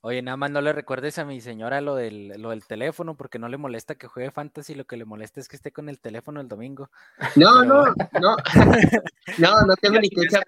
Oye, 0.00 0.22
nada 0.22 0.36
más 0.36 0.50
no 0.52 0.60
le 0.60 0.72
recuerdes 0.72 1.18
a 1.18 1.24
mi 1.24 1.40
señora 1.40 1.80
lo 1.80 1.96
del, 1.96 2.28
lo 2.40 2.50
del 2.50 2.64
teléfono, 2.64 3.16
porque 3.16 3.40
no 3.40 3.48
le 3.48 3.56
molesta 3.56 3.96
que 3.96 4.06
juegue 4.06 4.30
fantasy, 4.30 4.74
lo 4.74 4.84
que 4.84 4.96
le 4.96 5.04
molesta 5.04 5.40
es 5.40 5.48
que 5.48 5.56
esté 5.56 5.72
con 5.72 5.88
el 5.88 5.98
teléfono 5.98 6.40
el 6.40 6.46
domingo. 6.46 6.88
No, 7.34 7.64
no, 7.64 7.84
no, 8.20 8.36
no, 9.38 9.62
no 9.66 9.74
tengo 9.80 9.98
ni 9.98 10.08
que 10.08 10.22
echar 10.22 10.44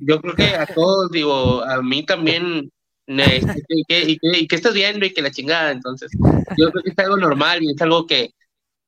Yo 0.00 0.20
creo 0.20 0.34
que 0.34 0.54
a 0.56 0.66
todos, 0.66 1.12
digo, 1.12 1.62
a 1.62 1.80
mí 1.80 2.04
también, 2.04 2.72
y, 3.06 3.84
que, 3.86 4.54
estás 4.56 4.74
viendo 4.74 5.06
y 5.06 5.14
que 5.14 5.22
la 5.22 5.30
chingada, 5.30 5.70
entonces, 5.70 6.10
yo 6.56 6.72
creo 6.72 6.82
que 6.82 6.90
es 6.90 6.98
algo 6.98 7.16
normal 7.16 7.62
y 7.62 7.70
es 7.70 7.80
algo 7.80 8.04
que, 8.06 8.34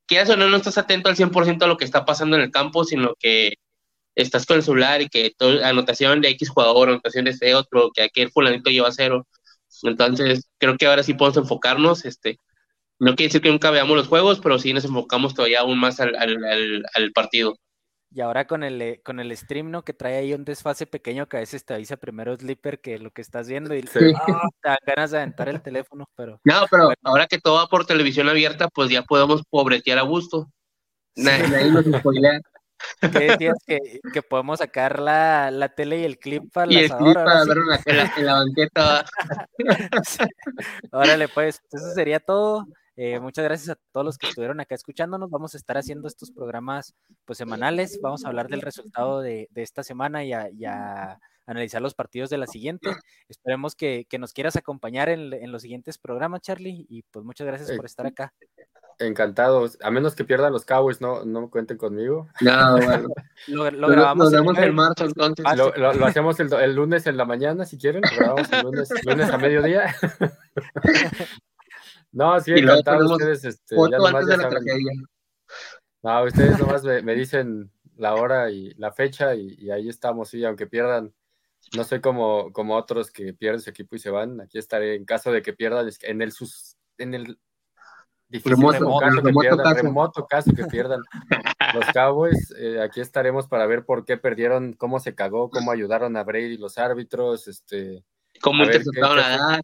quieras 0.07 0.29
o 0.31 0.37
no, 0.37 0.49
no 0.49 0.57
estás 0.57 0.77
atento 0.77 1.09
al 1.09 1.15
100% 1.15 1.63
a 1.63 1.69
lo 1.69 1.77
que 1.77 1.85
está 1.85 2.05
pasando 2.05 2.35
en 2.35 2.43
el 2.43 2.51
campo, 2.51 2.83
sino 2.83 3.15
que 3.15 3.55
estás 4.15 4.47
con 4.47 4.57
el 4.57 4.63
celular 4.63 5.03
y 5.03 5.09
que 5.09 5.33
todo, 5.37 5.65
anotación 5.65 6.21
de 6.21 6.29
X 6.31 6.51
jugador, 6.51 6.89
anotación 6.89 7.25
de 7.25 7.33
ese 7.33 7.55
otro, 7.55 7.91
que 7.95 8.03
aquel 8.03 8.31
fulanito 8.31 8.71
lleva 8.71 8.93
cero. 8.93 9.27
Entonces, 9.83 10.49
creo 10.59 10.77
que 10.77 10.87
ahora 10.87 11.03
sí 11.03 11.15
podemos 11.15 11.39
enfocarnos. 11.39 12.05
Este, 12.05 12.39
no 12.99 13.15
quiere 13.15 13.29
decir 13.29 13.41
que 13.41 13.51
nunca 13.51 13.71
veamos 13.71 13.97
los 13.97 14.09
juegos, 14.09 14.41
pero 14.41 14.59
sí 14.59 14.73
nos 14.73 14.85
enfocamos 14.85 15.35
todavía 15.35 15.61
aún 15.61 15.79
más 15.79 16.01
al, 16.01 16.15
al, 16.17 16.85
al, 16.95 17.13
partido. 17.13 17.57
Y 18.13 18.21
ahora 18.21 18.47
con 18.47 18.65
el, 18.65 18.83
eh, 18.83 19.01
con 19.05 19.21
el 19.21 19.35
stream, 19.37 19.71
¿no? 19.71 19.83
Que 19.83 19.95
trae 19.95 20.17
ahí 20.17 20.35
un 20.35 20.45
desfase 20.45 20.85
pequeño 20.85 21.29
que 21.29 21.37
a 21.37 21.41
veces 21.41 21.65
te 21.65 21.75
avisa 21.75 21.97
primero 21.97 22.37
Slipper 22.37 22.81
que 22.81 22.99
lo 22.99 23.13
que 23.13 23.23
estás 23.23 23.49
viendo 23.49 23.73
y 23.75 23.83
te 23.83 24.13
da 24.65 24.77
ganas 24.85 25.13
de 25.13 25.19
aventar 25.19 25.49
el 25.49 25.63
teléfono, 25.63 26.07
pero... 26.17 26.41
No, 26.45 26.67
pero 26.69 26.93
ahora 27.05 27.27
que 27.29 27.39
todo 27.39 27.55
va 27.55 27.69
por 27.69 27.87
televisión 27.87 28.29
abierta, 28.29 28.69
pues 28.69 28.91
ya 28.91 29.03
podemos 29.03 29.43
pobretear 29.49 29.99
a 29.99 30.03
gusto. 30.03 30.51
Nadie, 31.15 31.71
nos 31.71 31.85
¿Qué 33.01 33.09
decías 33.09 33.57
que, 33.67 34.01
que 34.13 34.23
podemos 34.23 34.59
sacar 34.59 35.01
la, 35.01 35.51
la, 35.51 35.69
tele 35.71 36.01
y 36.01 36.05
el 36.05 36.19
clip 36.19 36.53
para 36.53 36.73
y 36.73 36.77
el 36.77 36.91
clip 36.91 37.15
para 37.15 37.45
ver 37.45 37.59
una, 37.59 37.81
en, 37.85 37.97
la, 37.97 38.13
en 38.17 38.27
la 38.27 38.35
banqueta. 38.35 39.05
Órale, 40.93 41.29
pues, 41.29 41.63
eso 41.73 41.91
sería 41.95 42.21
todo. 42.21 42.67
Eh, 42.97 43.19
muchas 43.19 43.45
gracias 43.45 43.71
a 43.71 43.81
todos 43.93 44.05
los 44.05 44.19
que 44.19 44.29
estuvieron 44.29 44.61
acá 44.61 44.75
escuchándonos. 44.75 45.31
Vamos 45.31 45.55
a 45.55 45.57
estar 45.57 45.79
haciendo 45.79 46.07
estos 46.07 46.31
programas 46.31 46.95
pues 47.25 47.39
semanales. 47.39 47.99
Vamos 48.03 48.25
a 48.25 48.29
hablar 48.29 48.49
del 48.49 48.61
resultado 48.61 49.21
de, 49.23 49.49
de 49.53 49.63
esta 49.63 49.83
semana 49.83 50.23
y 50.23 50.35
a, 50.35 50.51
y 50.51 50.67
a, 50.67 51.19
analizar 51.51 51.83
los 51.83 51.95
partidos 51.95 52.31
de 52.31 52.39
la 52.39 52.47
siguiente. 52.47 52.91
Esperemos 53.29 53.75
que, 53.75 54.07
que 54.09 54.19
nos 54.19 54.33
quieras 54.33 54.57
acompañar 54.57 55.09
en, 55.09 55.33
en, 55.33 55.53
los 55.53 55.63
siguientes 55.63 55.99
programas, 55.99 56.43
Charlie. 56.43 56.87
Y 56.89 57.03
pues 57.11 57.25
muchas 57.25 57.47
gracias 57.47 57.73
por 57.77 57.87
estar 57.87 58.07
acá. 58.07 58.33
Encantados. 58.99 59.79
A 59.83 59.91
menos 59.91 60.15
que 60.15 60.25
pierdan 60.25 60.53
los 60.53 60.65
Cowboys, 60.65 61.01
no, 61.01 61.25
no 61.25 61.51
cuenten 61.51 61.79
conmigo. 61.79 62.29
No, 62.41 62.77
bueno. 62.87 63.09
lo, 63.49 63.71
lo 63.71 63.89
grabamos 63.89 64.33
el, 64.33 64.59
el 64.59 64.73
marzo 64.73 65.07
entonces. 65.07 65.45
Lo, 65.57 65.73
lo, 65.75 65.95
lo 65.95 66.07
hacemos 66.07 66.39
el, 66.39 66.53
el, 66.53 66.75
lunes 66.75 67.07
en 67.07 67.17
la 67.17 67.25
mañana, 67.25 67.65
si 67.65 67.79
quieren. 67.79 68.03
Lo 68.03 68.17
grabamos 68.17 68.53
el 68.53 68.63
lunes, 68.63 68.89
lunes 69.07 69.31
a 69.31 69.39
mediodía. 69.39 69.95
no, 72.13 72.39
sí, 72.41 72.53
encantados. 72.53 73.11
Ustedes, 73.11 73.45
este, 73.45 73.75
ya 73.75 73.99
nomás 73.99 74.29
ya 74.29 74.37
saben. 74.37 74.65
No, 76.03 76.25
ustedes 76.25 76.59
nomás 76.59 76.85
me, 76.85 77.03
me, 77.03 77.15
dicen 77.15 77.71
la 77.97 78.15
hora 78.15 78.51
y 78.51 78.73
la 78.75 78.93
fecha 78.93 79.35
y, 79.35 79.55
y, 79.59 79.71
ahí 79.71 79.89
estamos, 79.89 80.29
sí, 80.29 80.45
aunque 80.45 80.67
pierdan. 80.67 81.13
No 81.77 81.85
soy 81.85 82.01
como, 82.01 82.53
como 82.53 82.77
otros 82.77 83.11
que 83.11 83.33
pierden 83.33 83.61
su 83.61 83.71
equipo 83.71 83.97
y 83.97 83.99
se 84.01 84.11
van. 84.11 84.41
Aquí 84.41 84.59
estaré 84.59 84.97
en 84.97 85.05
caso 85.05 85.31
de 85.31 85.43
que 85.43 85.53
pierdan 85.53 85.89
en 86.03 86.23
el, 86.23 86.33
sus, 86.33 86.77
en 86.99 87.15
el 87.15 87.39
difícil 88.29 88.53
remoto, 88.53 88.99
caso, 88.99 89.17
que 89.17 89.23
remoto, 89.23 89.41
pierdan, 89.41 89.65
caso. 89.65 89.83
remoto 89.83 90.27
caso 90.27 90.53
que 90.53 90.65
pierdan 90.67 91.01
los 91.75 91.85
Cowboys. 91.93 92.55
Eh, 92.59 92.81
aquí 92.81 93.01
estaremos 93.01 93.47
para 93.47 93.67
ver 93.67 93.85
por 93.85 94.05
qué 94.05 94.17
perdieron, 94.17 94.73
cómo 94.73 95.01
se 95.01 95.15
cagó, 95.15 95.51
cómo 95.51 95.71
ayudaron 95.71 96.17
a 96.17 96.25
Brady 96.25 96.57
los 96.57 96.79
árbitros, 96.79 97.49
este, 97.49 98.05
cómo 98.41 98.65
interceptaron 98.65 99.19
qué, 99.19 99.23
a 99.23 99.37
Dak. 99.37 99.63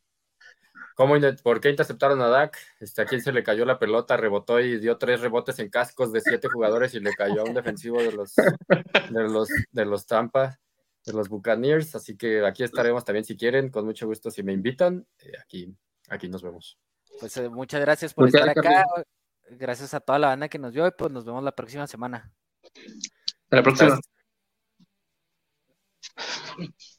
Cómo, 0.95 1.15
¿Por 1.43 1.61
qué 1.61 1.71
interceptaron 1.71 2.21
a 2.23 2.29
Dak? 2.29 2.57
Este, 2.81 3.03
a 3.03 3.05
quién 3.05 3.21
se 3.21 3.33
le 3.33 3.43
cayó 3.43 3.65
la 3.65 3.79
pelota, 3.79 4.17
rebotó 4.17 4.61
y 4.61 4.79
dio 4.79 4.97
tres 4.97 5.21
rebotes 5.21 5.59
en 5.59 5.69
cascos 5.71 6.11
de 6.13 6.21
siete 6.21 6.49
jugadores 6.49 6.95
y 6.95 7.01
le 7.01 7.13
cayó 7.13 7.43
a 7.43 7.45
un 7.45 7.55
defensivo 7.55 8.03
de 8.03 8.13
los, 8.13 8.35
de 8.35 9.23
los, 9.29 9.49
de 9.73 9.85
los 9.85 10.07
Tampa, 10.07 10.59
de 11.07 11.13
los 11.13 11.29
Buccaneers. 11.29 11.95
Así 11.95 12.17
que 12.17 12.45
aquí 12.45 12.65
estaremos 12.65 13.05
también 13.05 13.25
si 13.25 13.37
quieren, 13.37 13.71
con 13.71 13.87
mucho 13.87 14.07
gusto 14.07 14.31
si 14.31 14.43
me 14.43 14.53
invitan. 14.53 15.07
Eh, 15.21 15.33
aquí, 15.41 15.75
aquí 16.09 16.29
nos 16.29 16.43
vemos. 16.43 16.79
Pues 17.19 17.37
eh, 17.39 17.49
muchas 17.49 17.81
gracias 17.81 18.13
por 18.13 18.27
muchas 18.27 18.41
estar 18.41 18.51
acá. 18.51 18.85
También. 18.85 19.07
Gracias 19.59 19.95
a 19.95 20.01
toda 20.01 20.19
la 20.19 20.29
banda 20.29 20.49
que 20.49 20.59
nos 20.59 20.75
vio 20.75 20.87
y 20.87 20.91
pues 20.91 21.11
nos 21.13 21.25
vemos 21.25 21.43
la 21.43 21.53
próxima 21.53 21.87
semana. 21.87 22.33
Hasta 22.63 23.57
la 23.57 23.63
próxima. 23.63 24.01
Gracias. 26.59 26.93